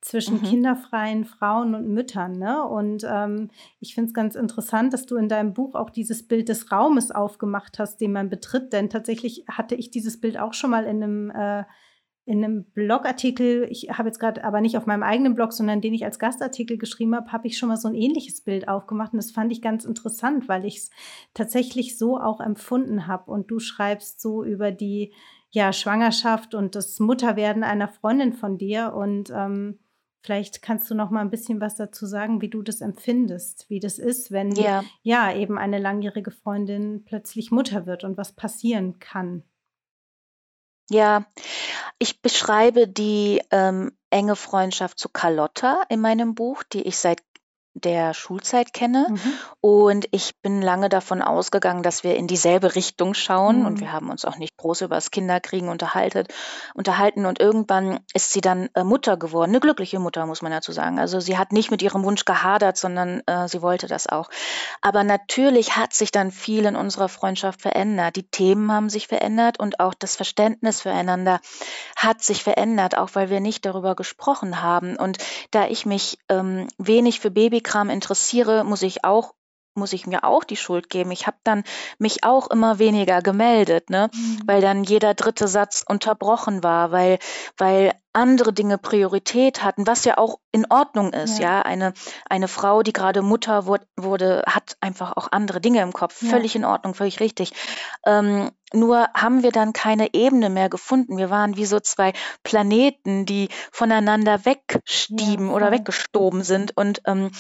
zwischen 0.02 0.38
mhm. 0.38 0.44
kinderfreien 0.44 1.26
Frauen 1.26 1.74
und 1.74 1.88
Müttern. 1.90 2.38
Ne? 2.38 2.64
Und 2.64 3.04
ähm, 3.10 3.50
ich 3.80 3.96
finde 3.96 4.10
es 4.10 4.14
ganz 4.14 4.36
interessant, 4.36 4.94
dass 4.94 5.06
du 5.08 5.16
in 5.18 5.30
deinem 5.30 5.54
Buch 5.54 5.74
auch 5.74 5.90
dieses 5.90 6.28
Bild 6.28 6.48
des 6.48 6.72
Raumes 6.72 7.10
aufgemacht 7.10 7.80
hast, 7.80 7.98
den 7.98 8.12
man 8.12 8.30
betritt. 8.30 8.72
Denn 8.72 8.90
tatsächlich 8.92 9.46
hatte 9.50 9.74
ich 9.74 9.90
dieses 9.90 10.22
Bild 10.22 10.38
auch 10.38 10.54
schon 10.54 10.70
mal 10.70 10.86
in 10.86 11.02
einem 11.02 11.32
äh, 11.32 11.64
in 12.26 12.44
einem 12.44 12.64
Blogartikel, 12.64 13.68
ich 13.70 13.90
habe 13.92 14.10
jetzt 14.10 14.20
gerade 14.20 14.44
aber 14.44 14.60
nicht 14.60 14.78
auf 14.78 14.88
meinem 14.88 15.04
eigenen 15.04 15.36
Blog, 15.36 15.54
sondern 15.54 15.80
den 15.80 15.94
ich 15.94 16.06
als 16.06 16.18
Gastartikel 16.18 16.78
geschrieben 16.78 17.16
habe, 17.16 17.32
habe 17.32 17.46
ich 17.46 17.58
schon 17.58 17.70
mal 17.70 17.78
so 17.78 17.88
ein 17.88 17.94
ähnliches 17.94 18.42
Bild 18.42 18.68
aufgemacht. 18.68 19.14
Und 19.14 19.18
das 19.18 19.32
fand 19.32 19.52
ich 19.52 19.62
ganz 19.62 19.86
interessant, 19.86 20.50
weil 20.50 20.66
ich 20.66 20.78
es 20.78 20.90
tatsächlich 21.36 21.98
so 21.98 22.20
auch 22.20 22.42
empfunden 22.42 23.06
habe. 23.06 23.30
Und 23.30 23.52
du 23.52 23.60
schreibst 23.60 24.20
so 24.22 24.44
über 24.44 24.72
die 24.72 25.14
ja 25.52 25.72
Schwangerschaft 25.72 26.56
und 26.56 26.74
das 26.76 27.00
Mutterwerden 27.00 27.64
einer 27.64 27.88
Freundin 27.88 28.34
von 28.34 28.58
dir. 28.58 28.94
Und 28.96 29.30
ähm, 29.30 29.78
Vielleicht 30.26 30.64
kannst 30.64 30.90
du 30.90 30.96
noch 30.96 31.12
mal 31.12 31.22
ein 31.22 31.30
bisschen 31.30 31.62
was 31.62 31.76
dazu 31.76 32.08
sagen, 32.08 32.42
wie 32.42 32.50
du 32.50 32.64
das 32.64 32.82
empfindest, 32.82 33.70
wie 33.70 33.80
das 33.80 34.00
ist, 34.00 34.32
wenn 34.32 34.54
ja, 34.54 34.84
ja 35.04 35.32
eben 35.32 35.60
eine 35.60 35.78
langjährige 35.78 36.32
Freundin 36.32 37.04
plötzlich 37.06 37.52
Mutter 37.52 37.86
wird 37.86 38.04
und 38.04 38.18
was 38.18 38.32
passieren 38.32 38.98
kann. 38.98 39.44
Ja, 40.90 41.26
ich 42.00 42.22
beschreibe 42.22 42.88
die, 42.88 43.42
ähm, 43.52 43.98
enge 44.12 44.36
Freundschaft 44.36 45.00
zu 45.00 45.10
Carlotta 45.10 45.84
in 45.90 46.00
meinem 46.00 46.36
Buch, 46.36 46.64
die 46.64 46.84
ich 46.84 46.98
seit 46.98 47.22
der 47.76 48.14
Schulzeit 48.14 48.74
kenne. 48.74 49.08
Mhm. 49.10 49.34
Und 49.60 50.08
ich 50.12 50.36
bin 50.42 50.62
lange 50.62 50.88
davon 50.88 51.22
ausgegangen, 51.22 51.84
dass 51.84 52.04
wir 52.04 52.16
in 52.16 52.26
dieselbe 52.26 52.74
Richtung 52.74 53.14
schauen. 53.14 53.60
Mhm. 53.60 53.66
Und 53.66 53.80
wir 53.82 53.92
haben 53.92 54.10
uns 54.10 54.24
auch 54.24 54.38
nicht 54.38 54.56
groß 54.58 54.82
über 54.82 54.96
das 54.96 55.12
Kinderkriegen 55.12 55.68
unterhalten. 55.68 56.24
unterhalten. 56.74 57.26
Und 57.26 57.40
irgendwann 57.40 58.00
ist 58.14 58.32
sie 58.32 58.42
dann 58.42 58.70
äh, 58.76 58.84
Mutter 58.84 59.18
geworden. 59.18 59.52
Eine 59.52 59.60
glückliche 59.60 60.00
Mutter, 60.00 60.26
muss 60.26 60.42
man 60.42 60.54
dazu 60.54 60.72
sagen. 60.72 61.00
Also 61.00 61.20
sie 61.20 61.38
hat 61.38 61.52
nicht 61.52 61.70
mit 61.70 61.82
ihrem 61.82 62.04
Wunsch 62.04 62.24
gehadert, 62.24 62.78
sondern 62.78 63.22
äh, 63.26 63.50
sie 63.50 63.62
wollte 63.62 63.88
das 63.88 64.08
auch. 64.08 64.30
Aber 64.82 65.04
natürlich 65.04 65.76
hat 65.76 65.94
sich 65.94 66.12
dann 66.12 66.32
viel 66.32 66.66
in 66.66 66.78
unserer 66.78 67.10
Freundschaft 67.10 67.62
verändert. 67.62 68.16
Die 68.16 68.28
Themen 68.28 68.72
haben 68.72 68.90
sich 68.90 69.08
verändert 69.08 69.60
und 69.60 69.82
auch 69.82 69.94
das 69.94 70.16
Verständnis 70.16 70.82
füreinander 70.82 71.42
hat 71.98 72.24
sich 72.24 72.42
verändert, 72.42 72.98
auch 72.98 73.10
weil 73.14 73.30
wir 73.30 73.42
nicht 73.42 73.66
darüber 73.66 73.96
gesprochen 73.96 74.62
haben. 74.62 74.96
Und 74.96 75.18
da 75.52 75.68
ich 75.68 75.86
mich 75.86 76.18
ähm, 76.30 76.68
wenig 76.78 77.20
für 77.20 77.32
Baby 77.32 77.65
Kram 77.66 77.90
interessiere, 77.90 78.64
muss 78.64 78.82
ich 78.82 79.04
auch 79.04 79.34
muss 79.76 79.94
ich 79.94 80.08
mir 80.08 80.24
auch 80.24 80.44
die 80.44 80.56
Schuld 80.56 80.90
geben. 80.90 81.12
Ich 81.12 81.28
habe 81.28 81.38
dann 81.44 81.64
mich 81.98 82.24
auch 82.24 82.50
immer 82.50 82.80
weniger 82.80 83.22
gemeldet, 83.22 83.90
ne? 83.90 84.10
Mhm. 84.14 84.40
weil 84.46 84.62
dann 84.62 84.84
jeder 84.84 85.14
dritte 85.14 85.48
Satz 85.48 85.84
unterbrochen 85.86 86.64
war, 86.64 86.92
weil, 86.92 87.20
weil 87.58 87.92
andere 88.14 88.54
Dinge 88.54 88.78
Priorität 88.78 89.64
hatten, 89.64 89.86
was 89.86 90.06
ja 90.06 90.18
auch 90.18 90.40
in 90.54 90.66
Ordnung 90.70 91.12
ist. 91.12 91.40
Ja, 91.40 91.58
ja? 91.58 91.62
Eine, 91.64 91.94
eine 92.30 92.48
Frau, 92.48 92.82
die 92.82 92.94
gerade 92.94 93.22
Mutter 93.22 93.66
wurde, 93.66 93.86
wurde, 93.98 94.44
hat 94.48 94.78
einfach 94.80 95.18
auch 95.18 95.32
andere 95.32 95.60
Dinge 95.60 95.82
im 95.82 95.92
Kopf. 95.92 96.22
Ja. 96.22 96.30
Völlig 96.30 96.56
in 96.56 96.64
Ordnung, 96.64 96.94
völlig 96.94 97.20
richtig. 97.20 97.52
Ähm, 98.06 98.52
nur 98.76 99.10
haben 99.14 99.44
wir 99.44 99.52
dann 99.52 99.74
keine 99.74 100.14
Ebene 100.14 100.50
mehr 100.50 100.70
gefunden. 100.70 101.18
Wir 101.18 101.30
waren 101.30 101.58
wie 101.58 101.66
so 101.66 101.80
zwei 101.80 102.14
Planeten, 102.44 103.26
die 103.26 103.50
voneinander 103.72 104.46
wegstieben 104.46 105.48
ja, 105.48 105.54
oder 105.54 105.72
weggestoben 105.72 106.44
sind. 106.44 106.76
Und, 106.78 107.02
ähm, 107.06 107.32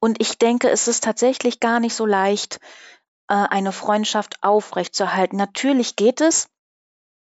und 0.00 0.20
ich 0.20 0.38
denke, 0.38 0.68
es 0.68 0.88
ist 0.88 1.04
tatsächlich 1.04 1.60
gar 1.60 1.80
nicht 1.80 1.94
so 1.94 2.06
leicht, 2.06 2.60
äh, 3.28 3.34
eine 3.34 3.72
Freundschaft 3.72 4.42
aufrechtzuerhalten. 4.42 5.36
Natürlich 5.36 5.96
geht 5.96 6.20
es, 6.20 6.48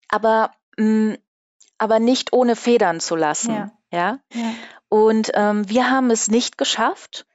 aber 0.08 0.52
mh, 0.76 1.12
mm, 1.12 1.18
aber 1.78 2.00
nicht 2.00 2.32
ohne 2.32 2.56
Federn 2.56 3.00
zu 3.00 3.16
lassen. 3.16 3.54
Ja. 3.54 3.70
ja? 3.92 4.18
ja. 4.34 4.54
Und 4.88 5.30
ähm, 5.34 5.68
wir 5.68 5.90
haben 5.90 6.10
es 6.10 6.28
nicht 6.28 6.58
geschafft. 6.58 7.26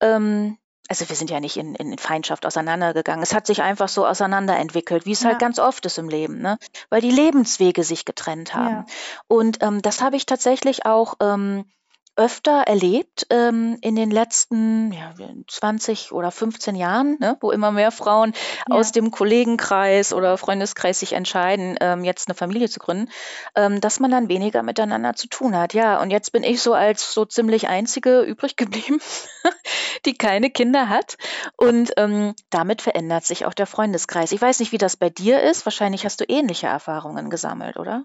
Ähm, 0.00 0.58
also 0.88 1.08
wir 1.08 1.16
sind 1.16 1.30
ja 1.30 1.38
nicht 1.38 1.56
in, 1.56 1.74
in 1.74 1.98
Feindschaft 1.98 2.46
auseinandergegangen. 2.46 3.22
Es 3.22 3.34
hat 3.34 3.46
sich 3.46 3.62
einfach 3.62 3.88
so 3.88 4.06
auseinanderentwickelt, 4.06 5.04
wie 5.06 5.12
es 5.12 5.24
halt 5.24 5.34
Ja. 5.34 5.38
ganz 5.38 5.58
oft 5.58 5.84
ist 5.86 5.98
im 5.98 6.08
Leben, 6.08 6.40
ne? 6.40 6.58
Weil 6.88 7.02
die 7.02 7.10
Lebenswege 7.10 7.84
sich 7.84 8.04
getrennt 8.04 8.54
haben. 8.54 8.74
Ja. 8.74 8.86
Und 9.28 9.62
ähm, 9.62 9.82
das 9.82 10.00
habe 10.02 10.16
ich 10.16 10.24
tatsächlich 10.26 10.86
auch 10.86 11.14
ähm, 11.20 11.64
öfter 12.18 12.62
erlebt 12.66 13.26
ähm, 13.30 13.78
in 13.80 13.96
den 13.96 14.10
letzten 14.10 14.92
ja, 14.92 15.14
20 15.46 16.12
oder 16.12 16.30
15 16.30 16.74
Jahren, 16.74 17.16
ne, 17.20 17.36
wo 17.40 17.50
immer 17.52 17.70
mehr 17.70 17.90
Frauen 17.92 18.32
aus 18.68 18.88
Ja. 18.88 18.92
dem 18.92 19.10
Kollegenkreis 19.10 20.12
oder 20.12 20.36
Freundeskreis 20.36 21.00
sich 21.00 21.12
entscheiden, 21.14 21.76
ähm, 21.80 22.04
jetzt 22.04 22.28
eine 22.28 22.34
Familie 22.34 22.68
zu 22.68 22.80
gründen, 22.80 23.10
ähm, 23.54 23.80
dass 23.80 24.00
man 24.00 24.10
dann 24.10 24.28
weniger 24.28 24.62
miteinander 24.62 25.14
zu 25.14 25.28
tun 25.28 25.56
hat. 25.56 25.74
Ja, 25.74 26.00
und 26.02 26.10
jetzt 26.10 26.32
bin 26.32 26.42
ich 26.42 26.60
so 26.60 26.74
als 26.74 27.12
so 27.14 27.24
ziemlich 27.24 27.68
einzige 27.68 28.20
übrig 28.22 28.56
geblieben, 28.56 29.00
die 30.04 30.14
keine 30.14 30.50
Kinder 30.50 30.88
hat. 30.88 31.16
Und 31.56 31.92
ähm, 31.96 32.34
damit 32.50 32.82
verändert 32.82 33.24
sich 33.24 33.46
auch 33.46 33.54
der 33.54 33.66
Freundeskreis. 33.66 34.32
Ich 34.32 34.42
weiß 34.42 34.58
nicht, 34.60 34.72
wie 34.72 34.78
das 34.78 34.96
bei 34.96 35.08
dir 35.10 35.40
ist. 35.40 35.64
Wahrscheinlich 35.66 36.04
hast 36.04 36.20
du 36.20 36.24
ähnliche 36.28 36.66
Erfahrungen 36.66 37.30
gesammelt, 37.30 37.76
oder? 37.76 38.04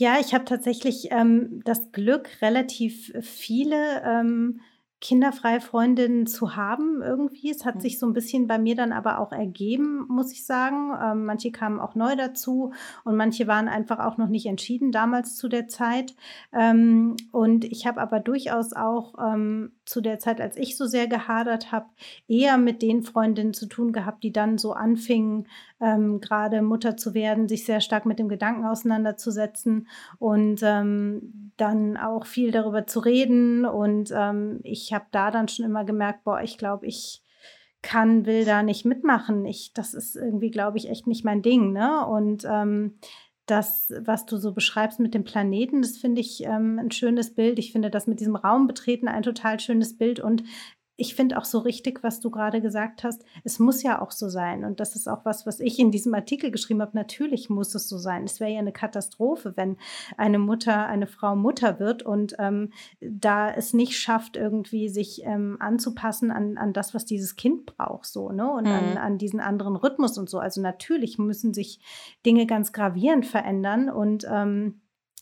Ja, 0.00 0.18
ich 0.18 0.32
habe 0.32 0.46
tatsächlich 0.46 1.08
ähm, 1.10 1.60
das 1.64 1.92
Glück, 1.92 2.40
relativ 2.40 3.12
viele 3.20 4.02
ähm, 4.02 4.62
kinderfreie 5.00 5.60
Freundinnen 5.60 6.26
zu 6.26 6.56
haben 6.56 7.00
irgendwie. 7.02 7.50
Es 7.50 7.64
hat 7.64 7.76
Mhm. 7.76 7.80
sich 7.80 7.98
so 7.98 8.06
ein 8.06 8.12
bisschen 8.12 8.46
bei 8.46 8.58
mir 8.58 8.74
dann 8.74 8.92
aber 8.92 9.18
auch 9.18 9.32
ergeben, 9.32 10.04
muss 10.08 10.32
ich 10.32 10.44
sagen. 10.44 10.92
Ähm, 11.02 11.24
manche 11.24 11.50
kamen 11.50 11.80
auch 11.80 11.94
neu 11.94 12.16
dazu 12.16 12.72
und 13.04 13.16
manche 13.16 13.46
waren 13.46 13.68
einfach 13.68 13.98
auch 13.98 14.18
noch 14.18 14.28
nicht 14.28 14.46
entschieden 14.46 14.92
damals 14.92 15.36
zu 15.36 15.48
der 15.48 15.68
Zeit. 15.68 16.14
Ähm, 16.52 17.16
und 17.32 17.64
ich 17.64 17.86
habe 17.86 18.00
aber 18.00 18.20
durchaus 18.20 18.74
auch 18.74 19.14
ähm, 19.18 19.72
zu 19.86 20.00
der 20.02 20.18
Zeit, 20.18 20.40
als 20.40 20.56
ich 20.56 20.76
so 20.76 20.86
sehr 20.86 21.06
gehadert 21.06 21.72
habe, 21.72 21.86
eher 22.28 22.58
mit 22.58 22.82
den 22.82 23.02
Freundinnen 23.02 23.54
zu 23.54 23.66
tun 23.66 23.92
gehabt, 23.92 24.22
die 24.22 24.32
dann 24.32 24.58
so 24.58 24.72
anfingen, 24.74 25.48
ähm, 25.80 26.20
gerade 26.20 26.60
Mutter 26.60 26.96
zu 26.98 27.14
werden, 27.14 27.48
sich 27.48 27.64
sehr 27.64 27.80
stark 27.80 28.04
mit 28.04 28.18
dem 28.18 28.28
Gedanken 28.28 28.66
auseinanderzusetzen 28.66 29.88
und 30.18 30.60
ähm, 30.62 31.52
dann 31.56 31.96
auch 31.96 32.26
viel 32.26 32.50
darüber 32.50 32.86
zu 32.86 33.00
reden. 33.00 33.64
Und 33.64 34.12
ähm, 34.14 34.60
habe 34.94 35.06
da 35.10 35.30
dann 35.30 35.48
schon 35.48 35.64
immer 35.64 35.84
gemerkt, 35.84 36.24
boah, 36.24 36.40
ich 36.42 36.58
glaube, 36.58 36.86
ich 36.86 37.22
kann, 37.82 38.26
will 38.26 38.44
da 38.44 38.62
nicht 38.62 38.84
mitmachen. 38.84 39.46
Ich, 39.46 39.72
das 39.72 39.94
ist 39.94 40.16
irgendwie, 40.16 40.50
glaube 40.50 40.78
ich, 40.78 40.88
echt 40.88 41.06
nicht 41.06 41.24
mein 41.24 41.42
Ding. 41.42 41.72
Ne? 41.72 42.06
Und 42.06 42.44
ähm, 42.44 42.98
das, 43.46 43.92
was 44.02 44.26
du 44.26 44.36
so 44.36 44.52
beschreibst 44.52 45.00
mit 45.00 45.14
dem 45.14 45.24
Planeten, 45.24 45.82
das 45.82 45.96
finde 45.96 46.20
ich 46.20 46.44
ähm, 46.44 46.78
ein 46.78 46.90
schönes 46.90 47.34
Bild. 47.34 47.58
Ich 47.58 47.72
finde 47.72 47.90
das 47.90 48.06
mit 48.06 48.20
diesem 48.20 48.36
Raum 48.36 48.66
betreten 48.66 49.08
ein 49.08 49.22
total 49.22 49.58
schönes 49.58 49.96
Bild. 49.96 50.20
Und 50.20 50.44
ich 51.00 51.14
finde 51.14 51.38
auch 51.38 51.44
so 51.46 51.58
richtig, 51.60 52.02
was 52.02 52.20
du 52.20 52.30
gerade 52.30 52.60
gesagt 52.60 53.04
hast. 53.04 53.24
Es 53.42 53.58
muss 53.58 53.82
ja 53.82 54.02
auch 54.02 54.10
so 54.10 54.28
sein. 54.28 54.64
Und 54.64 54.80
das 54.80 54.96
ist 54.96 55.08
auch 55.08 55.24
was, 55.24 55.46
was 55.46 55.58
ich 55.58 55.78
in 55.78 55.90
diesem 55.90 56.14
Artikel 56.14 56.50
geschrieben 56.50 56.82
habe. 56.82 56.92
Natürlich 56.94 57.48
muss 57.48 57.74
es 57.74 57.88
so 57.88 57.96
sein. 57.96 58.24
Es 58.24 58.38
wäre 58.38 58.50
ja 58.50 58.58
eine 58.58 58.72
Katastrophe, 58.72 59.54
wenn 59.56 59.78
eine 60.18 60.38
Mutter, 60.38 60.86
eine 60.86 61.06
Frau 61.06 61.34
Mutter 61.36 61.80
wird 61.80 62.02
und 62.02 62.34
ähm, 62.38 62.70
da 63.00 63.50
es 63.50 63.72
nicht 63.72 63.98
schafft, 63.98 64.36
irgendwie 64.36 64.88
sich 64.90 65.22
ähm, 65.24 65.56
anzupassen 65.58 66.30
an, 66.30 66.58
an 66.58 66.72
das, 66.72 66.92
was 66.94 67.06
dieses 67.06 67.34
Kind 67.34 67.64
braucht, 67.64 68.06
so, 68.06 68.30
ne? 68.30 68.50
Und 68.50 68.66
an, 68.66 68.90
Mhm. 68.90 68.96
an 68.98 69.18
diesen 69.18 69.40
anderen 69.40 69.76
Rhythmus 69.76 70.18
und 70.18 70.28
so. 70.28 70.38
Also 70.38 70.60
natürlich 70.60 71.18
müssen 71.18 71.54
sich 71.54 71.80
Dinge 72.26 72.46
ganz 72.46 72.72
gravierend 72.72 73.24
verändern 73.26 73.88
und 73.88 74.26
ähm, 74.30 74.80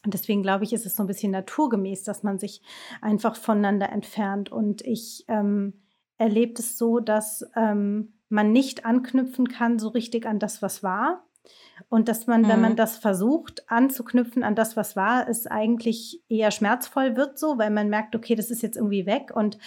und 0.08 0.14
deswegen 0.14 0.42
glaube 0.42 0.64
ich, 0.64 0.72
ist 0.72 0.86
es 0.86 0.96
so 0.96 1.02
ein 1.02 1.06
bisschen 1.06 1.32
naturgemäß, 1.32 2.02
dass 2.02 2.22
man 2.22 2.38
sich 2.38 2.62
einfach 3.02 3.36
voneinander 3.36 3.90
entfernt. 3.92 4.50
Und 4.50 4.80
ich 4.80 5.26
ähm, 5.28 5.82
erlebe 6.16 6.54
es 6.58 6.78
so, 6.78 6.98
dass 6.98 7.44
ähm, 7.54 8.14
man 8.30 8.50
nicht 8.50 8.86
anknüpfen 8.86 9.48
kann 9.48 9.78
so 9.78 9.88
richtig 9.88 10.24
an 10.24 10.38
das, 10.38 10.62
was 10.62 10.82
war. 10.82 11.26
Und 11.90 12.08
dass 12.08 12.26
man, 12.26 12.48
wenn 12.48 12.62
man 12.62 12.72
Mhm. 12.72 12.76
das 12.76 12.96
versucht 12.96 13.70
anzuknüpfen 13.70 14.44
an 14.44 14.54
das, 14.54 14.78
was 14.78 14.96
war, 14.96 15.28
es 15.28 15.46
eigentlich 15.46 16.22
eher 16.30 16.52
schmerzvoll 16.52 17.14
wird 17.14 17.38
so, 17.38 17.58
weil 17.58 17.68
man 17.70 17.90
merkt, 17.90 18.16
okay, 18.16 18.34
das 18.34 18.50
ist 18.50 18.62
jetzt 18.62 18.78
irgendwie 18.78 19.04
weg. 19.04 19.30
Und 19.34 19.58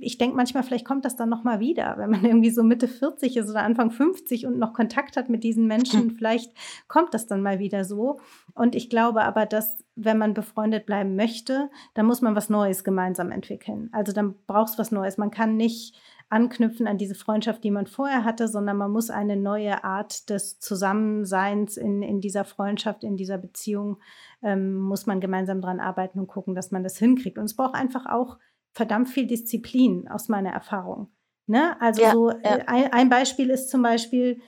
ich 0.00 0.18
denke 0.18 0.36
manchmal, 0.36 0.62
vielleicht 0.62 0.84
kommt 0.84 1.04
das 1.04 1.16
dann 1.16 1.28
nochmal 1.28 1.60
wieder, 1.60 1.94
wenn 1.98 2.10
man 2.10 2.24
irgendwie 2.24 2.50
so 2.50 2.62
Mitte 2.62 2.88
40 2.88 3.36
ist 3.36 3.50
oder 3.50 3.62
Anfang 3.62 3.90
50 3.90 4.46
und 4.46 4.58
noch 4.58 4.72
Kontakt 4.72 5.16
hat 5.16 5.28
mit 5.28 5.44
diesen 5.44 5.66
Menschen. 5.66 6.10
Vielleicht 6.12 6.52
kommt 6.88 7.14
das 7.14 7.26
dann 7.26 7.42
mal 7.42 7.58
wieder 7.58 7.84
so. 7.84 8.20
Und 8.54 8.74
ich 8.74 8.90
glaube 8.90 9.22
aber, 9.22 9.46
dass 9.46 9.84
wenn 9.96 10.18
man 10.18 10.34
befreundet 10.34 10.86
bleiben 10.86 11.16
möchte, 11.16 11.70
dann 11.94 12.06
muss 12.06 12.22
man 12.22 12.36
was 12.36 12.48
Neues 12.50 12.84
gemeinsam 12.84 13.32
entwickeln. 13.32 13.88
Also 13.92 14.12
dann 14.12 14.34
braucht 14.46 14.72
es 14.72 14.78
was 14.78 14.92
Neues. 14.92 15.18
Man 15.18 15.30
kann 15.30 15.56
nicht 15.56 15.96
anknüpfen 16.30 16.86
an 16.86 16.98
diese 16.98 17.14
Freundschaft, 17.14 17.64
die 17.64 17.70
man 17.70 17.86
vorher 17.86 18.22
hatte, 18.22 18.48
sondern 18.48 18.76
man 18.76 18.90
muss 18.90 19.10
eine 19.10 19.36
neue 19.36 19.82
Art 19.82 20.28
des 20.28 20.60
Zusammenseins 20.60 21.76
in, 21.76 22.02
in 22.02 22.20
dieser 22.20 22.44
Freundschaft, 22.44 23.02
in 23.02 23.16
dieser 23.16 23.38
Beziehung, 23.38 23.98
ähm, 24.42 24.76
muss 24.76 25.06
man 25.06 25.20
gemeinsam 25.20 25.62
dran 25.62 25.80
arbeiten 25.80 26.18
und 26.18 26.26
gucken, 26.26 26.54
dass 26.54 26.70
man 26.70 26.82
das 26.82 26.98
hinkriegt. 26.98 27.38
Und 27.38 27.46
es 27.46 27.56
braucht 27.56 27.74
einfach 27.74 28.06
auch 28.06 28.38
verdammt 28.72 29.08
viel 29.08 29.26
Disziplin 29.26 30.08
aus 30.08 30.28
meiner 30.28 30.50
Erfahrung. 30.50 31.08
Ne? 31.46 31.80
Also 31.80 32.02
Ja, 32.02 32.12
so 32.12 32.30
ja. 32.30 32.38
äh, 32.42 32.64
ein, 32.66 32.92
ein 32.92 33.08
Beispiel 33.08 33.50
ist 33.50 33.70
zum 33.70 33.82
Beispiel, 33.82 34.40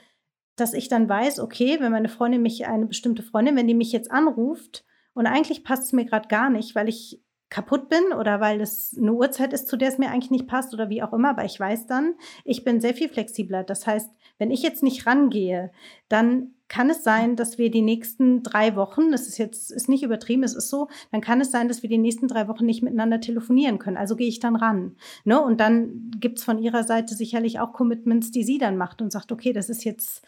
dass 0.56 0.74
ich 0.74 0.88
dann 0.88 1.08
weiß, 1.08 1.40
okay, 1.40 1.78
wenn 1.80 1.92
meine 1.92 2.08
Freundin 2.08 2.42
mich, 2.42 2.66
eine 2.66 2.86
bestimmte 2.86 3.22
Freundin, 3.22 3.56
wenn 3.56 3.66
die 3.66 3.74
mich 3.74 3.92
jetzt 3.92 4.10
anruft 4.10 4.84
und 5.14 5.26
eigentlich 5.26 5.64
passt 5.64 5.84
es 5.84 5.92
mir 5.92 6.04
gerade 6.04 6.28
gar 6.28 6.50
nicht, 6.50 6.74
weil 6.74 6.88
ich 6.88 7.22
kaputt 7.48 7.88
bin 7.88 8.12
oder 8.16 8.40
weil 8.40 8.60
es 8.60 8.96
eine 8.96 9.12
Uhrzeit 9.12 9.52
ist, 9.52 9.66
zu 9.66 9.76
der 9.76 9.88
es 9.88 9.98
mir 9.98 10.10
eigentlich 10.10 10.30
nicht 10.30 10.46
passt 10.46 10.72
oder 10.72 10.88
wie 10.88 11.02
auch 11.02 11.12
immer, 11.12 11.30
aber 11.30 11.44
ich 11.44 11.58
weiß 11.58 11.86
dann, 11.86 12.14
ich 12.44 12.64
bin 12.64 12.80
sehr 12.80 12.94
viel 12.94 13.08
flexibler. 13.08 13.64
Das 13.64 13.86
heißt, 13.86 14.10
wenn 14.38 14.52
ich 14.52 14.62
jetzt 14.62 14.82
nicht 14.82 15.06
rangehe, 15.06 15.72
dann 16.08 16.54
kann 16.70 16.88
es 16.88 17.02
sein, 17.02 17.34
dass 17.34 17.58
wir 17.58 17.68
die 17.68 17.82
nächsten 17.82 18.44
drei 18.44 18.76
Wochen, 18.76 19.10
das 19.10 19.26
ist 19.26 19.38
jetzt 19.38 19.72
ist 19.72 19.88
nicht 19.88 20.04
übertrieben, 20.04 20.44
es 20.44 20.54
ist 20.54 20.70
so, 20.70 20.88
dann 21.10 21.20
kann 21.20 21.40
es 21.40 21.50
sein, 21.50 21.66
dass 21.66 21.82
wir 21.82 21.90
die 21.90 21.98
nächsten 21.98 22.28
drei 22.28 22.46
Wochen 22.46 22.64
nicht 22.64 22.80
miteinander 22.80 23.20
telefonieren 23.20 23.80
können. 23.80 23.96
Also 23.96 24.14
gehe 24.14 24.28
ich 24.28 24.38
dann 24.38 24.54
ran. 24.54 24.94
Ne? 25.24 25.40
Und 25.42 25.58
dann 25.58 26.12
gibt 26.20 26.38
es 26.38 26.44
von 26.44 26.60
ihrer 26.60 26.84
Seite 26.84 27.14
sicherlich 27.14 27.58
auch 27.58 27.72
Commitments, 27.72 28.30
die 28.30 28.44
sie 28.44 28.58
dann 28.58 28.76
macht 28.76 29.02
und 29.02 29.10
sagt, 29.10 29.32
okay, 29.32 29.52
das 29.52 29.68
ist 29.68 29.82
jetzt, 29.82 30.24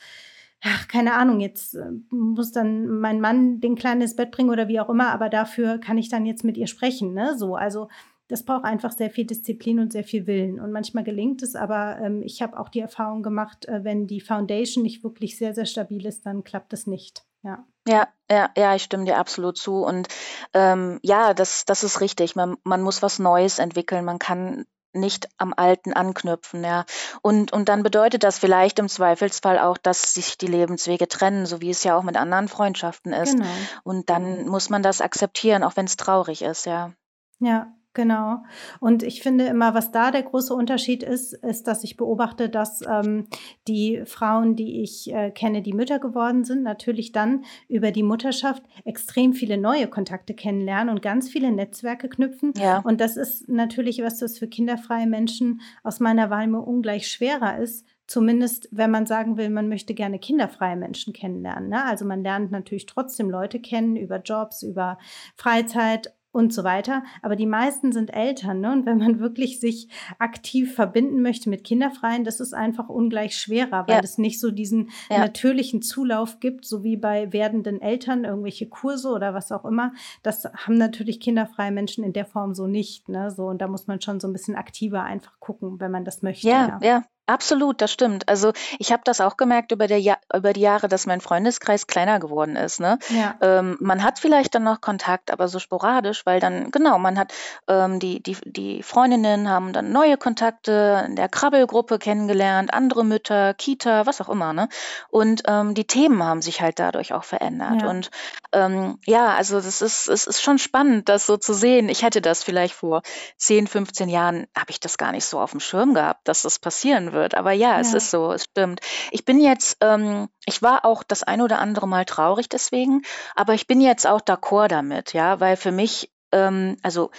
ach, 0.63 0.89
keine 0.89 1.15
Ahnung, 1.15 1.39
jetzt 1.39 1.77
äh, 1.77 1.93
muss 2.11 2.51
dann 2.51 2.89
mein 2.89 3.21
Mann 3.21 3.61
den 3.61 3.77
Kleinen 3.77 4.03
ins 4.03 4.17
Bett 4.17 4.33
bringen 4.33 4.51
oder 4.51 4.67
wie 4.67 4.81
auch 4.81 4.91
immer, 4.91 5.11
aber 5.13 5.29
dafür 5.29 5.79
kann 5.79 5.97
ich 5.97 6.09
dann 6.09 6.27
jetzt 6.27 6.43
mit 6.43 6.57
ihr 6.57 6.67
sprechen. 6.67 7.15
Ne? 7.15 7.39
So, 7.39 7.55
also 7.55 7.87
das 8.33 8.45
braucht 8.45 8.65
einfach 8.65 8.93
sehr 8.93 9.11
viel 9.11 9.27
Disziplin 9.27 9.79
und 9.79 9.93
sehr 9.93 10.05
viel 10.05 10.27
Willen. 10.27 10.59
Und 10.59 10.73
manchmal 10.73 11.05
gelingt 11.05 11.43
es, 11.43 11.55
aber 11.55 11.99
ähm, 12.03 12.23
ich 12.23 12.41
habe 12.41 12.59
auch 12.59 12.71
die 12.71 12.81
Erfahrung 12.81 13.23
gemacht, 13.23 13.67
äh, 13.67 13.85
wenn 13.85 14.07
die 14.07 14.23
Foundation 14.23 14.83
nicht 14.83 15.05
wirklich 15.05 15.37
sehr, 15.37 15.55
sehr 15.55 15.67
stabil 15.67 16.07
ist, 16.07 16.25
dann 16.25 16.43
klappt 16.43 16.73
es 16.73 16.87
nicht. 16.87 17.27
Ja. 17.43 17.67
Ja, 17.87 18.09
ja, 18.31 18.49
ja, 18.57 18.75
ich 18.75 18.85
stimme 18.85 19.05
dir 19.05 19.19
absolut 19.19 19.59
zu. 19.59 19.85
Und 19.85 20.09
ähm, 20.55 20.99
ja, 21.03 21.35
das, 21.35 21.67
das 21.67 21.85
ist 21.85 22.01
richtig. 22.01 22.35
Man, 22.35 22.57
man 22.65 22.81
muss 22.81 23.03
was 23.03 23.19
Neues 23.19 23.59
entwickeln. 23.59 24.07
Man 24.07 24.19
kann 24.19 24.65
nicht 24.95 25.29
am 25.37 25.53
Alten 25.55 25.93
anknüpfen, 25.93 26.65
ja. 26.65 26.87
Und, 27.21 27.53
und 27.53 27.69
dann 27.69 27.83
bedeutet 27.83 28.25
das 28.25 28.39
vielleicht 28.39 28.79
im 28.79 28.89
Zweifelsfall 28.89 29.59
auch, 29.59 29.77
dass 29.77 30.15
sich 30.15 30.39
die 30.39 30.47
Lebenswege 30.47 31.07
trennen, 31.07 31.45
so 31.45 31.61
wie 31.61 31.71
es 31.71 31.85
ja 31.85 31.99
auch 31.99 32.03
mit 32.03 32.17
anderen 32.17 32.49
Freundschaften 32.49 33.13
ist. 33.13 33.37
Genau. 33.37 33.49
Und 33.85 34.09
dann 34.09 34.47
muss 34.47 34.71
man 34.71 34.83
das 34.83 35.03
akzeptieren, 35.03 35.65
auch 35.65 35.77
wenn 35.77 35.85
es 35.85 35.99
traurig 35.99 36.41
ist, 36.41 36.65
ja. 36.65 36.93
Ja, 37.41 37.75
genau. 37.95 38.43
Und 38.81 39.03
ich 39.03 39.23
finde 39.23 39.47
immer, 39.47 39.75
was 39.75 39.91
da 39.93 40.11
der 40.11 40.23
große 40.23 40.55
Unterschied 40.55 41.03
ist, 41.03 41.33
ist, 41.33 41.67
dass 41.67 41.85
ich 41.85 41.97
beobachte, 41.97 42.49
dass 42.49 42.83
ähm, 42.83 43.27
die 43.69 44.03
Frauen, 44.07 44.57
die 44.57 44.83
ich 44.83 45.13
äh, 45.13 45.31
kenne, 45.31 45.63
die 45.63 45.73
Mütter 45.73 45.99
geworden 45.99 46.45
sind, 46.45 46.63
natürlich 46.63 47.13
dann 47.13 47.45
über 47.69 47.91
die 47.91 48.03
Mutterschaft 48.03 48.63
extrem 48.85 49.33
viele 49.33 49.59
neue 49.59 49.89
Kontakte 49.89 50.35
kennenlernen 50.35 50.93
und 50.95 51.03
ganz 51.03 51.29
viele 51.29 51.53
Netzwerke 51.53 52.09
knüpfen. 52.09 52.53
Ja, 52.57 52.81
Und 52.81 53.01
das 53.01 53.17
ist 53.17 53.49
natürlich 53.49 54.03
was, 54.03 54.23
was 54.23 54.39
für 54.39 54.49
kinderfreie 54.49 55.07
Menschen 55.07 55.61
aus 55.83 56.01
meiner 56.01 56.31
Wahrnehmung 56.31 56.65
ungleich 56.65 57.09
schwerer 57.09 57.59
ist. 57.59 57.87
Zumindest, 58.07 58.69
wenn 58.73 58.91
man 58.91 59.07
sagen 59.07 59.37
will, 59.37 59.49
man 59.49 59.69
möchte 59.69 59.95
gerne 59.95 60.19
kinderfreie 60.19 60.77
Menschen 60.77 61.13
kennenlernen. 61.13 61.71
Ne? 61.71 61.85
Also 61.85 62.05
man 62.05 62.23
lernt 62.23 62.51
natürlich 62.51 62.87
trotzdem 62.87 63.31
Leute 63.31 63.61
kennen 63.61 63.97
über 63.97 64.21
Jobs, 64.21 64.63
über 64.63 64.99
Freizeit 65.37 66.13
und 66.33 66.53
so 66.53 66.65
weiter. 66.65 67.05
Aber 67.21 67.37
die 67.37 67.47
meisten 67.47 67.93
sind 67.93 68.13
Eltern. 68.13 68.61
Ne? 68.61 68.73
Und 68.73 68.87
wenn 68.87 68.99
man 68.99 69.21
wirklich 69.21 69.61
sich 69.61 69.89
aktiv 70.19 70.75
verbinden 70.75 71.21
möchte 71.23 71.51
mit 71.51 71.63
Kinderfreien, 71.63 72.25
das 72.25 72.41
ist 72.41 72.55
einfach 72.55 72.89
ungleich 72.89 73.37
schwerer, 73.37 73.87
weil 73.87 73.97
ja, 73.97 74.01
es 74.03 74.19
nicht 74.19 74.41
so 74.41 74.51
diesen 74.51 74.91
ja. 75.11 75.19
natürlichen 75.19 75.83
Zulauf 75.83 76.41
gibt, 76.41 76.65
so 76.65 76.83
wie 76.83 76.97
bei 76.97 77.33
werdenden 77.33 77.81
Eltern 77.81 78.25
irgendwelche 78.25 78.67
Kurse 78.69 79.11
oder 79.11 79.35
was 79.35 79.53
auch 79.53 79.67
immer. 79.67 79.93
Das 80.23 80.45
haben 80.45 80.79
natürlich 80.79 81.21
kinderfreie 81.21 81.71
Menschen 81.71 82.03
in 82.03 82.15
der 82.15 82.27
Form 82.27 82.55
so 82.55 82.67
nicht. 82.67 83.09
Ne? 83.09 83.31
So, 83.31 83.47
und 83.47 83.61
da 83.61 83.69
muss 83.69 83.87
man 83.87 84.01
schon 84.01 84.19
so 84.19 84.27
ein 84.27 84.33
bisschen 84.33 84.57
aktiver 84.57 85.03
einfach 85.05 85.39
gucken, 85.39 85.81
wenn 85.81 85.91
man 85.91 86.05
das 86.05 86.23
möchte. 86.23 86.49
Ja, 86.49 86.79
Ja. 86.81 86.81
ja, 86.83 87.05
Absolut, 87.27 87.81
das 87.81 87.93
stimmt. 87.93 88.29
Also 88.29 88.53
ich 88.81 88.91
habe 88.91 89.03
das 89.05 89.21
auch 89.21 89.37
gemerkt 89.37 89.71
über, 89.71 89.87
der 89.87 90.01
ja 90.01 90.17
über 90.35 90.53
die 90.53 90.61
Jahre, 90.61 90.89
dass 90.89 91.07
mein 91.07 91.21
Freundeskreis 91.21 91.87
kleiner 91.87 92.19
geworden 92.19 92.57
ist. 92.57 92.81
Ne? 92.81 92.99
Ja. 93.11 93.37
Ähm, 93.41 93.77
man 93.81 94.03
hat 94.03 94.19
vielleicht 94.19 94.57
dann 94.57 94.65
noch 94.65 94.81
Kontakt, 94.81 95.31
aber 95.31 95.47
so 95.47 95.61
sporadisch, 95.61 96.27
weil 96.27 96.41
dann, 96.41 96.73
genau, 96.73 96.99
man 96.99 97.17
hat 97.17 97.33
ähm, 97.69 98.01
die, 98.01 98.21
die, 98.21 98.37
die 98.45 98.83
Freundinnen 98.83 99.49
haben 99.49 99.73
dann 99.73 99.93
neue 99.93 100.17
Kontakte 100.17 101.05
in 101.07 101.15
der 101.15 101.29
Krabbelgruppe 101.29 102.01
kennengelernt, 102.01 102.75
andere 102.75 103.05
Mütter, 103.05 103.55
Kita, 103.55 104.05
was 104.05 104.21
auch 104.21 104.29
immer. 104.29 104.53
Ne? 104.53 104.69
Und 105.09 105.43
ähm, 105.47 105.75
die 105.75 105.87
Themen 105.87 106.25
haben 106.25 106.43
sich 106.43 106.61
halt 106.61 106.81
dadurch 106.81 107.13
auch 107.13 107.25
verändert. 107.25 107.83
Ja. 107.83 107.89
Und 107.89 108.11
ähm, 108.53 108.99
ja, 109.07 109.37
also 109.37 109.61
das 109.61 109.81
ist, 109.81 110.09
es 110.09 110.27
ist 110.27 110.43
schon 110.43 110.59
spannend, 110.59 111.09
das 111.09 111.27
so 111.27 111.37
zu 111.37 111.55
sehen. 111.55 111.89
Ich 111.89 112.03
hätte 112.03 112.21
das 112.21 112.43
vielleicht 112.43 112.75
vor 112.75 113.03
10, 113.37 113.69
15 113.69 114.09
Jahren, 114.09 114.49
habe 114.59 114.71
ich 114.71 114.81
das 114.81 114.99
gar 114.99 115.13
nicht 115.13 115.25
so 115.25 115.39
auf 115.39 115.53
dem 115.53 115.61
Schirm 115.61 115.95
gehabt, 115.95 116.27
dass 116.27 116.43
das 116.43 116.59
passieren 116.59 117.12
wird. 117.13 117.35
Aber 117.35 117.53
ja, 117.53 117.81
es 117.81 117.95
ist 117.95 118.11
so, 118.11 118.33
es 118.33 118.45
stimmt. 118.45 118.81
Ich 119.11 119.25
bin 119.25 119.41
jetzt, 119.41 119.79
ähm, 119.81 120.29
ich 120.47 120.63
war 120.63 120.85
auch 120.85 121.03
das 121.03 121.23
ein 121.23 121.41
oder 121.41 121.59
andere 121.59 121.87
Mal 121.87 122.05
traurig 122.05 122.49
deswegen, 122.49 123.03
aber 123.35 123.55
ich 123.55 123.67
bin 123.67 123.81
jetzt 123.81 124.07
auch 124.07 124.21
d'accord 124.21 124.69
damit, 124.69 125.13
ja, 125.13 125.41
weil 125.41 125.57
für 125.57 125.73
mich, 125.73 126.13
ähm, 126.33 126.77
also 126.83 127.11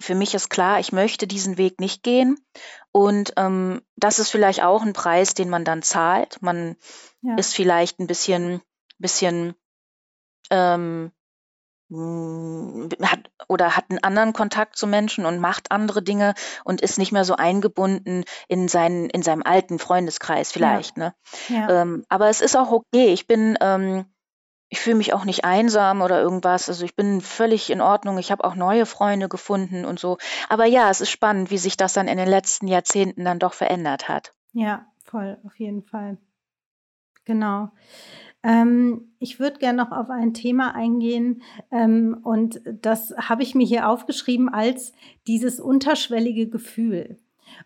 für 0.00 0.14
mich 0.14 0.34
ist 0.34 0.50
klar, 0.50 0.80
ich 0.80 0.92
möchte 0.92 1.26
diesen 1.26 1.56
Weg 1.56 1.80
nicht 1.80 2.02
gehen. 2.02 2.38
Und 2.92 3.32
ähm, 3.36 3.82
das 3.96 4.18
ist 4.18 4.30
vielleicht 4.30 4.62
auch 4.62 4.82
ein 4.82 4.92
Preis, 4.92 5.34
den 5.34 5.48
man 5.48 5.64
dann 5.64 5.82
zahlt. 5.82 6.40
Man 6.42 6.76
ja. 7.22 7.36
ist 7.36 7.54
vielleicht 7.54 7.98
ein 7.98 8.06
bisschen, 8.06 8.60
bisschen 8.98 9.54
ähm, 10.50 11.10
hm, 11.10 11.12
hat 13.02 13.30
oder 13.48 13.76
hat 13.76 13.84
einen 13.88 14.02
anderen 14.02 14.32
Kontakt 14.32 14.76
zu 14.76 14.86
Menschen 14.86 15.26
und 15.26 15.38
macht 15.38 15.70
andere 15.70 16.02
Dinge 16.02 16.34
und 16.64 16.80
ist 16.80 16.98
nicht 16.98 17.12
mehr 17.12 17.24
so 17.24 17.36
eingebunden 17.36 18.24
in 18.48 18.68
seinen 18.68 19.10
in 19.10 19.22
seinem 19.22 19.42
alten 19.42 19.78
Freundeskreis 19.78 20.52
vielleicht, 20.52 20.96
ne? 20.96 21.14
Ja. 21.48 21.82
Ähm, 21.82 22.04
aber 22.08 22.28
es 22.28 22.40
ist 22.40 22.56
auch 22.56 22.72
okay. 22.72 23.12
Ich 23.12 23.26
bin 23.26 23.56
ähm, 23.60 24.06
ich 24.68 24.80
fühle 24.80 24.96
mich 24.96 25.12
auch 25.14 25.24
nicht 25.24 25.44
einsam 25.44 26.02
oder 26.02 26.20
irgendwas. 26.20 26.68
Also 26.68 26.84
ich 26.84 26.96
bin 26.96 27.20
völlig 27.20 27.70
in 27.70 27.80
Ordnung. 27.80 28.18
Ich 28.18 28.32
habe 28.32 28.44
auch 28.44 28.56
neue 28.56 28.86
Freunde 28.86 29.28
gefunden 29.28 29.84
und 29.84 30.00
so. 30.00 30.18
Aber 30.48 30.64
ja, 30.64 30.90
es 30.90 31.00
ist 31.00 31.10
spannend, 31.10 31.50
wie 31.50 31.58
sich 31.58 31.76
das 31.76 31.92
dann 31.92 32.08
in 32.08 32.18
den 32.18 32.28
letzten 32.28 32.66
Jahrzehnten 32.66 33.24
dann 33.24 33.38
doch 33.38 33.52
verändert 33.52 34.08
hat. 34.08 34.32
Ja, 34.52 34.86
voll, 35.04 35.38
auf 35.46 35.56
jeden 35.60 35.84
Fall. 35.84 36.18
Genau. 37.24 37.70
Ähm, 38.44 39.14
ich 39.18 39.40
würde 39.40 39.58
gerne 39.58 39.82
noch 39.82 39.90
auf 39.90 40.10
ein 40.10 40.34
Thema 40.34 40.74
eingehen 40.74 41.42
ähm, 41.70 42.18
und 42.22 42.60
das 42.82 43.14
habe 43.16 43.42
ich 43.42 43.54
mir 43.54 43.66
hier 43.66 43.88
aufgeschrieben 43.88 44.50
als 44.50 44.92
dieses 45.26 45.58
unterschwellige 45.58 46.48
Gefühl. 46.48 47.18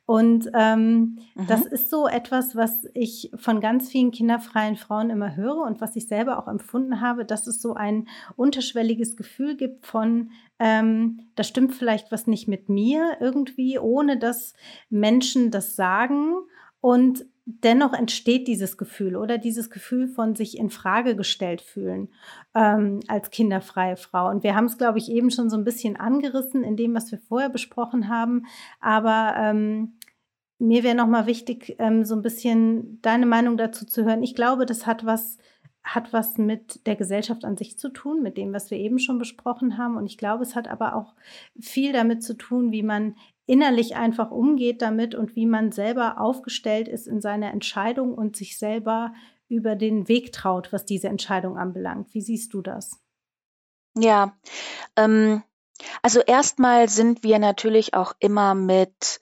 Und 0.07 0.51
ähm, 0.55 1.19
mhm. 1.35 1.47
das 1.47 1.65
ist 1.65 1.91
so 1.91 2.07
etwas, 2.07 2.55
was 2.55 2.87
ich 2.95 3.31
von 3.37 3.61
ganz 3.61 3.89
vielen 3.89 4.11
kinderfreien 4.11 4.77
Frauen 4.77 5.11
immer 5.11 5.35
höre 5.35 5.63
und 5.63 5.81
was 5.81 5.97
ich 5.97 6.07
selber 6.07 6.39
auch 6.39 6.49
empfunden 6.49 7.01
habe, 7.01 7.25
dass 7.25 7.47
es 7.47 7.61
so 7.61 7.75
ein 7.75 8.07
unterschwelliges 8.37 9.17
Gefühl 9.17 9.57
gibt 9.57 9.87
von, 9.87 10.31
ähm, 10.59 11.21
da 11.35 11.43
stimmt 11.43 11.75
vielleicht 11.75 12.13
was 12.13 12.27
nicht 12.27 12.49
mit 12.49 12.69
mir 12.69 13.17
irgendwie, 13.21 13.79
ohne 13.79 14.19
dass 14.19 14.55
Menschen 14.91 15.51
das 15.51 15.77
sagen. 15.77 16.35
Und 16.81 17.27
dennoch 17.49 17.95
entsteht 17.95 18.47
dieses 18.47 18.77
Gefühl 18.77 19.17
oder 19.17 19.39
dieses 19.39 19.71
Gefühl 19.71 20.07
von 20.07 20.35
sich 20.35 20.59
in 20.59 20.69
Frage 20.69 21.17
gestellt 21.17 21.63
fühlen 21.63 22.09
ähm, 22.55 23.01
als 23.09 23.31
kinderfreie 23.31 23.97
Frau. 23.97 24.29
Und 24.29 24.43
wir 24.43 24.55
haben 24.55 24.67
es, 24.67 24.77
glaube 24.77 24.99
ich, 24.99 25.11
eben 25.11 25.31
schon 25.31 25.49
so 25.49 25.57
ein 25.57 25.65
bisschen 25.65 25.97
angerissen 25.97 26.63
in 26.63 26.77
dem, 26.77 26.95
was 26.95 27.11
wir 27.11 27.19
vorher 27.19 27.49
besprochen 27.49 28.11
haben. 28.11 28.45
Aber 28.81 29.35
ähm, 29.39 29.95
mir 30.59 30.85
wäre 30.85 30.95
noch 30.95 31.07
mal 31.07 31.27
wichtig, 31.27 31.77
ähm, 31.79 32.05
so 32.05 32.15
ein 32.15 32.23
bisschen 32.23 33.01
deine 33.01 33.25
Meinung 33.25 33.57
dazu 33.57 33.87
zu 33.87 34.05
hören. 34.05 34.23
Ich 34.23 34.35
glaube, 34.35 34.67
das 34.67 34.87
hat 34.87 35.07
was 35.07 35.39
hat 35.85 36.13
was 36.13 36.37
mit 36.37 36.87
der 36.87 36.97
Gesellschaft 36.97 37.47
an 37.47 37.57
sich 37.57 37.79
zu 37.79 37.89
tun, 37.89 38.23
mit 38.23 38.37
dem, 38.37 38.53
was 38.53 38.71
wir 38.71 38.77
eben 38.77 38.99
schon 38.99 39.19
besprochen 39.19 39.79
haben. 39.79 39.97
Und 39.97 40.05
ich 40.05 40.19
glaube, 40.19 40.43
es 40.43 40.55
hat 40.55 40.69
aber 40.69 40.95
auch 40.95 41.15
viel 41.59 41.95
damit 41.95 42.23
zu 42.23 42.37
tun, 42.37 42.73
wie 42.73 42.83
man 42.83 43.15
innerlich 43.49 43.97
einfach 43.97 44.31
umgeht 44.31 44.83
damit 44.83 45.15
und 45.15 45.35
wie 45.35 45.47
man 45.47 45.73
selber 45.73 46.21
aufgestellt 46.21 46.87
ist 46.87 47.09
in 47.09 47.21
seiner 47.21 47.51
Entscheidung 47.51 48.15
und 48.15 48.37
sich 48.37 48.59
selber 48.59 49.15
über 49.49 49.75
den 49.75 50.07
Weg 50.07 50.33
traut, 50.33 50.73
was 50.73 50.85
diese 50.85 51.09
Entscheidung 51.09 51.57
anbelangt. 51.57 52.13
Wie 52.13 52.21
siehst 52.21 52.53
du 52.53 52.61
das? 52.61 53.01
Ja, 53.97 54.37
ähm, 54.97 55.43
also 56.03 56.21
erstmal 56.21 56.91
sind 56.91 57.23
wir 57.23 57.39
natürlich 57.39 57.95
auch 57.95 58.13
immer 58.21 58.55
mit 58.55 59.21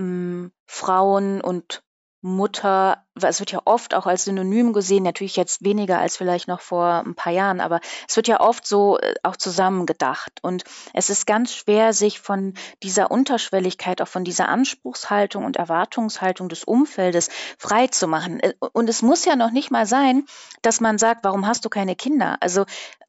ähm, 0.00 0.50
Frauen 0.66 1.40
und 1.40 1.84
Mutter, 2.22 3.04
es 3.20 3.40
wird 3.40 3.50
ja 3.50 3.60
oft 3.64 3.94
auch 3.94 4.06
als 4.06 4.24
Synonym 4.24 4.72
gesehen, 4.72 5.02
natürlich 5.02 5.34
jetzt 5.34 5.64
weniger 5.64 5.98
als 5.98 6.16
vielleicht 6.16 6.46
noch 6.46 6.60
vor 6.60 7.02
ein 7.04 7.16
paar 7.16 7.32
Jahren, 7.32 7.60
aber 7.60 7.80
es 8.08 8.14
wird 8.14 8.28
ja 8.28 8.40
oft 8.40 8.64
so 8.64 8.98
äh, 8.98 9.14
auch 9.24 9.36
zusammengedacht. 9.36 10.32
Und 10.40 10.62
es 10.94 11.10
ist 11.10 11.26
ganz 11.26 11.52
schwer, 11.52 11.92
sich 11.92 12.20
von 12.20 12.54
dieser 12.84 13.10
Unterschwelligkeit, 13.10 14.00
auch 14.00 14.08
von 14.08 14.22
dieser 14.22 14.48
Anspruchshaltung 14.48 15.44
und 15.44 15.56
Erwartungshaltung 15.56 16.48
des 16.48 16.62
Umfeldes 16.62 17.28
frei 17.58 17.88
zu 17.88 18.06
machen. 18.06 18.38
Äh, 18.38 18.54
und 18.72 18.88
es 18.88 19.02
muss 19.02 19.24
ja 19.24 19.34
noch 19.34 19.50
nicht 19.50 19.72
mal 19.72 19.84
sein, 19.84 20.24
dass 20.62 20.80
man 20.80 20.98
sagt, 20.98 21.24
warum 21.24 21.46
hast 21.46 21.64
du 21.64 21.68
keine 21.68 21.96
Kinder? 21.96 22.36
Also 22.40 22.66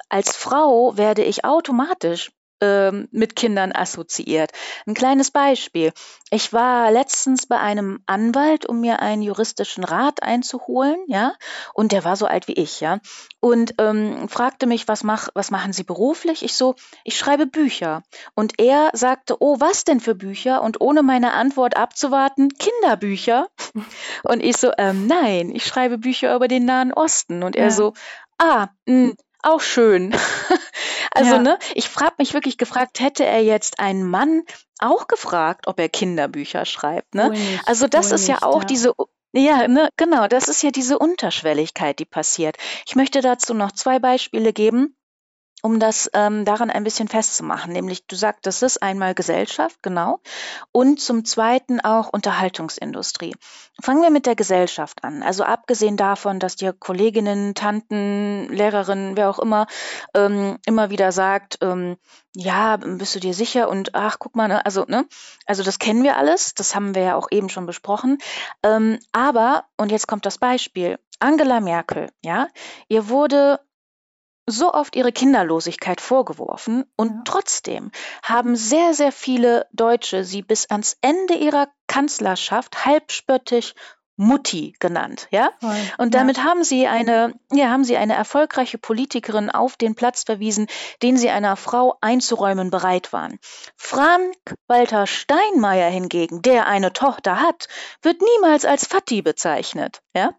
als 0.09 0.35
Frau 0.35 0.97
werde 0.97 1.23
ich 1.23 1.45
automatisch 1.45 2.31
ähm, 2.63 3.09
mit 3.11 3.35
Kindern 3.35 3.73
assoziiert. 3.73 4.51
Ein 4.87 4.93
kleines 4.93 5.31
Beispiel. 5.31 5.91
Ich 6.31 6.53
war 6.53 6.89
letztens 6.91 7.45
bei 7.45 7.59
einem 7.59 7.99
Anwalt, 8.05 8.65
um 8.65 8.79
mir 8.79 9.01
einen 9.01 9.21
juristischen 9.21 9.83
Rat 9.83 10.23
einzuholen, 10.23 10.95
ja, 11.07 11.33
und 11.73 11.91
der 11.91 12.05
war 12.05 12.15
so 12.15 12.25
alt 12.25 12.47
wie 12.47 12.53
ich, 12.53 12.79
ja, 12.79 12.99
und 13.41 13.75
ähm, 13.79 14.29
fragte 14.29 14.65
mich, 14.65 14.87
was, 14.87 15.03
mach, 15.03 15.27
was 15.33 15.51
machen 15.51 15.73
Sie 15.73 15.83
beruflich? 15.83 16.43
Ich 16.43 16.53
so, 16.53 16.75
ich 17.03 17.17
schreibe 17.17 17.45
Bücher. 17.45 18.01
Und 18.33 18.53
er 18.61 18.89
sagte, 18.93 19.35
oh, 19.41 19.59
was 19.59 19.83
denn 19.83 19.99
für 19.99 20.15
Bücher? 20.15 20.61
Und 20.61 20.79
ohne 20.79 21.03
meine 21.03 21.33
Antwort 21.33 21.75
abzuwarten, 21.75 22.49
Kinderbücher. 22.57 23.47
Und 24.23 24.41
ich 24.41 24.55
so, 24.55 24.71
ähm, 24.77 25.07
nein, 25.07 25.51
ich 25.53 25.65
schreibe 25.65 25.97
Bücher 25.97 26.33
über 26.33 26.47
den 26.47 26.63
Nahen 26.63 26.93
Osten. 26.93 27.43
Und 27.43 27.57
er 27.57 27.65
ja. 27.65 27.71
so, 27.71 27.93
ah, 28.37 28.67
mh, 28.85 29.09
hm, 29.09 29.17
auch 29.43 29.59
schön. 29.59 30.15
also, 31.13 31.35
ja. 31.35 31.39
ne, 31.39 31.59
ich 31.75 31.89
frage 31.89 32.15
mich 32.17 32.33
wirklich 32.33 32.57
gefragt, 32.57 32.99
hätte 32.99 33.25
er 33.25 33.43
jetzt 33.43 33.79
einen 33.79 34.03
Mann 34.03 34.43
auch 34.79 35.07
gefragt, 35.07 35.67
ob 35.67 35.79
er 35.79 35.89
Kinderbücher 35.89 36.65
schreibt, 36.65 37.15
ne? 37.15 37.29
Nicht, 37.29 37.67
also, 37.67 37.87
das 37.87 38.11
ist 38.11 38.27
ja 38.27 38.41
auch 38.41 38.61
ja. 38.61 38.67
diese 38.67 38.93
ja, 39.35 39.67
ne, 39.67 39.89
genau, 39.97 40.27
das 40.27 40.47
ist 40.47 40.61
ja 40.61 40.69
diese 40.69 40.99
Unterschwelligkeit, 40.99 41.97
die 41.97 42.05
passiert. 42.05 42.57
Ich 42.85 42.95
möchte 42.95 43.21
dazu 43.21 43.55
noch 43.55 43.71
zwei 43.71 43.97
Beispiele 43.97 44.53
geben 44.53 44.95
um 45.63 45.79
das 45.79 46.11
ähm, 46.13 46.43
daran 46.43 46.69
ein 46.69 46.83
bisschen 46.83 47.07
festzumachen. 47.07 47.71
Nämlich, 47.71 48.05
du 48.05 48.17
sagtest 48.17 48.63
es 48.63 48.77
einmal 48.77 49.15
Gesellschaft, 49.15 49.81
genau, 49.81 50.19
und 50.73 50.99
zum 50.99 51.23
Zweiten 51.23 51.79
auch 51.79 52.09
Unterhaltungsindustrie. 52.09 53.33
Fangen 53.81 54.01
wir 54.01 54.11
mit 54.11 54.25
der 54.25 54.35
Gesellschaft 54.35 55.05
an. 55.05 55.23
Also 55.23 55.45
abgesehen 55.45 55.95
davon, 55.95 56.39
dass 56.39 56.57
dir 56.57 56.73
Kolleginnen, 56.73 57.55
Tanten, 57.55 58.49
Lehrerinnen, 58.49 59.15
wer 59.15 59.29
auch 59.29 59.39
immer, 59.39 59.67
ähm, 60.13 60.59
immer 60.65 60.89
wieder 60.89 61.13
sagt, 61.13 61.59
ähm, 61.61 61.95
ja, 62.35 62.75
bist 62.77 63.15
du 63.15 63.19
dir 63.21 63.33
sicher? 63.33 63.69
Und 63.69 63.95
ach, 63.95 64.17
guck 64.19 64.35
mal, 64.35 64.49
ne, 64.49 64.65
also, 64.65 64.83
ne, 64.85 65.07
also 65.45 65.63
das 65.63 65.79
kennen 65.79 66.03
wir 66.03 66.17
alles, 66.17 66.55
das 66.55 66.75
haben 66.75 66.93
wir 66.93 67.03
ja 67.03 67.15
auch 67.15 67.27
eben 67.31 67.47
schon 67.47 67.65
besprochen. 67.65 68.17
Ähm, 68.63 68.99
aber, 69.13 69.63
und 69.77 69.93
jetzt 69.93 70.07
kommt 70.07 70.25
das 70.25 70.37
Beispiel, 70.39 70.99
Angela 71.19 71.61
Merkel, 71.61 72.09
ja, 72.21 72.49
ihr 72.89 73.07
wurde 73.07 73.61
so 74.45 74.73
oft 74.73 74.95
ihre 74.95 75.11
Kinderlosigkeit 75.11 76.01
vorgeworfen 76.01 76.85
und 76.95 77.11
ja. 77.11 77.21
trotzdem 77.25 77.91
haben 78.23 78.55
sehr, 78.55 78.93
sehr 78.93 79.11
viele 79.11 79.67
Deutsche 79.71 80.23
sie 80.23 80.41
bis 80.41 80.69
ans 80.69 80.97
Ende 81.01 81.35
ihrer 81.35 81.67
Kanzlerschaft 81.87 82.85
halbspöttisch 82.85 83.73
Mutti 84.15 84.75
genannt, 84.79 85.27
ja? 85.31 85.51
Voll, 85.59 85.75
und 85.97 86.13
damit 86.13 86.37
ja. 86.37 86.43
haben 86.43 86.63
sie 86.63 86.85
eine, 86.87 87.33
ja, 87.51 87.69
haben 87.69 87.83
sie 87.83 87.97
eine 87.97 88.13
erfolgreiche 88.13 88.77
Politikerin 88.77 89.49
auf 89.49 89.75
den 89.75 89.95
Platz 89.95 90.23
verwiesen, 90.23 90.67
den 91.01 91.17
sie 91.17 91.29
einer 91.29 91.55
Frau 91.55 91.97
einzuräumen 91.99 92.69
bereit 92.69 93.11
waren. 93.11 93.39
Frank-Walter 93.75 95.07
Steinmeier 95.07 95.89
hingegen, 95.89 96.43
der 96.43 96.67
eine 96.67 96.93
Tochter 96.93 97.39
hat, 97.39 97.67
wird 98.03 98.21
niemals 98.21 98.65
als 98.65 98.85
Fatti 98.85 99.23
bezeichnet, 99.23 100.01
ja? 100.15 100.33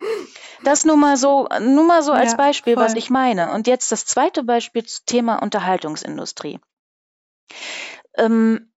Das 0.63 0.85
nur 0.85 0.97
mal 0.97 1.17
so, 1.17 1.49
nur 1.61 1.85
mal 1.85 2.03
so 2.03 2.13
als 2.13 2.33
ja, 2.33 2.37
Beispiel, 2.37 2.75
voll. 2.75 2.85
was 2.85 2.95
ich 2.95 3.11
meine. 3.11 3.53
Und 3.53 3.67
jetzt 3.67 3.91
das 3.91 4.07
zweite 4.07 4.45
Beispiel 4.45 4.85
zum 4.85 5.05
Thema 5.07 5.43
Unterhaltungsindustrie. 5.43 6.61
Ähm, 8.17 8.73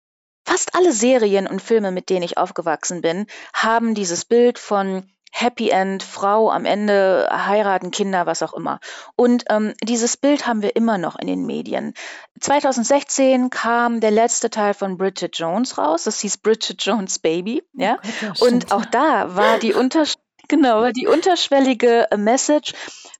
Fast 0.47 0.75
alle 0.75 0.93
Serien 0.93 1.45
und 1.45 1.61
Filme, 1.61 1.91
mit 1.91 2.09
denen 2.09 2.23
ich 2.23 2.37
aufgewachsen 2.37 3.01
bin, 3.01 3.25
haben 3.53 3.95
dieses 3.95 4.23
Bild 4.23 4.59
von 4.59 5.03
Happy 5.29 5.71
End, 5.71 6.03
Frau 6.03 6.49
am 6.49 6.63
Ende 6.63 7.27
heiraten, 7.29 7.91
Kinder, 7.91 8.25
was 8.25 8.41
auch 8.41 8.53
immer. 8.53 8.79
Und 9.17 9.43
ähm, 9.49 9.73
dieses 9.83 10.15
Bild 10.15 10.47
haben 10.47 10.61
wir 10.61 10.77
immer 10.77 10.97
noch 10.97 11.19
in 11.19 11.27
den 11.27 11.45
Medien. 11.45 11.93
2016 12.39 13.49
kam 13.49 13.99
der 13.99 14.11
letzte 14.11 14.49
Teil 14.49 14.73
von 14.73 14.97
Bridget 14.97 15.37
Jones 15.37 15.77
raus. 15.77 16.05
Das 16.05 16.21
hieß 16.21 16.37
Bridget 16.37 16.81
Jones 16.81 17.19
Baby. 17.19 17.61
Ja? 17.73 17.97
Oh 18.01 18.09
Gott, 18.21 18.41
und 18.41 18.71
auch 18.71 18.85
da 18.85 19.35
war 19.35 19.59
die 19.59 19.73
Unterschied 19.73 20.17
Genau, 20.47 20.91
die 20.91 21.07
unterschwellige 21.07 22.07
Message, 22.15 22.73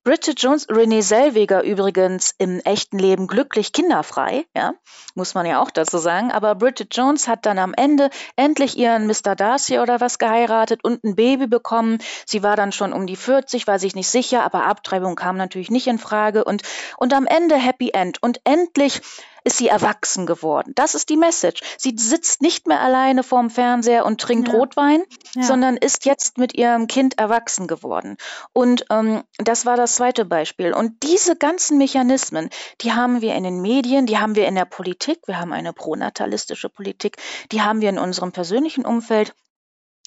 Bridget 0.08 0.42
Jones, 0.42 0.68
Renee 0.70 1.02
Selweger 1.02 1.66
übrigens 1.66 2.34
im 2.38 2.62
echten 2.62 2.98
Leben 2.98 3.28
glücklich 3.28 3.74
kinderfrei, 3.74 4.46
ja, 4.56 4.74
muss 5.16 5.34
man 5.34 5.46
ja 5.46 5.62
auch 5.62 5.70
dazu 5.70 5.98
sagen. 5.98 6.32
Aber 6.32 6.56
Bridget 6.56 6.96
Jones 6.96 7.28
hat 7.28 7.46
dann 7.46 7.60
am 7.60 7.74
Ende 7.74 8.10
endlich 8.38 8.78
ihren 8.78 9.06
Mr. 9.06 9.36
Darcy 9.36 9.80
oder 9.80 10.00
was 10.00 10.18
geheiratet 10.18 10.82
und 10.82 11.04
ein 11.04 11.18
Baby 11.18 11.48
bekommen. 11.48 11.98
Sie 12.26 12.42
war 12.42 12.56
dann 12.56 12.72
schon 12.72 12.94
um 12.94 13.06
die 13.06 13.18
40, 13.18 13.68
war 13.68 13.80
sich 13.80 13.96
nicht 13.96 14.08
sicher, 14.08 14.46
aber 14.46 14.64
Abtreibung 14.64 15.18
kam 15.18 15.36
natürlich 15.36 15.72
nicht 15.72 15.88
in 15.88 16.00
Frage 16.00 16.46
und, 16.46 16.62
und 16.96 17.14
am 17.14 17.26
Ende 17.26 17.56
Happy 17.56 17.90
End. 17.94 18.24
Und 18.24 18.40
endlich 18.46 19.02
ist 19.48 19.58
sie 19.58 19.70
erwachsen 19.70 20.26
geworden. 20.26 20.74
Das 20.76 20.94
ist 20.94 21.08
die 21.08 21.16
Message. 21.16 21.62
Sie 21.78 21.96
sitzt 21.98 22.42
nicht 22.42 22.68
mehr 22.68 22.82
alleine 22.82 23.24
vorm 23.24 23.50
Fernseher 23.50 24.06
und 24.06 24.20
trinkt 24.20 24.50
ja. 24.50 24.54
Rotwein, 24.54 25.04
ja. 25.36 25.44
sondern 25.44 25.78
ist 25.78 26.06
jetzt 26.06 26.38
mit 26.38 26.54
ihrem 26.54 26.88
Kind 26.88 27.18
erwachsen 27.18 27.66
geworden. 27.66 28.18
Und 28.52 28.86
ähm, 28.90 29.24
das 29.38 29.66
war 29.66 29.78
das 29.78 29.96
zweite 29.98 30.26
Beispiel. 30.26 30.74
Und 30.74 31.04
diese 31.04 31.36
ganzen 31.36 31.78
Mechanismen, 31.78 32.50
die 32.82 32.94
haben 32.94 33.22
wir 33.22 33.36
in 33.36 33.44
den 33.44 33.62
Medien, 33.62 34.06
die 34.06 34.20
haben 34.20 34.36
wir 34.36 34.48
in 34.48 34.56
der 34.56 34.66
Politik, 34.66 35.20
wir 35.26 35.40
haben 35.40 35.54
eine 35.54 35.74
pronatalistische 35.74 36.70
Politik, 36.70 37.18
die 37.52 37.62
haben 37.62 37.82
wir 37.82 37.90
in 37.90 37.98
unserem 37.98 38.32
persönlichen 38.32 38.86
Umfeld, 38.86 39.34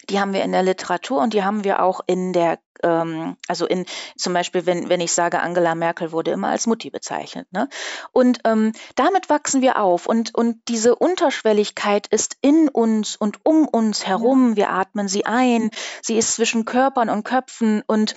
die 0.08 0.20
haben 0.20 0.32
wir 0.32 0.42
in 0.42 0.52
der 0.52 0.62
Literatur 0.62 1.20
und 1.20 1.34
die 1.34 1.44
haben 1.44 1.64
wir 1.64 1.82
auch 1.82 2.00
in 2.06 2.32
der 2.32 2.58
ähm, 2.82 3.36
also 3.48 3.66
in 3.66 3.86
zum 4.16 4.32
Beispiel, 4.32 4.66
wenn, 4.66 4.88
wenn 4.88 5.00
ich 5.00 5.12
sage, 5.12 5.40
Angela 5.40 5.74
Merkel 5.74 6.12
wurde 6.12 6.30
immer 6.30 6.48
als 6.48 6.66
Mutti 6.66 6.90
bezeichnet. 6.90 7.46
Ne? 7.52 7.68
Und 8.12 8.40
ähm, 8.44 8.72
damit 8.96 9.28
wachsen 9.28 9.62
wir 9.62 9.80
auf 9.80 10.06
und, 10.06 10.34
und 10.34 10.56
diese 10.68 10.94
Unterschwelligkeit 10.94 12.06
ist 12.08 12.36
in 12.40 12.68
uns 12.68 13.16
und 13.16 13.38
um 13.44 13.66
uns 13.66 14.06
herum. 14.06 14.56
Wir 14.56 14.70
atmen 14.70 15.08
sie 15.08 15.26
ein, 15.26 15.70
sie 16.02 16.16
ist 16.16 16.34
zwischen 16.34 16.64
Körpern 16.64 17.10
und 17.10 17.24
Köpfen 17.24 17.82
und 17.86 18.14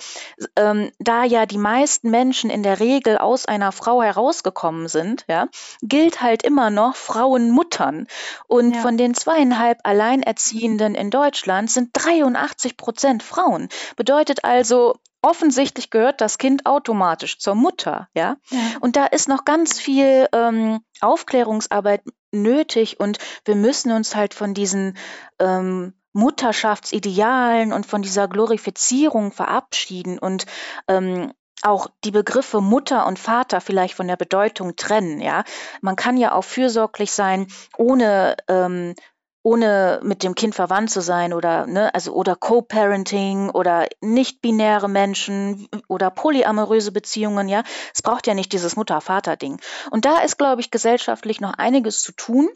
ähm, 0.56 0.92
da 1.00 1.24
ja 1.24 1.46
die 1.46 1.58
meisten 1.58 2.10
Menschen 2.10 2.50
in 2.50 2.64
der 2.64 2.80
Regel 2.80 3.18
aus 3.18 3.46
einer 3.46 3.72
Frau 3.72 4.02
herausgekommen 4.02 4.88
sind, 4.88 5.26
ja, 5.28 5.48
gilt 5.82 6.22
halt 6.22 6.44
immer 6.44 6.70
noch 6.70 6.96
Frauenmuttern. 6.96 8.08
Und 8.48 8.76
ja. 8.76 8.82
von 8.82 8.98
den 8.98 9.14
zweieinhalb 9.14 9.80
Alleinerziehenden 9.84 10.96
in 10.96 11.10
Deutschland 11.10 11.70
sind 11.74 11.90
83 11.94 12.78
Prozent 12.78 13.24
Frauen. 13.24 13.70
Bedeutet 13.96 14.44
also, 14.44 14.96
offensichtlich 15.24 15.90
gehört 15.90 16.22
das 16.22 16.38
Kind 16.38 16.66
automatisch 16.66 17.40
zur 17.40 17.56
Mutter, 17.56 18.10
ja. 18.14 18.38
ja. 18.50 18.60
Und 18.82 18.96
da 18.96 19.06
ist 19.06 19.30
noch 19.30 19.46
ganz 19.46 19.80
viel 19.80 20.28
ähm, 20.34 20.82
Aufklärungsarbeit 21.02 22.04
nötig 22.32 23.00
und 23.00 23.18
wir 23.46 23.56
müssen 23.56 23.92
uns 23.92 24.16
halt 24.16 24.34
von 24.34 24.54
diesen 24.54 24.98
ähm, 25.40 25.94
Mutterschaftsidealen 26.12 27.74
und 27.74 27.86
von 27.86 28.02
dieser 28.02 28.28
Glorifizierung 28.28 29.32
verabschieden 29.32 30.20
und 30.20 30.46
ähm, 30.88 31.34
auch 31.64 31.88
die 32.04 32.12
Begriffe 32.12 32.60
Mutter 32.60 33.08
und 33.08 33.18
Vater 33.18 33.62
vielleicht 33.62 33.96
von 33.96 34.08
der 34.08 34.18
Bedeutung 34.18 34.76
trennen. 34.76 35.22
Ja, 35.22 35.44
man 35.82 35.96
kann 35.96 36.18
ja 36.18 36.34
auch 36.34 36.44
fürsorglich 36.44 37.12
sein, 37.12 37.48
ohne 37.78 38.36
ähm, 38.50 38.96
ohne 39.44 40.00
mit 40.04 40.24
dem 40.24 40.36
Kind 40.36 40.56
verwandt 40.56 40.90
zu 40.90 41.02
sein 41.02 41.34
oder 41.34 41.68
ne, 41.68 41.94
also 41.94 42.14
oder 42.14 42.36
Co-Parenting 42.36 43.50
oder 43.50 43.88
nicht-binäre 44.02 44.90
Menschen 44.90 45.68
oder 45.88 46.10
polyamoröse 46.10 46.92
Beziehungen, 46.92 47.50
ja. 47.50 47.64
Es 47.94 48.02
braucht 48.02 48.26
ja 48.26 48.34
nicht 48.34 48.54
dieses 48.54 48.76
Mutter-Vater-Ding. 48.78 49.60
Und 49.92 50.06
da 50.06 50.20
ist, 50.20 50.38
glaube 50.38 50.62
ich, 50.62 50.72
gesellschaftlich 50.72 51.42
noch 51.42 51.54
einiges 51.54 52.02
zu 52.02 52.14
tun. 52.14 52.50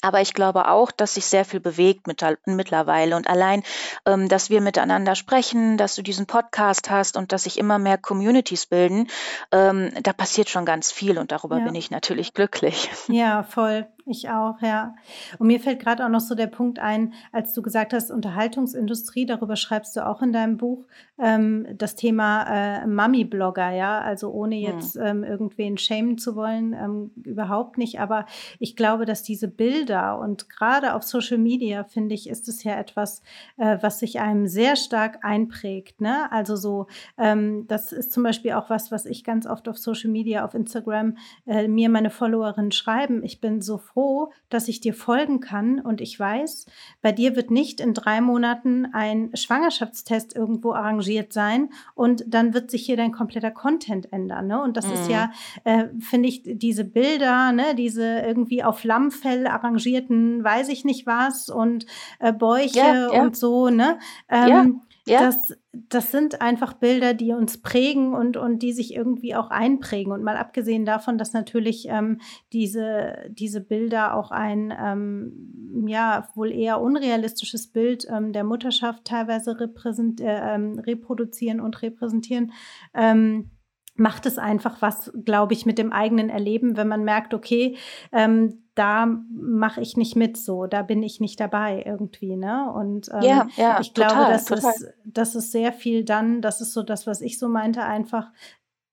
Aber 0.00 0.20
ich 0.20 0.32
glaube 0.32 0.68
auch, 0.68 0.92
dass 0.92 1.14
sich 1.14 1.26
sehr 1.26 1.44
viel 1.44 1.58
bewegt 1.58 2.06
mit, 2.06 2.24
mittlerweile. 2.46 3.16
Und 3.16 3.26
allein, 3.26 3.64
ähm, 4.06 4.28
dass 4.28 4.48
wir 4.48 4.60
miteinander 4.60 5.16
sprechen, 5.16 5.76
dass 5.76 5.96
du 5.96 6.02
diesen 6.02 6.26
Podcast 6.26 6.88
hast 6.88 7.16
und 7.16 7.32
dass 7.32 7.42
sich 7.42 7.58
immer 7.58 7.80
mehr 7.80 7.98
Communities 7.98 8.66
bilden, 8.66 9.08
ähm, 9.50 9.90
da 10.02 10.12
passiert 10.12 10.48
schon 10.48 10.64
ganz 10.64 10.92
viel 10.92 11.18
und 11.18 11.32
darüber 11.32 11.58
ja. 11.58 11.64
bin 11.64 11.74
ich 11.74 11.90
natürlich 11.90 12.32
glücklich. 12.32 12.88
Ja, 13.08 13.42
voll. 13.42 13.88
Ich 14.10 14.30
auch, 14.30 14.60
ja. 14.62 14.94
Und 15.38 15.48
mir 15.48 15.60
fällt 15.60 15.80
gerade 15.80 16.02
auch 16.02 16.08
noch 16.08 16.20
so 16.20 16.34
der 16.34 16.46
Punkt 16.46 16.78
ein, 16.78 17.12
als 17.30 17.52
du 17.52 17.60
gesagt 17.60 17.92
hast, 17.92 18.10
Unterhaltungsindustrie, 18.10 19.26
darüber 19.26 19.54
schreibst 19.54 19.96
du 19.96 20.06
auch 20.06 20.22
in 20.22 20.32
deinem 20.32 20.56
Buch, 20.56 20.86
ähm, 21.18 21.66
das 21.76 21.94
Thema 21.94 22.44
äh, 22.44 22.86
Mami-Blogger, 22.86 23.70
ja. 23.70 24.00
Also 24.00 24.30
ohne 24.30 24.56
hm. 24.56 24.62
jetzt 24.62 24.94
hm. 24.94 25.02
ähm, 25.04 25.24
irgendwen 25.24 25.76
schämen 25.76 26.16
zu 26.16 26.36
wollen, 26.36 26.72
ähm, 26.72 27.10
überhaupt 27.22 27.76
nicht. 27.76 28.00
Aber 28.00 28.24
ich 28.58 28.76
glaube, 28.76 29.04
dass 29.04 29.22
diese 29.22 29.46
Bilder 29.46 30.18
und 30.18 30.48
gerade 30.48 30.94
auf 30.94 31.02
Social 31.02 31.38
Media, 31.38 31.84
finde 31.84 32.14
ich, 32.14 32.30
ist 32.30 32.48
es 32.48 32.64
ja 32.64 32.78
etwas, 32.78 33.22
äh, 33.58 33.76
was 33.82 33.98
sich 33.98 34.20
einem 34.20 34.46
sehr 34.46 34.76
stark 34.76 35.22
einprägt. 35.22 36.00
Ne? 36.00 36.32
Also 36.32 36.56
so, 36.56 36.86
ähm, 37.18 37.66
das 37.68 37.92
ist 37.92 38.12
zum 38.12 38.22
Beispiel 38.22 38.52
auch 38.52 38.70
was, 38.70 38.90
was 38.90 39.04
ich 39.04 39.22
ganz 39.22 39.46
oft 39.46 39.68
auf 39.68 39.76
Social 39.76 40.10
Media, 40.10 40.46
auf 40.46 40.54
Instagram, 40.54 41.18
äh, 41.46 41.68
mir 41.68 41.90
meine 41.90 42.10
Followerinnen 42.10 42.72
schreiben. 42.72 43.22
Ich 43.22 43.42
bin 43.42 43.60
so 43.60 43.76
froh, 43.76 43.97
froh, 43.98 44.30
dass 44.48 44.68
ich 44.68 44.80
dir 44.80 44.94
folgen 44.94 45.40
kann 45.40 45.80
und 45.80 46.00
ich 46.00 46.18
weiß, 46.18 46.66
bei 47.02 47.10
dir 47.10 47.34
wird 47.34 47.50
nicht 47.50 47.80
in 47.80 47.94
drei 47.94 48.20
Monaten 48.20 48.86
ein 48.92 49.30
Schwangerschaftstest 49.34 50.36
irgendwo 50.36 50.72
arrangiert 50.72 51.32
sein 51.32 51.70
und 51.94 52.24
dann 52.28 52.54
wird 52.54 52.70
sich 52.70 52.86
hier 52.86 52.96
dein 52.96 53.10
kompletter 53.10 53.50
Content 53.50 54.12
ändern. 54.12 54.46
Ne? 54.46 54.62
Und 54.62 54.76
das 54.76 54.86
mhm. 54.86 54.92
ist 54.92 55.10
ja, 55.10 55.32
äh, 55.64 55.86
finde 55.98 56.28
ich, 56.28 56.42
diese 56.44 56.84
Bilder, 56.84 57.50
ne, 57.50 57.74
diese 57.74 58.20
irgendwie 58.20 58.62
auf 58.62 58.84
Lammfell 58.84 59.48
arrangierten, 59.48 60.44
weiß 60.44 60.68
ich 60.68 60.84
nicht 60.84 61.06
was 61.06 61.48
und 61.48 61.86
äh, 62.20 62.32
Bäuche 62.32 62.78
ja, 62.78 63.12
ja. 63.12 63.22
und 63.22 63.36
so, 63.36 63.68
ne? 63.68 63.98
Ähm, 64.28 64.48
ja. 64.48 64.66
Ja. 65.08 65.20
Das, 65.20 65.56
das 65.72 66.10
sind 66.10 66.40
einfach 66.40 66.74
Bilder, 66.74 67.14
die 67.14 67.32
uns 67.32 67.60
prägen 67.60 68.14
und, 68.14 68.36
und 68.36 68.60
die 68.60 68.72
sich 68.72 68.94
irgendwie 68.94 69.34
auch 69.34 69.50
einprägen. 69.50 70.12
Und 70.12 70.22
mal 70.22 70.36
abgesehen 70.36 70.84
davon, 70.84 71.18
dass 71.18 71.32
natürlich 71.32 71.88
ähm, 71.88 72.20
diese, 72.52 73.28
diese 73.30 73.60
Bilder 73.60 74.14
auch 74.14 74.30
ein 74.30 74.72
ähm, 74.78 75.84
ja 75.86 76.28
wohl 76.34 76.52
eher 76.52 76.80
unrealistisches 76.80 77.68
Bild 77.68 78.06
ähm, 78.10 78.32
der 78.32 78.44
Mutterschaft 78.44 79.04
teilweise 79.04 79.58
repräsent, 79.60 80.20
äh, 80.20 80.54
ähm, 80.54 80.78
reproduzieren 80.78 81.60
und 81.60 81.82
repräsentieren. 81.82 82.52
Ähm, 82.94 83.50
macht 83.98 84.26
es 84.26 84.38
einfach 84.38 84.80
was, 84.80 85.12
glaube 85.24 85.54
ich, 85.54 85.66
mit 85.66 85.76
dem 85.76 85.92
eigenen 85.92 86.30
Erleben, 86.30 86.76
wenn 86.76 86.88
man 86.88 87.04
merkt, 87.04 87.34
okay, 87.34 87.76
ähm, 88.12 88.62
da 88.78 89.06
mache 89.06 89.80
ich 89.80 89.96
nicht 89.96 90.14
mit 90.14 90.36
so, 90.36 90.66
da 90.66 90.82
bin 90.82 91.02
ich 91.02 91.18
nicht 91.18 91.40
dabei 91.40 91.82
irgendwie, 91.84 92.36
ne? 92.36 92.72
Und 92.72 93.08
ähm, 93.12 93.22
ja, 93.22 93.48
ja, 93.56 93.80
ich 93.80 93.92
glaube, 93.92 94.12
total, 94.12 94.32
dass, 94.32 94.44
total. 94.44 94.70
Es, 94.70 94.86
dass 95.04 95.34
es 95.34 95.50
sehr 95.50 95.72
viel 95.72 96.04
dann, 96.04 96.40
das 96.40 96.60
ist 96.60 96.72
so 96.72 96.84
das, 96.84 97.06
was 97.06 97.20
ich 97.20 97.40
so 97.40 97.48
meinte, 97.48 97.82
einfach 97.82 98.30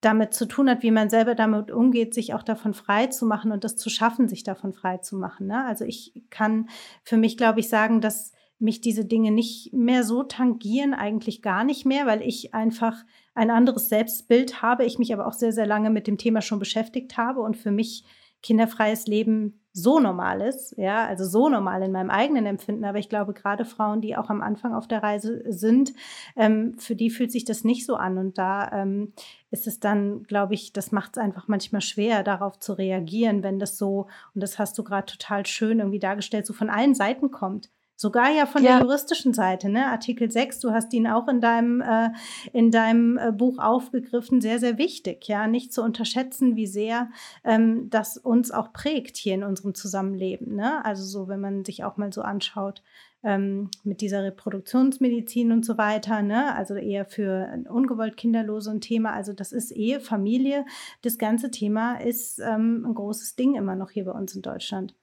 damit 0.02 0.34
zu 0.34 0.48
tun 0.48 0.70
hat, 0.70 0.82
wie 0.82 0.92
man 0.92 1.10
selber 1.10 1.36
damit 1.36 1.72
umgeht, 1.72 2.14
sich 2.14 2.34
auch 2.34 2.44
davon 2.44 2.74
frei 2.74 3.08
zu 3.08 3.26
machen 3.26 3.52
und 3.52 3.64
das 3.64 3.76
zu 3.76 3.90
schaffen, 3.90 4.28
sich 4.28 4.44
davon 4.44 4.74
frei 4.74 4.98
zu 4.98 5.18
machen. 5.18 5.48
Ne? 5.48 5.64
Also 5.66 5.86
ich 5.86 6.24
kann 6.30 6.70
für 7.04 7.18
mich, 7.18 7.38
glaube 7.38 7.60
ich, 7.60 7.70
sagen, 7.70 8.02
dass 8.02 8.32
mich 8.58 8.82
diese 8.82 9.06
Dinge 9.06 9.32
nicht 9.32 9.74
mehr 9.74 10.04
so 10.04 10.24
tangieren, 10.24 10.94
eigentlich 10.94 11.42
gar 11.42 11.64
nicht 11.64 11.86
mehr, 11.86 12.06
weil 12.06 12.22
ich 12.22 12.54
einfach 12.54 13.04
ein 13.34 13.52
anderes 13.52 13.90
Selbstbild 13.90 14.62
habe, 14.62 14.86
ich 14.86 14.98
mich 14.98 15.14
aber 15.14 15.28
auch 15.28 15.34
sehr, 15.34 15.52
sehr 15.52 15.68
lange 15.68 15.90
mit 15.90 16.08
dem 16.08 16.18
Thema 16.18 16.42
schon 16.42 16.60
beschäftigt 16.60 17.18
habe 17.18 17.42
und 17.42 17.58
für 17.58 17.72
mich 17.72 18.06
kinderfreies 18.46 19.08
Leben 19.08 19.60
so 19.74 20.00
normal 20.00 20.40
ist, 20.40 20.78
ja, 20.78 21.06
also 21.06 21.26
so 21.26 21.50
normal 21.50 21.82
in 21.82 21.92
meinem 21.92 22.12
eigenen 22.12 22.46
Empfinden. 22.46 22.86
Aber 22.86 23.00
ich 23.00 23.10
glaube, 23.10 23.34
gerade 23.34 23.66
Frauen, 23.66 24.02
die 24.02 24.16
auch 24.16 24.30
am 24.30 24.44
Anfang 24.44 24.76
auf 24.76 24.88
der 24.88 25.02
Reise 25.02 25.44
sind, 25.48 25.94
ähm, 26.36 26.78
für 26.78 26.96
die 26.96 27.10
fühlt 27.10 27.32
sich 27.32 27.44
das 27.44 27.64
nicht 27.64 27.88
so 27.88 27.96
an. 27.96 28.20
Und 28.20 28.38
da 28.38 28.72
ähm, 28.72 29.14
ist 29.50 29.66
es 29.66 29.80
dann, 29.80 30.24
glaube 30.24 30.54
ich, 30.54 30.72
das 30.74 30.92
macht 30.92 31.18
es 31.18 31.24
einfach 31.24 31.48
manchmal 31.48 31.82
schwer, 31.82 32.24
darauf 32.24 32.60
zu 32.60 32.74
reagieren, 32.74 33.42
wenn 33.42 33.58
das 33.58 33.78
so, 33.78 34.08
und 34.36 34.42
das 34.44 34.60
hast 34.60 34.78
du 34.78 34.84
gerade 34.84 35.12
total 35.12 35.46
schön 35.48 35.80
irgendwie 35.80 36.00
dargestellt, 36.00 36.46
so 36.46 36.54
von 36.54 36.70
allen 36.70 36.94
Seiten 36.94 37.32
kommt. 37.32 37.72
Sogar 37.98 38.30
ja 38.32 38.46
von 38.46 38.62
ja. 38.62 38.78
der 38.78 38.86
juristischen 38.86 39.34
Seite, 39.34 39.70
ne? 39.70 39.88
Artikel 39.88 40.30
6, 40.30 40.60
du 40.60 40.72
hast 40.72 40.94
ihn 40.94 41.08
auch 41.08 41.30
in 41.30 41.40
deinem, 41.40 41.80
äh, 41.80 42.10
in 42.52 42.70
deinem 42.70 43.18
äh, 43.18 43.32
Buch 43.32 43.58
aufgegriffen, 43.58 44.42
sehr, 44.42 44.60
sehr 44.60 44.78
wichtig, 44.78 45.28
ja, 45.28 45.48
nicht 45.48 45.74
zu 45.74 45.82
unterschätzen, 45.82 46.58
wie 46.58 46.68
sehr 46.68 47.10
ähm, 47.46 47.90
das 47.90 48.18
uns 48.18 48.52
auch 48.52 48.74
prägt 48.74 49.16
hier 49.16 49.36
in 49.36 49.44
unserem 49.44 49.76
Zusammenleben. 49.76 50.56
Ne? 50.56 50.84
Also 50.84 51.06
so, 51.06 51.30
wenn 51.30 51.40
man 51.40 51.64
sich 51.64 51.86
auch 51.86 51.96
mal 51.96 52.12
so 52.12 52.22
anschaut, 52.22 52.84
ähm, 53.24 53.72
mit 53.84 54.02
dieser 54.02 54.24
Reproduktionsmedizin 54.24 55.54
und 55.54 55.66
so 55.66 55.78
weiter, 55.78 56.22
ne? 56.22 56.54
also 56.54 56.76
eher 56.76 57.06
für 57.06 57.64
ungewollt 57.70 58.18
Kinderlose 58.18 58.72
ein 58.72 58.82
Thema. 58.82 59.14
Also 59.14 59.32
das 59.32 59.54
ist 59.54 59.72
Ehe, 59.72 60.02
Familie. 60.02 60.66
Das 61.02 61.18
ganze 61.18 61.50
Thema 61.50 61.96
ist 61.96 62.40
ähm, 62.40 62.86
ein 62.86 62.94
großes 62.94 63.38
Ding 63.38 63.56
immer 63.56 63.76
noch 63.76 63.90
hier 63.90 64.04
bei 64.04 64.12
uns 64.12 64.36
in 64.36 64.42
Deutschland. 64.42 64.94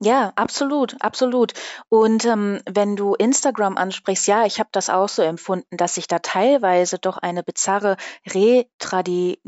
Ja, 0.00 0.32
absolut, 0.36 0.94
absolut. 1.00 1.54
Und 1.88 2.24
ähm, 2.24 2.60
wenn 2.70 2.94
du 2.94 3.14
Instagram 3.14 3.76
ansprichst, 3.76 4.28
ja, 4.28 4.46
ich 4.46 4.60
habe 4.60 4.68
das 4.70 4.90
auch 4.90 5.08
so 5.08 5.22
empfunden, 5.22 5.76
dass 5.76 5.96
sich 5.96 6.06
da 6.06 6.20
teilweise 6.20 6.98
doch 6.98 7.18
eine 7.18 7.42
bizarre 7.42 7.96
Retradi 8.32 9.40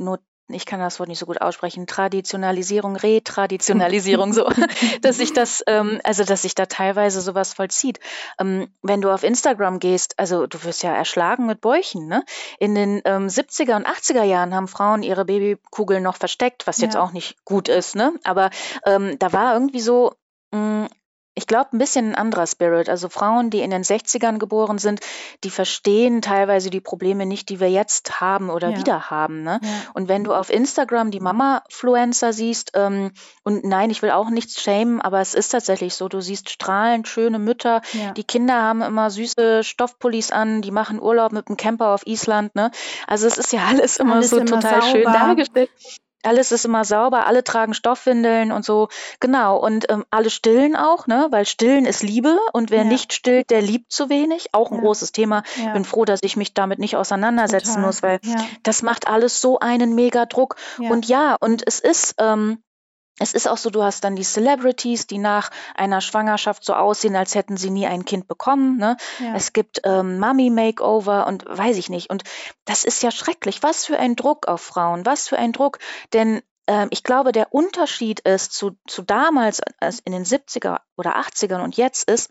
ich 0.53 0.67
kann 0.67 0.81
das 0.81 0.99
Wort 0.99 1.09
nicht 1.09 1.19
so 1.19 1.27
gut 1.27 1.41
aussprechen, 1.41 1.87
Traditionalisierung, 1.87 2.97
Retraditionalisierung, 2.97 4.33
so, 4.33 4.49
dass 5.03 5.19
sich 5.19 5.33
das, 5.33 5.63
ähm, 5.67 6.01
also 6.05 6.25
dass 6.25 6.43
sich 6.43 6.55
da 6.55 6.67
teilweise 6.67 7.21
sowas 7.21 7.55
vollzieht. 7.55 8.01
Ähm, 8.39 8.73
wenn 8.83 9.01
du 9.01 9.11
auf 9.11 9.23
Instagram 9.23 9.79
gehst, 9.79 10.19
also 10.19 10.47
du 10.47 10.63
wirst 10.65 10.83
ja 10.83 10.95
erschlagen 10.95 11.47
mit 11.47 11.61
Bäuchen, 11.61 12.07
ne? 12.07 12.25
In 12.59 12.75
den 12.75 13.01
ähm, 13.05 13.27
70er 13.29 13.77
und 13.77 13.87
80er 13.87 14.25
Jahren 14.25 14.55
haben 14.55 14.69
Frauen 14.69 15.03
ihre 15.03 15.25
Babykugeln 15.25 16.03
noch 16.03 16.17
versteckt, 16.17 16.67
was 16.67 16.81
jetzt 16.81 16.97
auch 16.97 17.13
nicht 17.13 17.45
gut 17.45 17.69
ist, 17.69 17.95
ne? 17.95 18.13
Aber 18.25 18.51
ähm, 18.87 19.19
da 19.19 19.33
war 19.33 19.55
irgendwie 19.55 19.81
so, 19.81 20.15
mm, 20.53 20.87
ich 21.37 21.47
glaube, 21.47 21.71
ein 21.73 21.79
bisschen 21.79 22.09
ein 22.11 22.15
anderer 22.17 22.47
Spirit. 22.47 22.89
Also 22.91 23.09
Frauen, 23.09 23.49
die 23.51 23.61
in 23.61 23.71
den 23.71 23.85
60ern 23.85 24.39
geboren 24.39 24.79
sind, 24.79 25.01
die 25.45 25.49
verstehen 25.49 26.21
teilweise 26.23 26.69
die 26.71 26.81
Probleme 26.81 27.25
nicht, 27.25 27.49
die 27.49 27.61
wir 27.61 27.71
jetzt 27.71 28.21
haben 28.21 28.51
oder 28.51 28.71
Ja, 28.71 28.77
wieder 28.79 29.11
haben, 29.11 29.43
ne? 29.45 29.61
ja. 29.63 29.69
Und 29.95 30.09
wenn 30.09 30.25
du 30.25 30.35
auf 30.35 30.51
Instagram 30.51 31.13
die 31.13 31.21
Mama-Fluencer 31.21 32.33
siehst, 32.33 32.73
ähm, 32.75 33.13
und 33.45 33.65
nein, 33.65 33.91
ich 33.91 34.03
will 34.03 34.11
auch 34.11 34.29
nichts 34.29 34.61
schämen, 34.61 35.01
aber 35.01 35.21
es 35.21 35.35
ist 35.35 35.51
tatsächlich 35.51 35.95
so, 35.95 36.09
du 36.09 36.21
siehst 36.21 36.51
strahlend 36.51 37.07
schöne 37.09 37.39
Mütter, 37.39 37.81
Ja. 37.93 38.11
die 38.13 38.25
Kinder 38.25 38.61
haben 38.61 38.83
immer 38.83 39.09
süße 39.09 39.63
Stoffpullis 39.63 40.33
an, 40.33 40.63
die 40.63 40.73
machen 40.73 41.01
Urlaub 41.01 41.33
mit 41.33 41.49
dem 41.49 41.57
Camper 41.57 41.95
auf 41.95 42.07
Island, 42.07 42.55
ne? 42.57 42.71
Also 43.07 43.29
es 43.29 43.39
ist 43.39 43.53
ja 43.53 43.61
alles 43.69 43.97
immer 43.99 44.17
Alles 44.17 44.31
so 44.31 44.39
immer 44.39 44.47
total 44.61 44.83
schön 44.83 45.05
sauber. 45.05 45.13
dargestellt. 45.17 45.71
Alles 46.23 46.53
ist 46.53 46.65
immer 46.65 46.85
sauber, 46.85 47.27
alle 47.27 47.43
tragen 47.45 47.73
Stoffwindeln 47.75 48.53
und 48.53 48.65
so. 48.65 48.89
Genau. 49.21 49.57
Und 49.57 49.91
ähm, 49.91 50.05
alle 50.11 50.31
stillen 50.31 50.77
auch, 50.77 51.07
ne? 51.07 51.29
Weil 51.31 51.47
stillen 51.47 51.87
ist 51.87 52.03
Liebe 52.03 52.39
und 52.53 52.71
wer 52.71 52.79
Ja. 52.83 52.85
nicht 52.85 53.13
stillt, 53.13 53.51
der 53.51 53.63
liebt 53.63 53.91
zu 53.93 54.09
wenig. 54.11 54.49
Auch 54.53 54.71
ein 54.71 54.77
Ja. 54.77 54.81
großes 54.83 55.13
Thema. 55.13 55.43
Ja. 55.65 55.73
Bin 55.73 55.85
froh, 55.85 56.05
dass 56.05 56.21
ich 56.23 56.37
mich 56.37 56.53
damit 56.55 56.79
nicht 56.79 56.97
auseinandersetzen 56.97 57.77
Total. 57.77 57.87
muss, 57.87 58.03
weil 58.03 58.21
das 58.63 58.83
macht 58.83 59.07
alles 59.09 59.41
so 59.41 59.59
einen 59.61 59.95
Megadruck. 59.95 60.57
Ja. 60.79 60.91
Und 60.91 61.07
ja, 61.07 61.37
und 61.41 61.63
es 61.67 61.81
ist, 61.81 62.15
ähm, 62.19 62.63
es 63.21 63.35
ist 63.35 63.47
auch 63.47 63.59
so, 63.59 63.69
du 63.69 63.83
hast 63.83 64.03
dann 64.03 64.17
die 64.17 64.25
Celebrities, 64.25 65.07
die 65.07 65.19
nach 65.19 65.51
einer 65.75 66.01
Schwangerschaft 66.01 66.65
so 66.65 66.75
aussehen, 66.75 67.15
als 67.15 67.35
hätten 67.35 67.59
sie 67.59 67.71
nie 67.71 67.87
ein 67.87 68.07
Kind 68.07 68.27
bekommen. 68.27 68.79
Ne? 68.79 68.97
Ja. 69.19 69.35
Es 69.37 69.53
gibt 69.53 69.83
ähm, 69.85 70.19
Mummy-Makeover 70.19 71.27
und 71.27 71.45
weiß 71.47 71.77
ich 71.77 71.91
nicht. 71.91 72.09
Und 72.09 72.25
das 72.65 72.83
ist 72.85 73.03
ja 73.03 73.11
schrecklich. 73.11 73.63
Was 73.63 73.85
für 73.85 73.99
ein 73.99 74.17
Druck 74.17 74.49
auf 74.49 74.63
Frauen, 74.63 75.05
was 75.05 75.29
für 75.29 75.39
ein 75.39 75.53
Druck. 75.53 75.79
Denn 76.15 76.41
ähm, 76.67 76.89
ich 76.91 77.03
glaube, 77.03 77.33
der 77.33 77.53
Unterschied 77.53 78.21
ist 78.21 78.55
zu, 78.55 78.79
zu 78.87 79.03
damals, 79.03 79.61
als 79.81 80.01
in 80.01 80.13
den 80.13 80.25
70er 80.25 80.79
oder 80.97 81.19
80ern 81.19 81.63
und 81.63 81.77
jetzt 81.77 82.11
ist, 82.11 82.31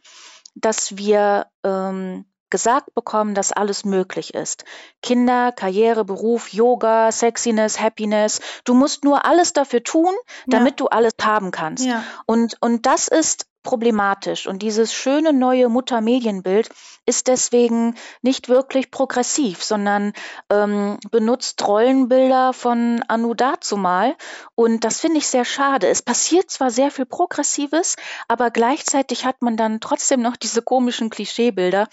dass 0.55 0.97
wir 0.97 1.45
ähm, 1.63 2.25
gesagt 2.49 2.93
bekommen, 2.95 3.33
dass 3.35 3.51
alles 3.51 3.85
möglich 3.85 4.33
ist. 4.33 4.63
Kinder, 5.01 5.51
Karriere, 5.51 6.05
Beruf, 6.05 6.49
Yoga, 6.53 7.11
Sexiness, 7.11 7.79
Happiness. 7.79 8.39
Du 8.63 8.73
musst 8.73 9.03
nur 9.03 9.25
alles 9.25 9.53
dafür 9.53 9.83
tun, 9.83 10.13
damit 10.47 10.71
Ja. 10.71 10.75
du 10.77 10.87
alles 10.87 11.13
haben 11.21 11.51
kannst. 11.51 11.85
Ja. 11.85 12.03
Und, 12.25 12.57
und 12.61 12.85
das 12.85 13.07
ist 13.07 13.45
problematisch. 13.63 14.47
Und 14.47 14.61
dieses 14.61 14.93
schöne 14.93 15.33
neue 15.33 15.69
Muttermedienbild 15.69 16.69
ist 17.05 17.27
deswegen 17.27 17.95
nicht 18.21 18.49
wirklich 18.49 18.91
progressiv, 18.91 19.63
sondern 19.63 20.13
ähm, 20.49 20.99
benutzt 21.11 21.65
Rollenbilder 21.67 22.53
von 22.53 23.03
Anno 23.07 23.33
dazumal. 23.33 24.15
Und 24.55 24.83
das 24.83 24.99
finde 24.99 25.17
ich 25.17 25.27
sehr 25.27 25.45
schade. 25.45 25.87
Es 25.87 26.01
passiert 26.01 26.51
zwar 26.51 26.69
sehr 26.69 26.91
viel 26.91 27.05
Progressives, 27.05 27.95
aber 28.27 28.51
gleichzeitig 28.51 29.25
hat 29.25 29.41
man 29.41 29.57
dann 29.57 29.79
trotzdem 29.79 30.21
noch 30.21 30.37
diese 30.37 30.61
komischen 30.61 31.09
Klischeebilder. 31.09 31.87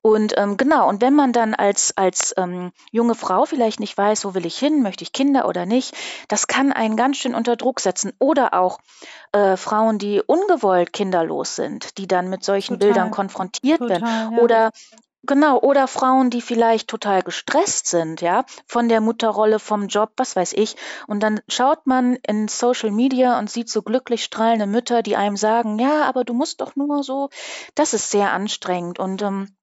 Und 0.00 0.34
ähm, 0.38 0.56
genau, 0.56 0.88
und 0.88 1.02
wenn 1.02 1.14
man 1.14 1.32
dann 1.32 1.54
als, 1.54 1.96
als 1.96 2.34
ähm, 2.38 2.72
junge 2.90 3.14
Frau 3.14 3.44
vielleicht 3.44 3.78
nicht 3.78 3.96
weiß, 3.96 4.24
wo 4.24 4.34
will 4.34 4.46
ich 4.46 4.58
hin, 4.58 4.82
möchte 4.82 5.04
ich 5.04 5.12
Kinder 5.12 5.46
oder 5.46 5.66
nicht, 5.66 5.94
das 6.28 6.46
kann 6.46 6.72
einen 6.72 6.96
ganz 6.96 7.18
schön 7.18 7.34
unter 7.34 7.56
Druck 7.56 7.80
setzen. 7.80 8.12
Oder 8.18 8.54
auch 8.54 8.78
äh, 9.32 9.56
Frauen, 9.56 9.98
die 9.98 10.22
ungewollt 10.24 10.92
kinderlos 11.12 11.56
sind, 11.56 11.98
die 11.98 12.06
dann 12.06 12.28
mit 12.30 12.42
solchen 12.44 12.74
Total. 12.78 12.88
Bildern 12.88 13.10
konfrontiert 13.10 13.80
werden. 13.80 14.00
Total, 14.02 14.32
ja. 14.32 14.38
Oder 14.38 14.70
Genau, 15.24 15.60
oder 15.60 15.86
Frauen, 15.86 16.30
die 16.30 16.40
vielleicht 16.42 16.88
total 16.88 17.22
gestresst 17.22 17.86
sind, 17.86 18.20
ja, 18.22 18.44
von 18.66 18.88
der 18.88 19.00
Mutterrolle, 19.00 19.60
vom 19.60 19.86
Job, 19.86 20.10
was 20.16 20.34
weiß 20.34 20.52
ich. 20.54 20.74
Und 21.06 21.22
dann 21.22 21.40
schaut 21.46 21.86
man 21.86 22.16
in 22.26 22.48
Social 22.48 22.90
Media 22.90 23.38
und 23.38 23.48
sieht 23.48 23.68
so 23.70 23.82
glücklich 23.82 24.24
strahlende 24.24 24.66
Mütter, 24.66 25.00
die 25.04 25.14
einem 25.14 25.36
sagen, 25.36 25.78
ja, 25.78 26.06
aber 26.06 26.24
du 26.24 26.34
musst 26.34 26.60
doch 26.60 26.74
nur 26.74 27.04
so. 27.04 27.30
Das 27.76 27.94
ist 27.94 28.10
sehr 28.10 28.32
anstrengend. 28.32 28.98
Und 28.98 29.22
ähm, 29.22 29.54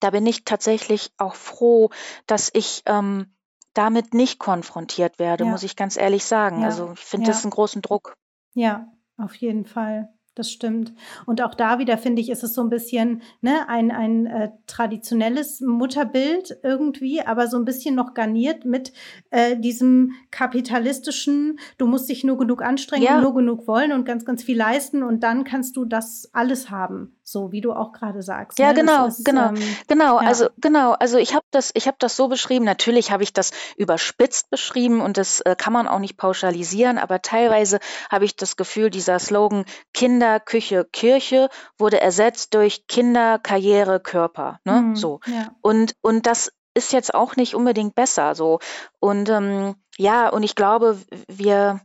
da 0.00 0.10
bin 0.10 0.26
ich 0.26 0.42
tatsächlich 0.44 1.12
auch 1.18 1.36
froh, 1.36 1.90
dass 2.26 2.50
ich 2.52 2.82
ähm, 2.86 3.36
damit 3.74 4.12
nicht 4.12 4.40
konfrontiert 4.40 5.20
werde, 5.20 5.44
Ja. 5.44 5.50
muss 5.52 5.62
ich 5.62 5.76
ganz 5.76 5.96
ehrlich 5.96 6.24
sagen. 6.24 6.62
Ja. 6.62 6.66
Also 6.66 6.94
ich 6.94 6.98
finde 6.98 7.28
Ja. 7.28 7.32
das 7.32 7.44
einen 7.44 7.52
großen 7.52 7.80
Druck. 7.80 8.16
Ja, 8.54 8.88
auf 9.18 9.36
jeden 9.36 9.66
Fall. 9.66 10.12
Das 10.40 10.50
stimmt. 10.50 10.94
Und 11.26 11.42
auch 11.42 11.54
da 11.54 11.78
wieder 11.78 11.98
finde 11.98 12.22
ich, 12.22 12.30
ist 12.30 12.42
es 12.42 12.54
so 12.54 12.62
ein 12.62 12.70
bisschen 12.70 13.20
ne, 13.42 13.68
ein, 13.68 13.90
ein 13.90 14.24
äh, 14.24 14.48
traditionelles 14.66 15.60
Mutterbild 15.60 16.56
irgendwie, 16.62 17.20
aber 17.20 17.46
so 17.46 17.58
ein 17.58 17.66
bisschen 17.66 17.94
noch 17.94 18.14
garniert 18.14 18.64
mit 18.64 18.94
äh, 19.28 19.54
diesem 19.58 20.12
kapitalistischen, 20.30 21.58
du 21.76 21.86
musst 21.86 22.08
dich 22.08 22.24
nur 22.24 22.38
genug 22.38 22.62
anstrengen, 22.62 23.04
Ja. 23.04 23.20
nur 23.20 23.34
genug 23.34 23.66
wollen 23.66 23.92
und 23.92 24.06
ganz, 24.06 24.24
ganz 24.24 24.42
viel 24.42 24.56
leisten 24.56 25.02
und 25.02 25.22
dann 25.22 25.44
kannst 25.44 25.76
du 25.76 25.84
das 25.84 26.30
alles 26.32 26.70
haben, 26.70 27.18
so 27.22 27.52
wie 27.52 27.60
du 27.60 27.74
auch 27.74 27.92
gerade 27.92 28.22
sagst. 28.22 28.58
Ja, 28.58 28.68
ne? 28.68 28.80
Genau, 28.80 29.06
ist, 29.08 29.26
genau, 29.26 29.48
ähm, 29.50 29.56
genau. 29.88 30.22
ja. 30.22 30.26
Also 30.26 30.48
genau, 30.56 30.92
also 30.92 31.18
ich 31.18 31.34
habe 31.34 31.44
das, 31.50 31.70
ich 31.74 31.86
habe 31.86 31.98
das 32.00 32.16
so 32.16 32.28
beschrieben. 32.28 32.64
Natürlich 32.64 33.10
habe 33.10 33.24
ich 33.24 33.34
das 33.34 33.50
überspitzt 33.76 34.48
beschrieben 34.48 35.02
und 35.02 35.18
das 35.18 35.42
äh, 35.42 35.54
kann 35.54 35.74
man 35.74 35.86
auch 35.86 35.98
nicht 35.98 36.16
pauschalisieren, 36.16 36.96
aber 36.96 37.20
teilweise 37.20 37.78
habe 38.10 38.24
ich 38.24 38.36
das 38.36 38.56
Gefühl, 38.56 38.88
dieser 38.88 39.18
Slogan 39.18 39.66
Kinder, 39.92 40.29
Küche, 40.38 40.84
Kirche 40.92 41.48
wurde 41.78 42.00
ersetzt 42.00 42.54
durch 42.54 42.86
Kinder, 42.86 43.38
Karriere, 43.38 43.98
Körper. 43.98 44.60
Ne? 44.64 44.74
Mhm, 44.82 44.96
So. 44.96 45.20
ja. 45.26 45.50
Und, 45.62 45.94
und 46.02 46.26
das 46.26 46.52
ist 46.74 46.92
jetzt 46.92 47.14
auch 47.14 47.34
nicht 47.36 47.54
unbedingt 47.56 47.94
besser. 47.96 48.34
So. 48.36 48.60
Und 49.00 49.28
ähm, 49.28 49.74
ja, 49.98 50.28
und 50.28 50.42
ich 50.44 50.54
glaube, 50.54 50.98
wir, 51.26 51.80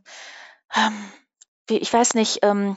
ähm, 0.76 0.92
wir- 1.66 1.82
ich 1.82 1.92
weiß 1.92 2.14
nicht, 2.14 2.40
ähm, 2.42 2.76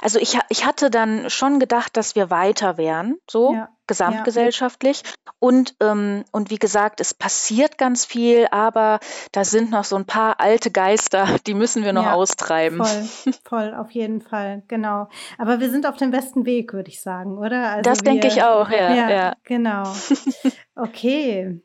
also 0.00 0.18
ich, 0.18 0.38
ich 0.48 0.66
hatte 0.66 0.90
dann 0.90 1.30
schon 1.30 1.60
gedacht, 1.60 1.96
dass 1.96 2.14
wir 2.14 2.30
weiter 2.30 2.76
wären, 2.76 3.16
so 3.30 3.52
Ja, 3.54 3.68
gesamtgesellschaftlich. 3.86 5.02
Und, 5.38 5.74
ähm, 5.80 6.24
und 6.32 6.50
wie 6.50 6.58
gesagt, 6.58 7.00
es 7.00 7.14
passiert 7.14 7.78
ganz 7.78 8.04
viel, 8.04 8.46
aber 8.50 9.00
da 9.32 9.44
sind 9.44 9.70
noch 9.70 9.84
so 9.84 9.96
ein 9.96 10.06
paar 10.06 10.40
alte 10.40 10.70
Geister, 10.70 11.26
die 11.46 11.54
müssen 11.54 11.84
wir 11.84 11.92
noch 11.92 12.04
Ja, 12.04 12.14
austreiben. 12.14 12.82
voll, 12.82 13.34
voll, 13.44 13.74
auf 13.74 13.90
jeden 13.90 14.20
Fall, 14.20 14.62
genau. 14.68 15.08
Aber 15.38 15.60
wir 15.60 15.70
sind 15.70 15.86
auf 15.86 15.96
dem 15.96 16.10
besten 16.10 16.46
Weg, 16.46 16.72
würde 16.72 16.90
ich 16.90 17.00
sagen, 17.02 17.38
oder? 17.38 17.70
Also 17.70 17.90
Das 17.90 17.98
denke 17.98 18.28
ich 18.28 18.42
auch, 18.42 18.70
ja, 18.70 18.94
ja, 18.94 19.10
ja. 19.10 19.32
genau. 19.44 19.82
Okay. 20.74 21.60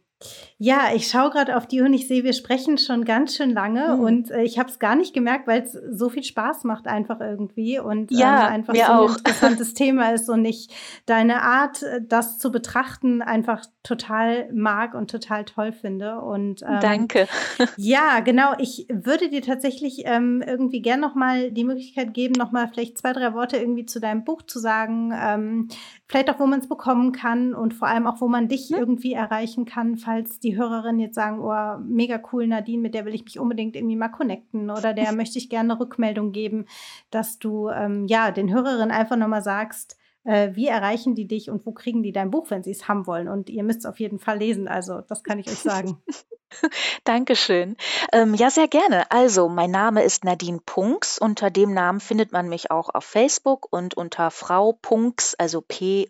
Ja, 0.58 0.90
ich 0.96 1.08
schaue 1.08 1.30
gerade 1.30 1.56
auf 1.56 1.68
die 1.68 1.82
und 1.82 1.94
ich 1.94 2.08
sehe, 2.08 2.24
wir 2.24 2.34
sprechen 2.34 2.80
schon 2.80 3.06
ganz 3.06 3.36
schön 3.36 3.52
lange 3.52 3.90
Hm. 3.94 4.00
und 4.00 4.32
äh, 4.32 4.42
ich 4.42 4.58
habe 4.58 4.70
es 4.70 4.80
gar 4.80 4.96
nicht 4.96 5.14
gemerkt, 5.14 5.48
weil 5.48 5.62
es 5.62 5.74
so 5.92 6.10
viel 6.10 6.24
Spaß 6.24 6.64
macht 6.64 6.88
einfach 6.88 7.20
irgendwie 7.20 7.78
und 7.78 8.12
ähm, 8.12 8.18
Ja, 8.18 8.48
einfach 8.48 8.74
mir 8.74 8.86
so 8.88 8.92
ein 8.92 8.98
auch. 8.98 9.18
interessantes 9.18 9.74
Thema 9.76 10.10
ist 10.14 10.30
und 10.30 10.44
ich 10.46 10.70
deine 11.06 11.44
Art, 11.44 11.84
äh, 11.84 12.02
das 12.02 12.40
zu 12.40 12.52
betrachten, 12.52 13.22
einfach 13.22 13.66
total 13.84 14.52
mag 14.52 14.96
und 14.96 15.12
total 15.12 15.46
toll 15.46 15.72
finde. 15.72 16.20
Und 16.22 16.64
ähm, 16.64 16.80
Danke. 16.82 17.28
ja, 17.78 18.20
genau. 18.22 18.54
Ich 18.58 18.88
würde 18.90 19.30
dir 19.30 19.44
tatsächlich 19.44 20.02
ähm, 20.06 20.44
irgendwie 20.46 20.82
gern 20.82 21.00
nochmal 21.00 21.52
die 21.52 21.64
Möglichkeit 21.64 22.14
geben, 22.16 22.34
nochmal 22.38 22.68
vielleicht 22.68 22.98
zwei, 22.98 23.14
drei 23.14 23.34
Worte 23.36 23.58
irgendwie 23.58 23.86
zu 23.86 24.00
deinem 24.00 24.24
Buch 24.24 24.42
zu 24.42 24.58
sagen. 24.60 25.70
Vielleicht 26.10 26.30
auch, 26.30 26.40
wo 26.40 26.46
man 26.46 26.60
es 26.60 26.70
bekommen 26.70 27.12
kann 27.12 27.54
und 27.54 27.74
vor 27.74 27.88
allem 27.90 28.08
auch, 28.08 28.22
wo 28.22 28.28
man 28.28 28.48
dich 28.48 28.70
Hm? 28.70 28.78
irgendwie 28.78 29.14
erreichen 29.14 29.66
kann, 29.66 29.98
falls 29.98 30.40
die 30.40 30.56
Hörerinnen 30.56 31.02
jetzt 31.02 31.16
sagen, 31.16 31.40
oh, 31.42 31.80
mega 31.84 32.22
cool, 32.32 32.48
Nadine, 32.48 32.82
mit 32.82 32.94
der 32.94 33.06
will 33.06 33.14
ich 33.14 33.26
mich 33.26 33.40
unbedingt 33.40 33.76
irgendwie 33.76 33.98
mal 33.98 34.08
connecten 34.10 34.70
oder 34.70 34.94
der 34.94 35.12
möchte 35.14 35.38
ich 35.38 35.50
gerne 35.50 35.74
eine 35.74 35.80
Rückmeldung 35.80 36.32
geben, 36.32 36.66
dass 37.12 37.40
du 37.40 37.70
ähm, 37.70 38.06
ja 38.08 38.32
den 38.32 38.54
Hörerinnen 38.54 38.92
einfach 38.92 39.18
nochmal 39.18 39.44
sagst, 39.44 39.98
äh, 40.28 40.56
wie 40.56 40.68
erreichen 40.68 41.16
die 41.16 41.26
dich 41.26 41.50
und 41.50 41.66
wo 41.66 41.72
kriegen 41.72 42.04
die 42.04 42.12
dein 42.12 42.30
Buch, 42.30 42.50
wenn 42.50 42.62
sie 42.64 42.72
es 42.72 42.88
haben 42.90 43.08
wollen? 43.08 43.30
Und 43.30 43.50
ihr 43.50 43.64
müsst 43.64 43.80
es 43.80 43.86
auf 43.86 44.00
jeden 44.00 44.20
Fall 44.20 44.38
lesen, 44.40 44.68
also 44.68 45.02
das 45.02 45.24
kann 45.24 45.40
ich 45.40 45.48
euch 45.48 45.60
sagen. 45.60 46.02
Dankeschön. 47.04 47.76
Ähm, 48.12 48.34
ja, 48.34 48.50
sehr 48.50 48.68
gerne. 48.68 49.10
Also, 49.12 49.48
mein 49.50 49.72
Name 49.72 50.04
ist 50.04 50.24
Nadine 50.24 50.60
Punks. 50.66 51.20
Unter 51.20 51.50
dem 51.50 51.74
Namen 51.74 52.00
findet 52.00 52.32
man 52.32 52.48
mich 52.50 52.72
auch 52.72 52.90
auf 52.94 53.04
Facebook 53.04 53.68
und 53.72 53.96
unter 53.96 54.32
Frau 54.32 54.74
Punks, 54.74 55.36
also 55.36 55.62
P-U-N-G-S, 55.62 56.10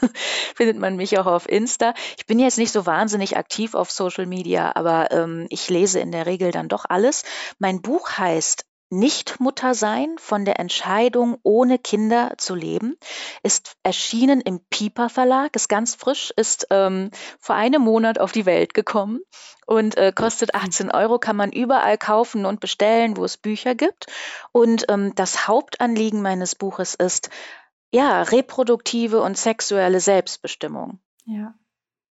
findet 0.54 0.78
man 0.78 0.96
mich 0.96 1.18
auch 1.18 1.26
auf 1.26 1.48
Insta. 1.48 1.94
Ich 2.16 2.26
bin 2.26 2.38
jetzt 2.38 2.58
nicht 2.58 2.72
so 2.72 2.86
wahnsinnig 2.86 3.36
aktiv 3.36 3.74
auf 3.74 3.90
Social 3.90 4.26
Media, 4.26 4.74
aber 4.74 5.10
ähm, 5.10 5.46
ich 5.50 5.68
lese 5.70 6.00
in 6.00 6.12
der 6.12 6.26
Regel 6.26 6.50
dann 6.52 6.68
doch 6.68 6.84
alles. 6.88 7.24
Mein 7.58 7.82
Buch 7.82 8.18
heißt 8.18 8.64
Nichtmutter 8.88 9.74
sein 9.74 10.16
von 10.18 10.44
der 10.44 10.60
Entscheidung, 10.60 11.38
ohne 11.42 11.78
Kinder 11.78 12.34
zu 12.38 12.54
leben, 12.54 12.96
ist 13.42 13.76
erschienen 13.82 14.40
im 14.40 14.60
Piper 14.70 15.08
Verlag, 15.08 15.56
ist 15.56 15.68
ganz 15.68 15.94
frisch, 15.94 16.32
ist 16.36 16.68
ähm, 16.70 17.10
vor 17.40 17.56
einem 17.56 17.82
Monat 17.82 18.20
auf 18.20 18.30
die 18.30 18.46
Welt 18.46 18.74
gekommen 18.74 19.20
und 19.66 19.96
äh, 19.96 20.12
kostet 20.14 20.54
18 20.54 20.92
Euro, 20.92 21.18
kann 21.18 21.36
man 21.36 21.50
überall 21.50 21.98
kaufen 21.98 22.46
und 22.46 22.60
bestellen, 22.60 23.16
wo 23.16 23.24
es 23.24 23.36
Bücher 23.36 23.74
gibt. 23.74 24.06
Und 24.52 24.86
ähm, 24.88 25.12
das 25.16 25.48
Hauptanliegen 25.48 26.22
meines 26.22 26.54
Buches 26.54 26.94
ist, 26.94 27.30
ja, 27.92 28.22
reproduktive 28.22 29.20
und 29.20 29.36
sexuelle 29.36 30.00
Selbstbestimmung. 30.00 31.00
Ja. 31.24 31.54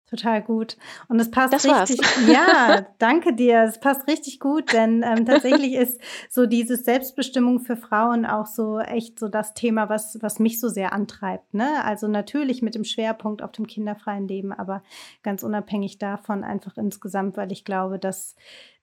Total 0.08 0.44
gut. 0.44 0.78
Und 1.08 1.20
es 1.20 1.32
passt 1.32 1.52
das 1.52 1.66
richtig. 1.66 2.00
War's. 2.00 2.30
Ja, 2.32 2.86
danke 3.00 3.34
dir. 3.34 3.64
Es 3.64 3.80
passt 3.80 4.08
richtig 4.08 4.40
gut, 4.40 4.72
denn 4.72 5.04
ähm, 5.04 5.26
tatsächlich 5.26 5.74
ist 5.76 6.00
so 6.30 6.46
dieses 6.46 6.86
Selbstbestimmung 6.86 7.60
für 7.60 7.76
Frauen 7.76 8.26
auch 8.26 8.46
so 8.46 8.80
echt 8.80 9.18
so 9.18 9.30
das 9.30 9.56
Thema, 9.56 9.90
was, 9.90 10.20
was 10.22 10.38
mich 10.38 10.60
so 10.60 10.70
sehr 10.70 10.94
antreibt. 10.94 11.56
Ne? 11.56 11.84
Also 11.84 12.08
natürlich 12.08 12.62
mit 12.62 12.76
dem 12.76 12.84
Schwerpunkt 12.84 13.42
auf 13.42 13.52
dem 13.52 13.66
kinderfreien 13.66 14.28
Leben, 14.28 14.54
aber 14.54 14.84
ganz 15.24 15.42
unabhängig 15.42 15.98
davon 15.98 16.44
einfach 16.44 16.78
insgesamt, 16.78 17.36
weil 17.36 17.52
ich 17.52 17.66
glaube, 17.66 17.98
dass 17.98 18.36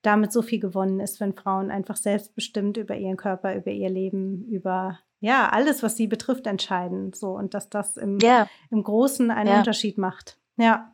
damit 0.03 0.33
so 0.33 0.43
viel 0.43 0.59
gewonnen 0.59 0.99
ist, 0.99 1.21
wenn 1.21 1.35
Frauen 1.35 1.71
einfach 1.71 1.97
selbstbestimmt 1.97 2.77
über 2.77 2.97
ihren 2.97 3.17
Körper, 3.17 3.55
über 3.55 3.71
ihr 3.71 3.91
Leben, 3.91 4.45
über 4.49 4.99
ja, 5.21 5.49
alles, 5.51 5.85
was 5.85 5.97
sie 5.97 6.09
betrifft, 6.09 6.49
entscheiden. 6.49 7.13
So 7.13 7.29
und 7.29 7.55
dass 7.55 7.71
das 7.71 7.97
im, 7.97 8.19
Ja, 8.19 8.49
im 8.73 8.83
Großen 8.83 9.31
einen 9.31 9.51
ja. 9.51 9.59
Unterschied 9.59 9.97
macht. 9.97 10.37
Ja. 10.57 10.93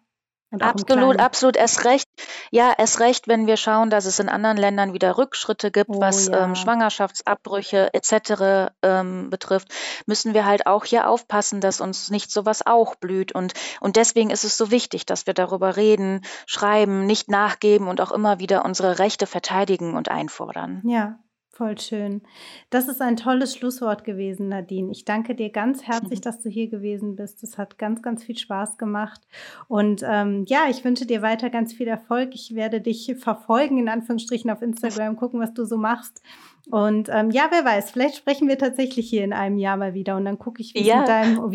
Absolut, 0.50 1.20
absolut. 1.20 1.56
Erst 1.56 1.84
recht, 1.84 2.08
ja, 2.50 2.72
erst 2.76 3.00
recht, 3.00 3.28
wenn 3.28 3.46
wir 3.46 3.58
schauen, 3.58 3.90
dass 3.90 4.06
es 4.06 4.18
in 4.18 4.30
anderen 4.30 4.56
Ländern 4.56 4.94
wieder 4.94 5.18
Rückschritte 5.18 5.70
gibt, 5.70 5.90
Oh 5.90 6.00
was 6.00 6.28
ja. 6.28 6.44
ähm, 6.44 6.54
Schwangerschaftsabbrüche 6.54 7.92
etc. 7.92 8.72
Ähm, 8.82 9.28
betrifft, 9.28 9.68
müssen 10.06 10.32
wir 10.32 10.46
halt 10.46 10.66
auch 10.66 10.86
hier 10.86 11.08
aufpassen, 11.08 11.60
dass 11.60 11.82
uns 11.82 12.10
nicht 12.10 12.30
sowas 12.30 12.64
auch 12.64 12.94
blüht. 12.96 13.32
Und, 13.32 13.52
und 13.80 13.96
deswegen 13.96 14.30
ist 14.30 14.44
es 14.44 14.56
so 14.56 14.70
wichtig, 14.70 15.04
dass 15.04 15.26
wir 15.26 15.34
darüber 15.34 15.76
reden, 15.76 16.22
schreiben, 16.46 17.04
nicht 17.04 17.28
nachgeben 17.28 17.86
und 17.86 18.00
auch 18.00 18.12
immer 18.12 18.38
wieder 18.38 18.64
unsere 18.64 18.98
Rechte 18.98 19.26
verteidigen 19.26 19.96
und 19.96 20.08
einfordern. 20.10 20.82
Ja, 20.86 21.18
voll 21.58 21.76
schön. 21.78 22.22
Das 22.70 22.86
ist 22.86 23.02
ein 23.02 23.16
tolles 23.16 23.56
Schlusswort 23.56 24.04
gewesen, 24.04 24.48
Nadine. 24.48 24.92
Ich 24.92 25.04
danke 25.04 25.34
dir 25.34 25.50
ganz 25.50 25.82
herzlich, 25.82 26.20
Mhm. 26.20 26.22
dass 26.22 26.40
du 26.40 26.48
hier 26.48 26.70
gewesen 26.70 27.16
bist. 27.16 27.42
Es 27.42 27.58
hat 27.58 27.78
ganz, 27.78 28.00
ganz 28.00 28.22
viel 28.22 28.38
Spaß 28.38 28.78
gemacht. 28.78 29.20
Und 29.66 30.02
ähm, 30.06 30.44
ja, 30.46 30.66
ich 30.70 30.84
wünsche 30.84 31.04
dir 31.04 31.20
weiter 31.20 31.50
ganz 31.50 31.72
viel 31.72 31.88
Erfolg. 31.88 32.30
Ich 32.34 32.54
werde 32.54 32.80
dich 32.80 33.12
verfolgen, 33.18 33.76
in 33.78 33.88
Anführungsstrichen, 33.88 34.50
auf 34.50 34.62
Instagram, 34.62 35.16
gucken, 35.16 35.40
was 35.40 35.52
du 35.52 35.64
so 35.64 35.76
machst. 35.76 36.22
Und 36.70 37.08
ähm, 37.10 37.30
ja, 37.30 37.48
wer 37.50 37.64
weiß, 37.64 37.90
vielleicht 37.90 38.16
sprechen 38.16 38.46
wir 38.48 38.58
tatsächlich 38.58 39.08
hier 39.08 39.24
in 39.24 39.32
einem 39.32 39.56
Jahr 39.58 39.76
mal 39.76 39.94
wieder 39.94 40.16
und 40.16 40.24
dann 40.26 40.38
gucke 40.38 40.60
ich, 40.60 40.74
wie 40.74 40.80
es 40.80 40.84
um 40.86 40.90
Ja. 40.90 41.04